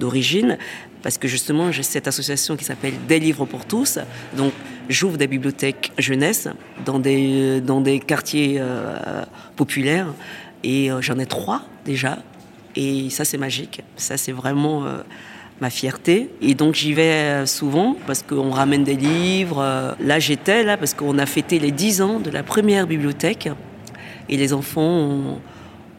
d'origine, 0.00 0.58
parce 1.04 1.18
que 1.18 1.28
justement, 1.28 1.70
j'ai 1.70 1.84
cette 1.84 2.08
association 2.08 2.56
qui 2.56 2.64
s'appelle 2.64 2.94
Des 3.06 3.20
livres 3.20 3.44
pour 3.44 3.64
tous. 3.64 4.00
Donc, 4.36 4.52
j'ouvre 4.88 5.18
des 5.18 5.28
bibliothèques 5.28 5.92
jeunesse 5.98 6.48
dans 6.84 6.98
des, 6.98 7.60
des 7.60 8.00
quartiers 8.00 8.56
euh, 8.58 9.24
populaires 9.54 10.08
et 10.64 10.90
euh, 10.90 11.00
j'en 11.00 11.18
ai 11.18 11.26
trois 11.26 11.62
déjà. 11.84 12.18
Et 12.76 13.10
ça, 13.10 13.24
c'est 13.24 13.38
magique. 13.38 13.82
Ça, 13.96 14.16
c'est 14.16 14.32
vraiment 14.32 14.84
euh, 14.84 14.98
ma 15.60 15.70
fierté. 15.70 16.30
Et 16.40 16.54
donc, 16.54 16.74
j'y 16.74 16.92
vais 16.92 17.02
euh, 17.02 17.46
souvent 17.46 17.96
parce 18.06 18.22
qu'on 18.22 18.50
ramène 18.50 18.84
des 18.84 18.96
livres. 18.96 19.96
Là, 20.00 20.18
j'étais 20.18 20.64
là 20.64 20.76
parce 20.76 20.94
qu'on 20.94 21.18
a 21.18 21.26
fêté 21.26 21.58
les 21.58 21.72
10 21.72 22.02
ans 22.02 22.20
de 22.20 22.30
la 22.30 22.42
première 22.42 22.86
bibliothèque. 22.86 23.48
Et 24.28 24.36
les 24.36 24.52
enfants 24.52 24.82
ont, 24.82 25.40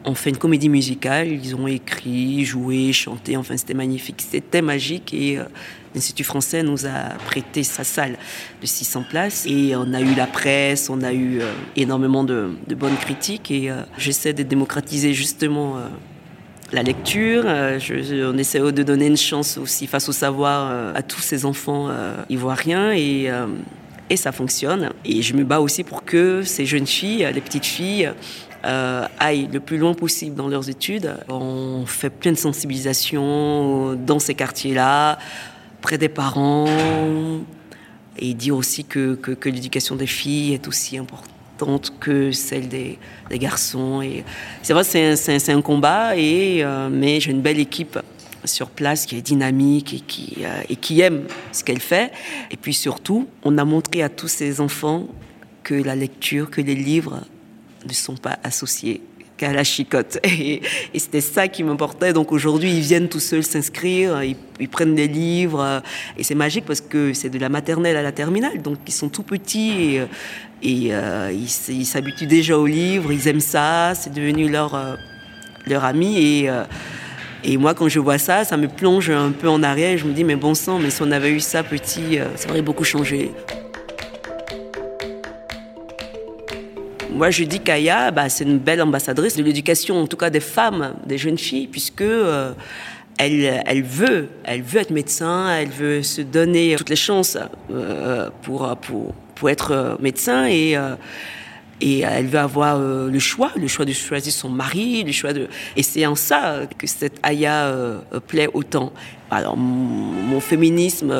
ont 0.04 0.14
fait 0.14 0.30
une 0.30 0.38
comédie 0.38 0.68
musicale. 0.68 1.28
Ils 1.28 1.56
ont 1.56 1.66
écrit, 1.66 2.44
joué, 2.44 2.92
chanté. 2.92 3.36
Enfin, 3.36 3.56
c'était 3.56 3.74
magnifique. 3.74 4.22
C'était 4.26 4.62
magique. 4.62 5.12
Et 5.12 5.38
L'Institut 5.94 6.22
français 6.22 6.62
nous 6.62 6.86
a 6.86 7.16
prêté 7.26 7.64
sa 7.64 7.82
salle 7.82 8.16
de 8.60 8.66
600 8.66 9.04
places 9.10 9.44
et 9.46 9.74
on 9.74 9.92
a 9.92 10.00
eu 10.00 10.14
la 10.14 10.28
presse, 10.28 10.88
on 10.88 11.02
a 11.02 11.12
eu 11.12 11.40
euh, 11.40 11.52
énormément 11.74 12.22
de, 12.22 12.54
bonnes 12.76 12.96
critiques 12.96 13.50
et 13.50 13.70
euh, 13.70 13.82
j'essaie 13.98 14.32
de 14.32 14.44
démocratiser 14.44 15.14
justement 15.14 15.78
euh, 15.78 15.88
la 16.72 16.84
lecture. 16.84 17.44
on 17.46 18.38
essaie 18.38 18.60
de 18.60 18.82
donner 18.84 19.06
une 19.08 19.16
chance 19.16 19.58
aussi 19.58 19.88
face 19.88 20.08
au 20.08 20.12
savoir 20.12 20.94
à 20.94 21.02
tous 21.02 21.18
ces 21.18 21.44
enfants 21.44 21.88
ivoiriens 22.28 22.92
et, 22.92 23.28
et 24.08 24.16
ça 24.16 24.30
fonctionne. 24.30 24.90
Et 25.04 25.20
je 25.20 25.34
me 25.34 25.42
bats 25.42 25.60
aussi 25.60 25.82
pour 25.82 26.04
que 26.04 26.44
ces 26.44 26.66
jeunes 26.66 26.86
filles, 26.86 27.28
les 27.34 27.40
petites 27.40 27.66
filles, 27.66 28.12
aillent 28.62 29.48
le 29.52 29.58
plus 29.58 29.78
loin 29.78 29.94
possible 29.94 30.36
dans 30.36 30.46
leurs 30.46 30.70
études. 30.70 31.12
On 31.28 31.86
fait 31.86 32.08
plein 32.08 32.30
de 32.30 32.38
sensibilisation 32.38 33.96
dans 33.96 34.20
ces 34.20 34.34
quartiers-là 34.36 35.18
près 35.80 35.98
des 35.98 36.08
parents 36.08 36.66
et 38.18 38.34
dire 38.34 38.56
aussi 38.56 38.84
que, 38.84 39.14
que, 39.14 39.48
l'éducation 39.48 39.96
des 39.96 40.06
filles 40.06 40.54
est 40.54 40.68
aussi 40.68 40.98
importante 40.98 41.92
que 42.00 42.32
celle 42.32 42.68
des, 42.68 42.98
garçons. 43.32 44.02
Et 44.02 44.24
c'est 44.62 44.72
vrai, 44.72 44.84
c'est 44.84 45.50
un, 45.50 45.58
un, 45.58 45.62
combat, 45.62 46.16
et, 46.16 46.62
euh, 46.62 46.88
mais 46.90 47.20
j'ai 47.20 47.30
une 47.30 47.42
belle 47.42 47.58
équipe 47.58 47.98
sur 48.44 48.70
place 48.70 49.06
qui 49.06 49.16
est 49.16 49.22
dynamique 49.22 49.94
et 49.94 50.00
qui, 50.00 50.38
euh, 50.42 50.62
et 50.68 50.76
qui 50.76 51.00
aime 51.00 51.24
ce 51.52 51.62
qu'elle 51.64 51.80
fait. 51.80 52.12
Et 52.50 52.56
puis 52.56 52.74
surtout, 52.74 53.28
on 53.42 53.58
a 53.58 53.64
montré 53.64 54.02
à 54.02 54.08
tous 54.08 54.28
ces 54.28 54.60
enfants 54.60 55.06
que 55.62 55.74
la 55.74 55.94
lecture, 55.94 56.50
que 56.50 56.60
les 56.60 56.74
livres 56.74 57.20
ne 57.86 57.92
sont 57.92 58.16
pas 58.16 58.38
associés 58.42 59.02
à 59.42 59.52
la 59.52 59.64
chicotte. 59.64 60.18
Et, 60.24 60.60
c'était 60.94 61.20
ça 61.20 61.48
qui 61.48 61.62
m'importait. 61.62 62.12
Donc 62.12 62.32
aujourd'hui, 62.32 62.70
ils 62.70 62.80
viennent 62.80 63.08
tout 63.08 63.20
seuls 63.20 63.42
s'inscrire, 63.42 64.22
ils, 64.22 64.68
prennent 64.68 64.94
des 64.94 65.08
livres. 65.08 65.82
Et 66.16 66.24
c'est 66.24 66.34
magique 66.34 66.64
parce 66.66 66.80
que 66.80 67.12
c'est 67.14 67.30
de 67.30 67.38
la 67.38 67.48
maternelle 67.48 67.96
à 67.96 68.02
la 68.02 68.12
terminale. 68.12 68.60
Donc 68.62 68.78
ils 68.86 68.92
sont 68.92 69.08
tout 69.08 69.22
petits 69.22 69.70
et, 69.70 70.02
et 70.62 70.88
euh, 70.92 71.32
ils 71.32 71.86
s'habituent 71.86 72.26
déjà 72.26 72.58
aux 72.58 72.66
livres, 72.66 73.12
ils 73.12 73.28
aiment 73.28 73.40
ça, 73.40 73.94
c'est 73.94 74.12
devenu 74.12 74.50
leur, 74.50 74.74
euh, 74.74 74.94
leur 75.66 75.84
ami. 75.84 76.18
Et, 76.18 76.50
euh, 76.50 76.64
et 77.42 77.56
moi, 77.56 77.72
quand 77.72 77.88
je 77.88 77.98
vois 77.98 78.18
ça, 78.18 78.44
ça 78.44 78.58
me 78.58 78.68
plonge 78.68 79.08
un 79.08 79.30
peu 79.30 79.48
en 79.48 79.62
arrière. 79.62 79.96
Je 79.96 80.04
me 80.04 80.12
dis, 80.12 80.24
mais 80.24 80.36
bon 80.36 80.54
sang, 80.54 80.78
mais 80.78 80.90
si 80.90 81.00
on 81.00 81.10
avait 81.10 81.30
eu 81.30 81.40
ça 81.40 81.62
petit, 81.62 82.18
ça 82.36 82.50
aurait 82.50 82.60
beaucoup 82.60 82.84
changé. 82.84 83.30
Moi, 87.12 87.30
je 87.30 87.44
dis 87.44 87.60
qu'Aya, 87.60 88.10
bah, 88.10 88.28
c'est 88.28 88.44
une 88.44 88.58
belle 88.58 88.80
ambassadrice 88.80 89.36
de 89.36 89.42
l'éducation, 89.42 90.00
en 90.00 90.06
tout 90.06 90.16
cas 90.16 90.30
des 90.30 90.40
femmes, 90.40 90.94
des 91.06 91.18
jeunes 91.18 91.38
filles, 91.38 91.66
puisque 91.66 92.02
euh, 92.02 92.52
elle, 93.18 93.82
veut, 93.82 94.28
elle 94.44 94.62
veut 94.62 94.80
être 94.80 94.90
médecin, 94.90 95.50
elle 95.50 95.68
veut 95.68 96.02
se 96.02 96.22
donner 96.22 96.76
toutes 96.76 96.88
les 96.88 96.96
chances 96.96 97.36
euh, 97.70 98.30
pour, 98.42 98.76
pour, 98.76 99.12
pour 99.34 99.50
être 99.50 99.98
médecin 100.00 100.46
et, 100.46 100.76
et 101.80 102.00
elle 102.00 102.26
veut 102.26 102.38
avoir 102.38 102.78
le 102.78 103.18
choix, 103.18 103.50
le 103.56 103.66
choix 103.66 103.84
de 103.84 103.92
choisir 103.92 104.32
son 104.32 104.48
mari, 104.48 105.02
le 105.02 105.12
choix 105.12 105.32
de 105.32 105.48
et 105.76 105.82
c'est 105.82 106.06
en 106.06 106.14
ça 106.14 106.60
que 106.78 106.86
cette 106.86 107.18
Aya 107.22 107.74
plaît 108.26 108.48
autant. 108.54 108.92
Alors 109.30 109.56
mon, 109.56 110.40
féminisme 110.40 111.14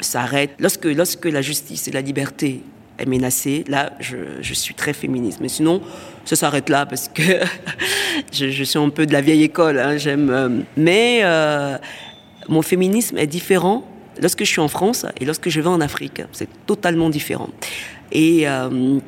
s'arrête 0.00 0.52
lorsque 0.58 0.84
lorsque 0.84 1.24
la 1.26 1.42
justice 1.42 1.88
et 1.88 1.92
la 1.92 2.00
liberté 2.00 2.62
est 2.98 3.06
menacée. 3.06 3.64
Là, 3.68 3.92
je, 4.00 4.52
suis 4.54 4.74
très 4.74 4.92
féministe. 4.92 5.38
Mais 5.40 5.48
sinon, 5.48 5.80
ça 6.24 6.36
s'arrête 6.36 6.68
là 6.68 6.86
parce 6.86 7.08
que 7.08 7.22
je, 8.32 8.62
suis 8.62 8.78
un 8.78 8.88
peu 8.88 9.06
de 9.06 9.12
la 9.12 9.20
vieille 9.20 9.42
école. 9.42 9.78
Hein, 9.78 9.96
j'aime, 9.96 10.64
mais 10.76 11.22
mon 12.48 12.62
féminisme 12.62 13.18
est 13.18 13.26
différent 13.26 13.84
lorsque 14.20 14.40
je 14.40 14.50
suis 14.50 14.60
en 14.60 14.68
France 14.68 15.06
et 15.20 15.24
lorsque 15.24 15.48
je 15.48 15.60
vais 15.60 15.68
en 15.68 15.80
Afrique. 15.80 16.22
C'est 16.32 16.48
totalement 16.66 17.10
différent. 17.10 17.48
Et 18.10 18.48
euh, 18.48 18.98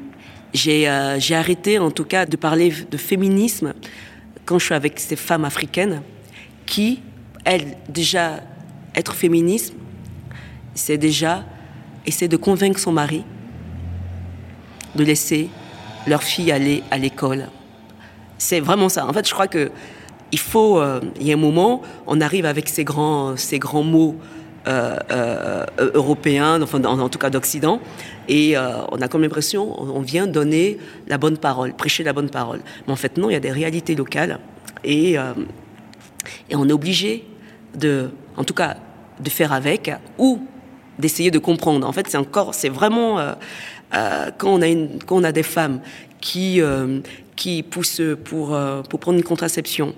euh, 0.66 1.16
j'ai 1.18 1.34
arrêté 1.34 1.78
en 1.78 1.90
tout 1.90 2.04
cas 2.04 2.26
de 2.26 2.36
parler 2.36 2.72
de 2.90 2.96
féminisme 2.96 3.74
quand 4.44 4.58
je 4.58 4.66
suis 4.66 4.74
avec 4.74 4.98
ces 5.00 5.16
femmes 5.16 5.44
africaines 5.44 6.02
qui, 6.66 7.00
elles, 7.44 7.76
déjà, 7.88 8.40
être 8.94 9.14
féministe, 9.14 9.74
c'est 10.74 10.98
déjà 10.98 11.44
essayer 12.06 12.28
de 12.28 12.36
convaincre 12.36 12.78
son 12.78 12.92
mari 12.92 13.24
de 14.96 15.04
laisser 15.04 15.50
leur 16.06 16.22
fille 16.22 16.52
aller 16.52 16.82
à 16.90 16.98
l'école. 16.98 17.48
C'est 18.38 18.60
vraiment 18.60 18.88
ça. 18.88 19.06
En 19.06 19.12
fait, 19.12 19.26
je 19.26 19.32
crois 19.32 19.48
que 19.48 19.70
il 20.34 20.38
faut, 20.40 20.80
euh, 20.80 21.00
il 21.20 21.28
y 21.28 21.30
a 21.30 21.34
un 21.34 21.38
moment, 21.38 21.80
on 22.08 22.20
arrive 22.20 22.44
avec 22.44 22.68
ces 22.68 22.82
grands, 22.82 23.36
ces 23.36 23.60
grands 23.60 23.84
mots 23.84 24.16
euh, 24.66 24.98
euh, 25.12 25.64
européens, 25.94 26.60
enfin, 26.60 26.82
en, 26.84 27.08
tout 27.08 27.20
cas 27.20 27.30
d'Occident, 27.30 27.80
et 28.28 28.56
on 28.90 29.00
a 29.00 29.06
comme 29.06 29.22
l'impression, 29.22 29.80
on, 29.80 30.00
vient 30.00 30.26
donner 30.26 30.78
la 31.06 31.18
bonne 31.18 31.36
parole, 31.36 31.72
prêcher 31.74 32.02
la 32.02 32.12
bonne 32.12 32.30
parole. 32.30 32.60
Mais 32.86 32.92
en 32.92 32.96
fait, 32.96 33.16
non, 33.16 33.30
il 33.30 33.34
y 33.34 33.36
a 33.36 33.40
des 33.40 33.52
réalités 33.52 33.94
locales, 33.94 34.40
et, 34.82 35.12
et 35.12 36.56
on 36.56 36.68
est 36.68 36.72
obligé 36.72 37.24
de, 37.76 38.10
en 38.36 38.42
tout 38.42 38.54
cas, 38.54 38.76
de 39.20 39.30
faire 39.30 39.52
avec, 39.52 39.92
ou 40.18 40.40
d'essayer 40.98 41.30
de 41.30 41.38
comprendre. 41.38 41.86
En 41.86 41.92
fait, 41.92 42.08
c'est 42.08 42.18
encore, 42.18 42.54
c'est 42.54 42.70
vraiment 42.70 43.18
quand 44.38 44.48
on 44.48 44.62
a 44.62 44.66
une, 44.66 44.98
quand 45.06 45.16
on 45.16 45.24
a 45.24 45.32
des 45.32 45.42
femmes 45.42 45.80
qui 46.20 46.60
qui 47.36 47.62
poussent 47.62 48.02
pour 48.24 48.58
pour 48.88 49.00
prendre 49.00 49.18
une 49.18 49.24
contraception 49.24 49.94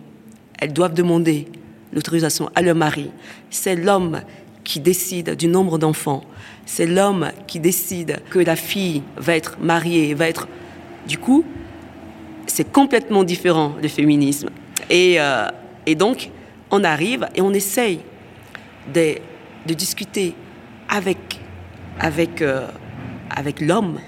elles 0.59 0.73
doivent 0.73 0.95
demander 0.95 1.47
l'autorisation 1.93 2.51
à 2.55 2.63
leur 2.63 2.75
mari. 2.75 3.11
C'est 3.51 3.77
l'homme 3.77 4.23
qui 4.65 4.81
décide 4.81 5.37
du 5.37 5.49
nombre 5.49 5.79
d'enfants. 5.79 6.25
C'est 6.65 6.87
l'homme 6.87 7.31
qui 7.47 7.61
décide 7.61 8.21
que 8.31 8.39
la 8.39 8.57
fille 8.57 9.03
va 9.17 9.37
être 9.37 9.59
mariée, 9.61 10.15
va 10.15 10.29
être... 10.29 10.49
Du 11.07 11.19
coup, 11.19 11.45
c'est 12.47 12.71
complètement 12.73 13.23
différent 13.23 13.75
le 13.81 13.89
féminisme. 13.89 14.49
Et, 14.91 15.21
euh, 15.21 15.49
donc, 15.97 16.31
on 16.71 16.83
arrive 16.83 17.29
et 17.35 17.41
on 17.41 17.53
essaye 17.53 18.01
de, 18.93 19.19
discuter 19.73 20.35
avec, 20.89 21.41
avec, 22.01 22.43
euh, 22.43 22.67
avec 23.31 23.61
l'homme. 23.61 24.01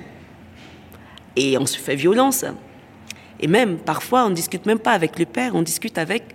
Et 1.37 1.57
on 1.59 1.67
se 1.67 1.79
fait 1.79 1.97
violence. 1.97 2.45
Et 3.41 3.47
même, 3.47 3.79
parfois, 3.79 4.27
on 4.27 4.31
ne 4.31 4.35
discute 4.35 4.67
même 4.67 4.79
pas 4.79 4.93
avec 4.93 5.19
le 5.19 5.25
père, 5.25 5.55
on 5.55 5.63
discute 5.63 5.99
avec 5.99 6.35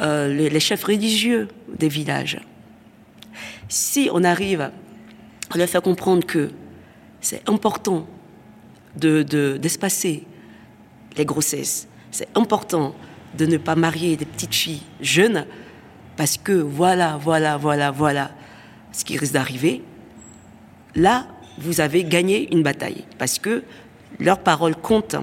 euh, 0.00 0.28
les, 0.28 0.60
chefs 0.60 0.84
religieux 0.84 1.48
des 1.68 1.88
villages. 1.88 2.40
Si 3.68 4.08
on 4.12 4.24
arrive 4.24 4.62
à 5.50 5.58
leur 5.58 5.68
faire 5.68 5.82
comprendre 5.82 6.26
que 6.26 6.50
c'est 7.20 7.48
important 7.48 8.06
d'espacer 8.96 10.24
de, 11.12 11.18
les 11.18 11.24
grossesses, 11.24 11.86
c'est 12.10 12.28
important 12.34 12.94
de 13.38 13.46
ne 13.46 13.56
pas 13.56 13.76
marier 13.76 14.16
des 14.16 14.26
petites 14.26 14.54
filles 14.54 14.82
jeunes, 15.00 15.46
parce 16.16 16.36
que 16.36 16.52
voilà, 16.52 17.18
voilà, 17.22 17.56
voilà, 17.56 17.90
voilà 17.90 18.32
ce 18.90 19.04
qui 19.04 19.16
risque 19.16 19.32
d'arriver, 19.32 19.82
là, 20.94 21.26
vous 21.58 21.80
avez 21.80 22.04
gagné 22.04 22.52
une 22.52 22.62
bataille, 22.62 23.04
parce 23.18 23.38
que 23.38 23.62
leurs 24.18 24.40
paroles 24.40 24.76
comptent. 24.76 25.16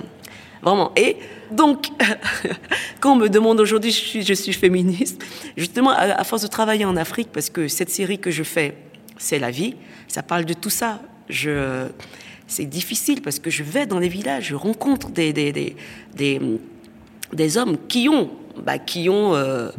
Vraiment. 0.61 0.91
Et 0.95 1.17
donc, 1.51 1.88
quand 2.99 3.13
on 3.13 3.15
me 3.15 3.30
demande 3.30 3.59
aujourd'hui, 3.59 3.91
je 3.91 3.97
suis, 3.97 4.21
je 4.23 4.34
suis 4.34 4.53
féministe, 4.53 5.23
justement, 5.55 5.91
à, 5.91 6.23
force 6.23 6.41
de 6.41 6.47
travailler 6.47 6.86
en 6.86 6.97
Afrique, 6.97 7.30
parce 7.32 7.49
que 7.49 7.67
cette 7.67 7.89
série 7.89 8.19
que 8.19 8.32
je 8.32 8.43
fais, 8.43 8.75
c'est 9.17 9.39
la 9.39 9.51
vie, 9.51 9.75
ça 10.07 10.23
parle 10.23 10.45
de 10.45 10.53
tout 10.53 10.69
ça. 10.69 11.01
Je, 11.30 11.88
c'est 12.47 12.65
difficile 12.65 13.21
parce 13.21 13.39
que 13.39 13.49
je 13.49 13.63
vais 13.63 13.86
dans 13.86 13.99
les 13.99 14.09
villages, 14.09 14.47
je 14.47 14.55
rencontre 14.55 15.09
des, 15.11 15.32
des, 15.34 15.51
des, 15.51 15.75
des, 16.15 16.41
des 17.32 17.57
hommes 17.57 17.77
qui 17.88 18.09
ont, 18.09 18.30
bah, 18.57 18.80
qui 18.80 19.07
ont 19.07 19.36
euh, 19.36 19.69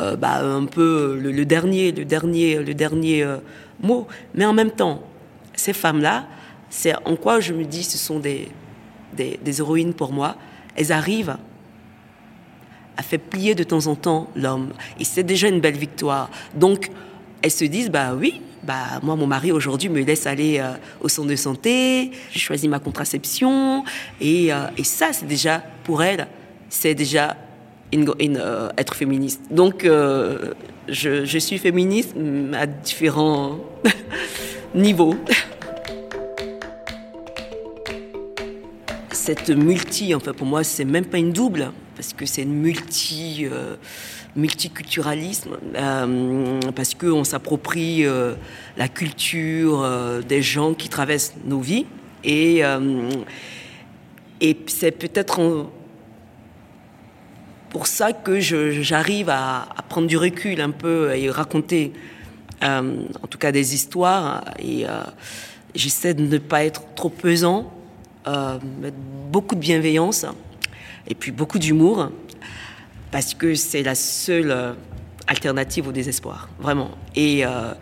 euh, 0.00 0.16
bah, 0.16 0.42
un 0.42 0.66
peu 0.66 1.18
le, 1.20 1.44
dernier, 1.44 1.92
le 1.92 2.04
dernier, 2.04 2.56
le 2.56 2.74
dernier 2.74 3.22
euh, 3.22 3.38
mot. 3.80 4.06
Mais 4.34 4.44
en 4.44 4.52
même 4.52 4.70
temps, 4.70 5.02
ces 5.56 5.72
femmes-là, 5.72 6.26
c'est 6.70 6.94
en 7.04 7.16
quoi 7.16 7.40
je 7.40 7.52
me 7.52 7.64
dis, 7.64 7.82
ce 7.82 7.98
sont 7.98 8.18
des, 8.18 8.48
des, 9.16 9.60
héroïnes 9.60 9.94
pour 9.94 10.12
moi, 10.12 10.36
elles 10.76 10.92
arrivent 10.92 11.36
à 12.96 13.02
faire 13.02 13.20
plier 13.20 13.54
de 13.54 13.64
temps 13.64 13.86
en 13.86 13.94
temps 13.94 14.30
l'homme. 14.36 14.72
Et 14.98 15.04
c'est 15.04 15.22
déjà 15.22 15.48
une 15.48 15.60
belle 15.60 15.76
victoire. 15.76 16.30
Donc, 16.54 16.90
elles 17.42 17.50
se 17.50 17.64
disent, 17.64 17.90
bah 17.90 18.14
oui, 18.14 18.40
bah 18.62 19.00
moi, 19.02 19.16
mon 19.16 19.26
mari 19.26 19.52
aujourd'hui 19.52 19.88
me 19.88 20.02
laisse 20.02 20.26
aller 20.26 20.58
euh, 20.58 20.72
au 21.00 21.08
centre 21.08 21.28
de 21.28 21.36
santé, 21.36 22.10
je 22.32 22.38
choisis 22.38 22.68
ma 22.68 22.78
contraception. 22.78 23.84
Et, 24.20 24.52
euh, 24.52 24.66
et 24.76 24.84
ça, 24.84 25.12
c'est 25.12 25.26
déjà, 25.26 25.62
pour 25.84 26.02
elles, 26.02 26.26
c'est 26.68 26.94
déjà 26.94 27.36
euh, 27.94 28.68
être 28.76 28.94
féministe. 28.94 29.42
Donc, 29.50 29.86
je 30.88 31.38
suis 31.38 31.58
féministe 31.58 32.14
à 32.54 32.66
différents 32.66 33.58
niveaux. 34.74 35.14
cette 39.26 39.50
multi, 39.50 40.14
enfin 40.14 40.32
pour 40.32 40.46
moi, 40.46 40.62
c'est 40.62 40.84
même 40.84 41.04
pas 41.04 41.18
une 41.18 41.32
double, 41.32 41.72
parce 41.96 42.12
que 42.12 42.26
c'est 42.26 42.42
une 42.42 42.54
multi, 42.54 43.44
euh, 43.50 43.74
multiculturalisme, 44.36 45.56
euh, 45.74 46.60
parce 46.76 46.94
qu'on 46.94 47.24
s'approprie 47.24 48.06
euh, 48.06 48.34
la 48.76 48.86
culture 48.86 49.84
des 50.28 50.42
gens 50.42 50.74
qui 50.74 50.88
traversent 50.88 51.34
nos 51.44 51.58
vies. 51.58 51.86
Et, 52.22 52.62
et 54.40 54.56
c'est 54.66 54.92
peut-être 54.92 55.66
pour 57.70 57.88
ça 57.88 58.12
que 58.12 58.38
j'arrive 58.38 59.28
à, 59.28 59.62
à, 59.76 59.82
prendre 59.82 60.06
du 60.06 60.16
recul 60.16 60.60
un 60.60 60.70
peu 60.70 61.14
et 61.16 61.30
raconter, 61.30 61.92
en 62.62 63.26
tout 63.28 63.38
cas, 63.38 63.52
des 63.52 63.74
histoires. 63.74 64.44
Et 64.58 64.86
j'essaie 65.74 66.14
de 66.14 66.26
ne 66.26 66.38
pas 66.38 66.64
être 66.64 66.82
trop 66.94 67.10
pesant 67.10 67.72
euh, 68.26 68.58
beaucoup 69.30 69.54
de 69.54 69.60
bienveillance 69.60 70.26
et 71.08 71.14
puis 71.14 71.30
beaucoup 71.30 71.60
d'humour, 71.60 72.10
parce 73.12 73.34
que 73.34 73.54
c'est 73.54 73.84
la 73.84 73.94
seule 73.94 74.50
euh, 74.50 74.72
alternative 75.28 75.86
au 75.86 75.92
désespoir, 75.92 76.48
vraiment. 76.58 76.90
Et, 77.14 77.46
euh, 77.46 77.72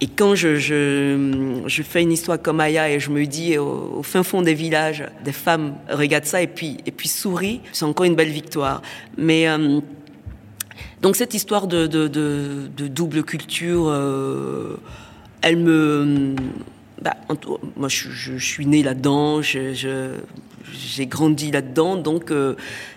et 0.00 0.06
quand 0.06 0.36
je, 0.36 0.54
je, 0.56 1.82
fais 1.82 2.02
une 2.02 2.12
histoire 2.12 2.40
comme 2.40 2.60
Aya 2.60 2.90
et 2.90 3.00
je 3.00 3.10
me 3.10 3.26
dis 3.26 3.58
au, 3.58 4.04
fin 4.04 4.22
fond 4.22 4.40
des 4.42 4.54
villages, 4.54 5.04
des 5.24 5.32
femmes 5.32 5.74
regardent 5.90 6.26
ça 6.26 6.40
et 6.42 6.46
puis, 6.46 6.76
et 6.86 6.92
puis 6.92 7.08
sourient, 7.08 7.60
c'est 7.72 7.84
encore 7.84 8.06
une 8.06 8.14
belle 8.14 8.30
victoire. 8.30 8.82
Mais 9.18 9.48
donc 11.02 11.16
cette 11.16 11.34
histoire 11.34 11.66
de, 11.66 11.86
double 12.88 13.22
culture, 13.22 13.92
elle 15.42 15.56
me 15.56 16.34
bah, 17.00 17.16
moi, 17.76 17.88
je, 17.88 18.36
suis 18.36 18.66
née 18.66 18.82
là-dedans, 18.82 19.40
j'ai 19.40 21.06
grandi 21.06 21.50
là-dedans, 21.50 21.96
donc 21.96 22.30
euh, 22.30 22.56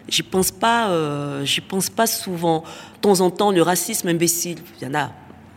j'y 0.10 0.24
pense 0.24 0.52
pas, 0.52 0.90
euh, 0.90 1.46
j'y 1.46 1.62
pense 1.62 1.90
pas 1.90 2.06
souvent. 2.06 2.64
De 2.96 3.00
temps 3.02 3.22
en 3.22 3.30
temps, 3.30 3.52
le 3.52 3.62
racisme 3.62 4.10
imbécile, 4.10 4.58
il 4.82 4.88
y 4.88 4.92
en 4.92 4.94
a. 4.94 5.12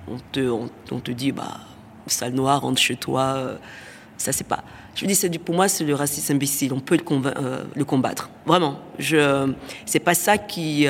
On 0.08 1.00
te, 1.00 1.10
dit, 1.10 1.32
bah, 1.32 1.58
sale 2.06 2.34
noir, 2.34 2.62
rentre 2.62 2.80
chez 2.80 2.94
toi. 2.94 3.34
Euh, 3.36 3.56
ça, 4.16 4.30
c'est 4.30 4.46
pas. 4.46 4.62
Je 4.94 5.04
dis, 5.06 5.16
c'est 5.16 5.28
pour 5.38 5.56
moi, 5.56 5.66
c'est 5.66 5.84
le 5.84 5.94
racisme 5.94 6.34
imbécile. 6.34 6.72
On 6.72 6.80
peut 6.80 6.96
le, 6.96 7.02
le 7.74 7.84
combattre, 7.84 8.30
vraiment. 8.46 8.78
Je, 9.00 9.52
c'est 9.84 9.98
pas 9.98 10.14
ça 10.14 10.38
qui 10.38 10.86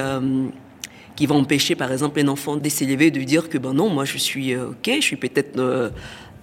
qui 1.17 1.27
va 1.27 1.35
empêcher, 1.35 1.75
par 1.75 1.91
exemple, 1.91 2.21
un 2.21 2.29
enfant 2.29 2.57
de 2.57 2.69
s'élever, 2.69 3.11
de 3.11 3.23
dire 3.23 3.49
que 3.49 3.59
ben 3.59 3.73
non, 3.73 3.89
moi, 3.89 4.05
je 4.05 4.19
suis 4.19 4.55
ok, 4.55 4.91
je 4.97 5.01
suis 5.01 5.17
peut-être 5.17 5.59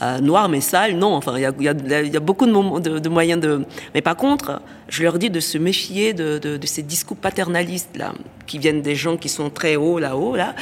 euh, 0.04 0.20
noir 0.20 0.50
mais 0.50 0.62
sale, 0.62 0.96
non. 0.98 1.14
Enfin, 1.14 1.36
il 1.38 1.42
y 1.42 1.46
a, 1.46 2.20
beaucoup 2.20 2.46
de, 2.46 3.10
moyens 3.10 3.40
de. 3.40 3.66
Mais 3.94 4.02
par 4.02 4.16
contre, 4.16 4.62
je 4.90 5.04
leur 5.04 5.18
dis 5.20 5.30
de 5.30 5.40
se 5.40 5.58
méfier 5.58 6.14
de, 6.14 6.60
ces 6.66 6.84
discours 6.84 7.18
paternalistes 7.18 7.96
là, 7.96 8.14
qui 8.48 8.58
viennent 8.58 8.82
des 8.82 8.96
gens 8.96 9.18
qui 9.18 9.30
sont 9.30 9.50
très 9.50 9.76
hauts 9.76 10.00
là-haut 10.00 10.36
là, 10.36 10.56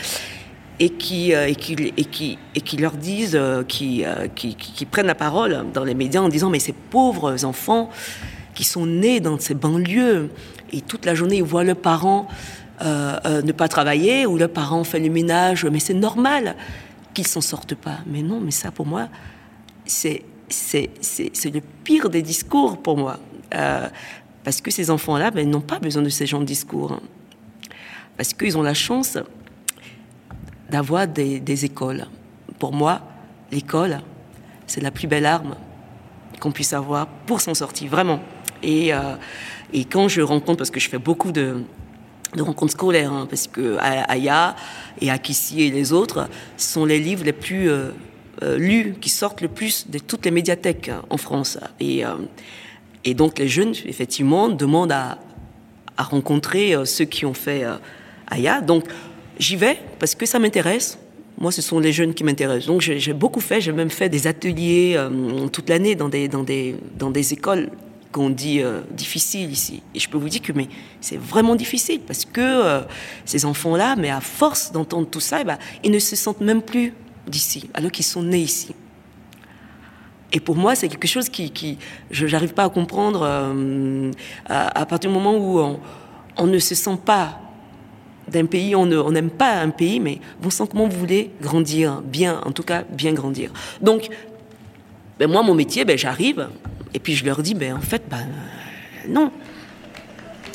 et 0.80 0.90
qui, 0.90 1.34
euh, 1.34 1.48
et 1.48 1.56
qui, 1.56 1.94
et 1.96 2.06
qui, 2.06 2.38
et 2.56 2.62
qui 2.62 2.78
leur 2.78 2.94
disent, 2.94 3.36
euh, 3.36 3.62
euh, 3.62 3.64
qui, 3.64 4.06
qui- 4.36 4.56
qui 4.56 4.86
prennent 4.86 5.08
la 5.08 5.16
parole 5.16 5.66
dans 5.74 5.84
les 5.84 5.96
médias 5.96 6.22
en 6.22 6.30
disant 6.30 6.50
mais 6.50 6.60
ces 6.60 6.74
pauvres 6.74 7.46
enfants 7.46 7.90
qui 8.54 8.64
sont 8.64 8.86
nés 8.86 9.20
dans 9.22 9.40
ces 9.40 9.54
banlieues 9.54 10.30
et 10.74 10.82
toute 10.82 11.06
la 11.06 11.16
journée 11.16 11.38
ils 11.38 11.44
voient 11.44 11.64
leurs 11.64 11.76
parents 11.78 12.28
euh, 12.84 13.20
euh, 13.26 13.42
ne 13.44 13.52
pas 13.52 13.68
travailler 13.68 14.26
ou 14.26 14.38
leurs 14.38 14.50
parents 14.50 14.84
font 14.84 15.02
le 15.02 15.10
ménage, 15.10 15.66
mais 15.66 15.80
c'est 15.80 15.94
normal 15.94 16.56
qu'ils 17.14 17.28
s'en 17.28 17.42
sortent 17.42 17.76
pas. 17.76 18.00
Mais 18.08 18.24
non, 18.24 18.40
mais 18.40 18.52
ça 18.52 18.72
pour 18.72 18.86
moi, 18.86 19.08
c'est 19.86 20.24
c'est 20.50 20.90
le 21.46 21.62
pire 21.84 22.10
des 22.10 22.22
discours 22.22 22.82
pour 22.82 22.98
moi. 22.98 23.20
Euh, 23.54 23.88
parce 24.44 24.60
que 24.60 24.72
ces 24.72 24.90
enfants-là, 24.90 25.32
ben, 25.32 25.50
n'ont 25.50 25.62
pas 25.62 25.80
besoin 25.80 26.02
de 26.02 26.10
ces 26.10 26.26
gens 26.26 26.40
de 26.40 26.46
discours. 26.46 27.00
Parce 28.18 28.34
qu'ils 28.34 28.58
ont 28.58 28.64
la 28.64 28.74
chance 28.74 29.18
d'avoir 30.70 31.08
des, 31.08 31.40
des 31.40 31.66
écoles. 31.66 32.08
Pour 32.60 32.74
moi, 32.74 33.02
l'école, 33.52 34.02
c'est 34.68 34.82
la 34.82 34.92
plus 34.92 35.08
belle 35.08 35.26
arme 35.26 35.56
qu'on 36.40 36.52
puisse 36.52 36.74
avoir 36.74 37.08
pour 37.08 37.40
s'en 37.40 37.54
sortir, 37.54 37.90
vraiment. 37.90 38.20
Et, 38.64 38.92
et 39.74 39.86
quand 39.86 40.08
je 40.08 40.22
rencontre, 40.22 40.58
parce 40.58 40.72
que 40.72 40.80
je 40.80 40.90
fais 40.90 41.00
beaucoup 41.00 41.32
de, 41.32 41.64
de 42.36 42.42
rencontres 42.42 42.74
scolaires, 42.74 43.12
hein, 43.12 43.28
parce 43.30 43.48
que 43.48 43.78
Aya 43.80 44.56
et 45.02 45.10
Akissi 45.10 45.64
et 45.64 45.72
les 45.72 45.94
autres 45.94 46.30
sont 46.58 46.86
les 46.86 47.00
livres 47.00 47.26
les 47.26 47.34
plus 47.34 47.70
euh, 47.70 47.90
euh, 48.44 48.58
lus, 48.58 48.96
qui 49.02 49.10
sortent 49.10 49.42
le 49.42 49.48
plus 49.48 49.90
de 49.90 50.00
toutes 50.00 50.26
les 50.26 50.32
médiathèques 50.32 50.90
hein, 50.90 51.04
en 51.10 51.18
France. 51.18 51.58
Et, 51.80 52.06
euh, 52.06 52.16
et 53.04 53.14
donc 53.14 53.40
les 53.40 53.48
jeunes, 53.48 53.74
effectivement, 53.86 54.50
demandent 54.50 54.92
à, 54.92 55.20
à 55.98 56.04
rencontrer 56.04 56.76
ceux 56.86 57.06
qui 57.06 57.26
ont 57.26 57.34
fait 57.34 57.64
Aya. 58.28 58.62
Donc 58.62 58.86
j'y 59.40 59.56
vais 59.56 59.78
parce 60.00 60.16
que 60.16 60.26
ça 60.26 60.40
m'intéresse. 60.40 60.98
Moi, 61.38 61.52
ce 61.52 61.62
sont 61.62 61.80
les 61.80 61.92
jeunes 61.92 62.14
qui 62.14 62.24
m'intéressent. 62.24 62.68
Donc 62.68 62.82
j'ai 62.82 63.14
beaucoup 63.14 63.40
fait. 63.40 63.60
J'ai 63.60 63.72
même 63.72 63.90
fait 63.90 64.08
des 64.08 64.28
ateliers 64.28 65.04
toute 65.52 65.68
l'année 65.68 65.96
dans 65.96 66.10
des, 66.10 66.28
dans, 66.28 66.44
des, 66.44 66.76
dans 66.98 67.10
des 67.10 67.34
écoles 67.34 67.72
qu'on 68.12 68.30
dit 68.30 68.62
euh, 68.62 68.82
difficiles 68.92 69.52
ici. 69.52 69.82
Et 69.96 70.00
je 70.00 70.10
peux 70.10 70.18
vous 70.18 70.30
dire 70.30 70.42
que 70.42 70.52
mais 70.52 70.68
c'est 71.00 71.18
vraiment 71.18 71.56
difficile 71.56 72.02
parce 72.02 72.26
que 72.26 72.42
euh, 72.42 72.82
ces 73.26 73.46
enfants-là, 73.46 73.96
mais 73.96 74.10
à 74.10 74.22
force 74.22 74.72
d'entendre 74.72 75.08
tout 75.08 75.20
ça, 75.20 75.42
eh 75.42 75.44
ben, 75.44 75.58
ils 75.84 75.92
ne 75.92 76.00
se 76.00 76.16
sentent 76.16 76.42
même 76.42 76.62
plus 76.62 76.94
d'ici, 77.28 77.70
alors 77.74 77.92
qu'ils 77.92 78.06
sont 78.06 78.24
nés 78.24 78.40
ici. 78.40 78.74
Et 80.34 80.40
pour 80.40 80.56
moi, 80.56 80.76
c'est 80.76 80.88
quelque 80.88 81.08
chose 81.08 81.28
qui, 81.30 81.78
je 82.10 82.26
n'arrive 82.26 82.54
pas 82.54 82.64
à 82.64 82.70
comprendre 82.70 83.22
euh, 83.24 84.12
à, 84.46 84.86
partir 84.86 85.10
du 85.10 85.18
moment 85.18 85.36
où 85.36 85.60
on, 86.38 86.48
ne 86.48 86.60
se 86.60 86.74
sent 86.74 86.98
pas 87.06 87.40
d'un 88.30 88.46
pays, 88.46 88.74
on 88.76 89.12
n'aime 89.12 89.30
pas 89.30 89.60
un 89.60 89.72
pays, 89.72 90.00
mais 90.00 90.20
bon 90.42 90.50
sang, 90.50 90.68
comment 90.68 90.88
vous 90.88 90.98
voulez 90.98 91.32
grandir 91.42 92.02
bien, 92.02 92.40
en 92.46 92.54
tout 92.54 92.64
cas 92.64 92.84
bien 92.90 93.12
grandir. 93.12 93.52
Donc, 93.82 94.08
ben 95.20 95.30
moi, 95.30 95.44
mon 95.44 95.54
métier, 95.54 95.84
ben 95.84 95.98
j'arrive 95.98 96.48
et 96.94 97.00
puis 97.00 97.16
je 97.16 97.26
leur 97.26 97.42
dis, 97.42 97.54
ben 97.54 97.76
en 97.76 97.82
fait, 97.82 98.04
ben 98.10 98.28
non. 99.08 99.32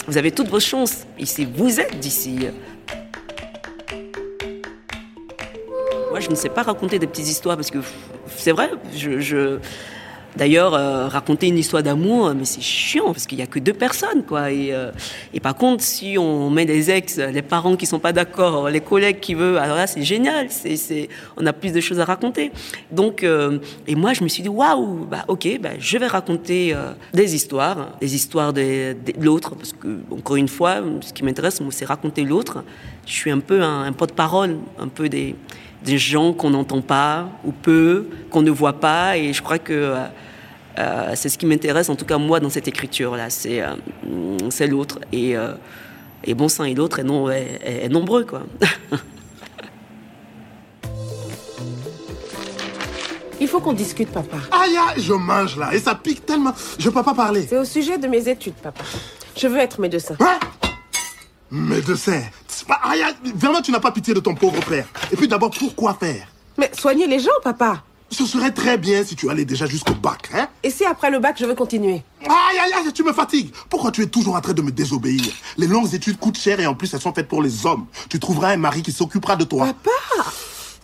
Vous 0.06 0.16
avez 0.18 0.30
toutes 0.30 0.48
vos 0.48 0.60
chances 0.60 1.06
ici. 1.18 1.44
Vous 1.52 1.80
êtes 1.80 1.98
d'ici. 1.98 2.38
Moi, 6.10 6.20
je 6.20 6.30
ne 6.30 6.34
sais 6.34 6.48
pas 6.48 6.62
raconter 6.62 6.98
des 6.98 7.06
petites 7.06 7.28
histoires 7.28 7.56
parce 7.56 7.70
que 7.70 7.78
c'est 8.36 8.52
vrai. 8.52 8.70
Je- 8.94 9.58
D'ailleurs, 10.36 10.74
euh, 10.74 11.08
raconter 11.08 11.48
une 11.48 11.56
histoire 11.56 11.82
d'amour, 11.82 12.34
mais 12.34 12.44
c'est 12.44 12.60
chiant 12.60 13.06
parce 13.06 13.26
qu'il 13.26 13.38
y 13.38 13.42
a 13.42 13.46
que 13.46 13.58
deux 13.58 13.72
personnes, 13.72 14.22
quoi. 14.22 14.52
Et, 14.52 14.72
euh, 14.72 14.90
et 15.32 15.40
par 15.40 15.54
contre, 15.54 15.82
si 15.82 16.18
on 16.18 16.50
met 16.50 16.66
des 16.66 16.90
ex, 16.90 17.16
les 17.16 17.42
parents 17.42 17.76
qui 17.76 17.86
sont 17.86 17.98
pas 17.98 18.12
d'accord, 18.12 18.68
les 18.68 18.80
collègues 18.80 19.20
qui 19.20 19.34
veulent, 19.34 19.56
alors 19.56 19.76
là, 19.76 19.86
c'est 19.86 20.02
génial. 20.02 20.48
C'est, 20.50 21.08
on 21.36 21.46
a 21.46 21.52
plus 21.52 21.72
de 21.72 21.80
choses 21.80 22.00
à 22.00 22.04
raconter. 22.04 22.52
Donc, 22.90 23.24
euh, 23.24 23.58
et 23.86 23.94
moi, 23.94 24.12
je 24.12 24.22
me 24.22 24.28
suis 24.28 24.42
dit, 24.42 24.48
waouh, 24.48 25.06
bah 25.10 25.24
ok, 25.28 25.58
bah, 25.60 25.70
je 25.78 25.96
vais 25.96 26.06
raconter 26.06 26.74
des 27.14 27.34
histoires, 27.34 27.96
des 28.00 28.14
histoires 28.14 28.52
de, 28.52 28.94
l'autre, 29.18 29.54
parce 29.54 29.72
que 29.72 29.98
encore 30.10 30.36
une 30.36 30.48
fois, 30.48 30.82
ce 31.00 31.12
qui 31.12 31.24
m'intéresse, 31.24 31.62
c'est 31.70 31.86
raconter 31.86 32.24
l'autre. 32.24 32.62
Je 33.06 33.12
suis 33.12 33.30
un 33.30 33.38
peu 33.38 33.62
un, 33.62 33.82
un 33.84 33.92
porte-parole, 33.92 34.56
un 34.78 34.88
peu 34.88 35.08
des 35.08 35.34
des 35.84 35.98
gens 35.98 36.32
qu'on 36.32 36.50
n'entend 36.50 36.80
pas 36.82 37.28
ou 37.44 37.52
peu, 37.52 38.08
qu'on 38.30 38.42
ne 38.42 38.50
voit 38.50 38.74
pas. 38.80 39.16
Et 39.16 39.32
je 39.32 39.42
crois 39.42 39.58
que 39.58 39.72
euh, 39.72 39.96
euh, 40.78 41.12
c'est 41.14 41.28
ce 41.28 41.38
qui 41.38 41.46
m'intéresse, 41.46 41.88
en 41.88 41.96
tout 41.96 42.04
cas 42.04 42.18
moi, 42.18 42.40
dans 42.40 42.50
cette 42.50 42.68
écriture-là. 42.68 43.30
C'est 43.30 43.60
euh, 43.62 43.74
c'est 44.50 44.66
l'autre. 44.66 44.98
Et, 45.12 45.36
euh, 45.36 45.52
et 46.24 46.34
bon 46.34 46.48
sang, 46.48 46.64
et 46.64 46.74
l'autre 46.74 46.98
est, 46.98 47.04
non, 47.04 47.30
est, 47.30 47.60
est- 47.64 47.84
est 47.84 47.88
nombreux, 47.88 48.24
quoi. 48.24 48.42
Il 53.38 53.48
faut 53.48 53.60
qu'on 53.60 53.74
discute, 53.74 54.08
papa. 54.10 54.38
Aïe, 54.50 54.76
aïe, 54.76 55.02
je 55.02 55.12
mange 55.12 55.58
là 55.58 55.72
et 55.74 55.78
ça 55.78 55.94
pique 55.94 56.24
tellement. 56.24 56.52
Je 56.78 56.88
peux 56.88 57.02
pas 57.02 57.12
parler. 57.14 57.46
C'est 57.48 57.58
au 57.58 57.64
sujet 57.66 57.98
de 57.98 58.06
mes 58.08 58.26
études, 58.28 58.54
papa. 58.54 58.82
Je 59.36 59.46
veux 59.46 59.58
être 59.58 59.78
médecin. 59.78 60.16
Hein? 60.20 60.38
Médecin. 61.50 62.22
Vraiment, 63.34 63.60
tu 63.62 63.70
n'as 63.70 63.80
pas 63.80 63.92
pitié 63.92 64.14
de 64.14 64.20
ton 64.20 64.34
pauvre 64.34 64.60
père. 64.64 64.86
Et 65.12 65.16
puis 65.16 65.28
d'abord, 65.28 65.50
pourquoi 65.50 65.94
faire? 65.94 66.26
Mais 66.58 66.70
soigner 66.78 67.06
les 67.06 67.20
gens, 67.20 67.30
papa. 67.42 67.82
Ce 68.10 68.24
serait 68.24 68.52
très 68.52 68.78
bien 68.78 69.04
si 69.04 69.16
tu 69.16 69.28
allais 69.28 69.44
déjà 69.44 69.66
jusqu'au 69.66 69.94
bac, 69.94 70.30
hein? 70.32 70.48
Et 70.62 70.70
si 70.70 70.84
après 70.84 71.10
le 71.10 71.18
bac, 71.18 71.36
je 71.38 71.44
veux 71.44 71.56
continuer? 71.56 72.04
Aïe, 72.22 72.58
aïe, 72.62 72.72
aïe, 72.72 72.92
tu 72.92 73.02
me 73.02 73.12
fatigues. 73.12 73.52
Pourquoi 73.68 73.90
tu 73.90 74.02
es 74.02 74.06
toujours 74.06 74.36
en 74.36 74.40
train 74.40 74.52
de 74.52 74.62
me 74.62 74.70
désobéir? 74.70 75.32
Les 75.56 75.66
longues 75.66 75.92
études 75.92 76.18
coûtent 76.18 76.38
cher 76.38 76.60
et 76.60 76.66
en 76.66 76.74
plus, 76.74 76.94
elles 76.94 77.00
sont 77.00 77.12
faites 77.12 77.28
pour 77.28 77.42
les 77.42 77.66
hommes. 77.66 77.86
Tu 78.08 78.20
trouveras 78.20 78.52
un 78.52 78.56
mari 78.58 78.82
qui 78.82 78.92
s'occupera 78.92 79.34
de 79.34 79.44
toi. 79.44 79.66
Papa 79.66 80.30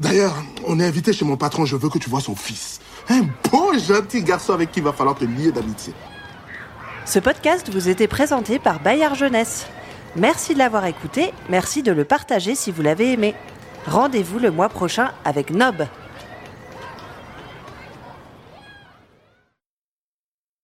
D'ailleurs, 0.00 0.34
on 0.66 0.80
est 0.80 0.84
invité 0.84 1.12
chez 1.12 1.24
mon 1.24 1.36
patron, 1.36 1.64
je 1.64 1.76
veux 1.76 1.88
que 1.88 1.98
tu 1.98 2.10
vois 2.10 2.20
son 2.20 2.34
fils. 2.34 2.80
Un 3.08 3.22
beau, 3.50 3.72
gentil 3.78 4.22
garçon 4.22 4.52
avec 4.52 4.72
qui 4.72 4.80
il 4.80 4.84
va 4.84 4.92
falloir 4.92 5.14
te 5.16 5.24
lier 5.24 5.52
d'amitié. 5.52 5.92
Ce 7.04 7.20
podcast 7.20 7.70
vous 7.72 7.88
était 7.88 8.08
présenté 8.08 8.58
par 8.58 8.80
Bayard 8.80 9.14
Jeunesse. 9.14 9.66
Merci 10.14 10.52
de 10.52 10.58
l'avoir 10.58 10.84
écouté, 10.84 11.32
merci 11.48 11.82
de 11.82 11.90
le 11.90 12.04
partager 12.04 12.54
si 12.54 12.70
vous 12.70 12.82
l'avez 12.82 13.12
aimé. 13.12 13.34
Rendez-vous 13.86 14.38
le 14.38 14.50
mois 14.50 14.68
prochain 14.68 15.10
avec 15.24 15.50
Nob, 15.50 15.86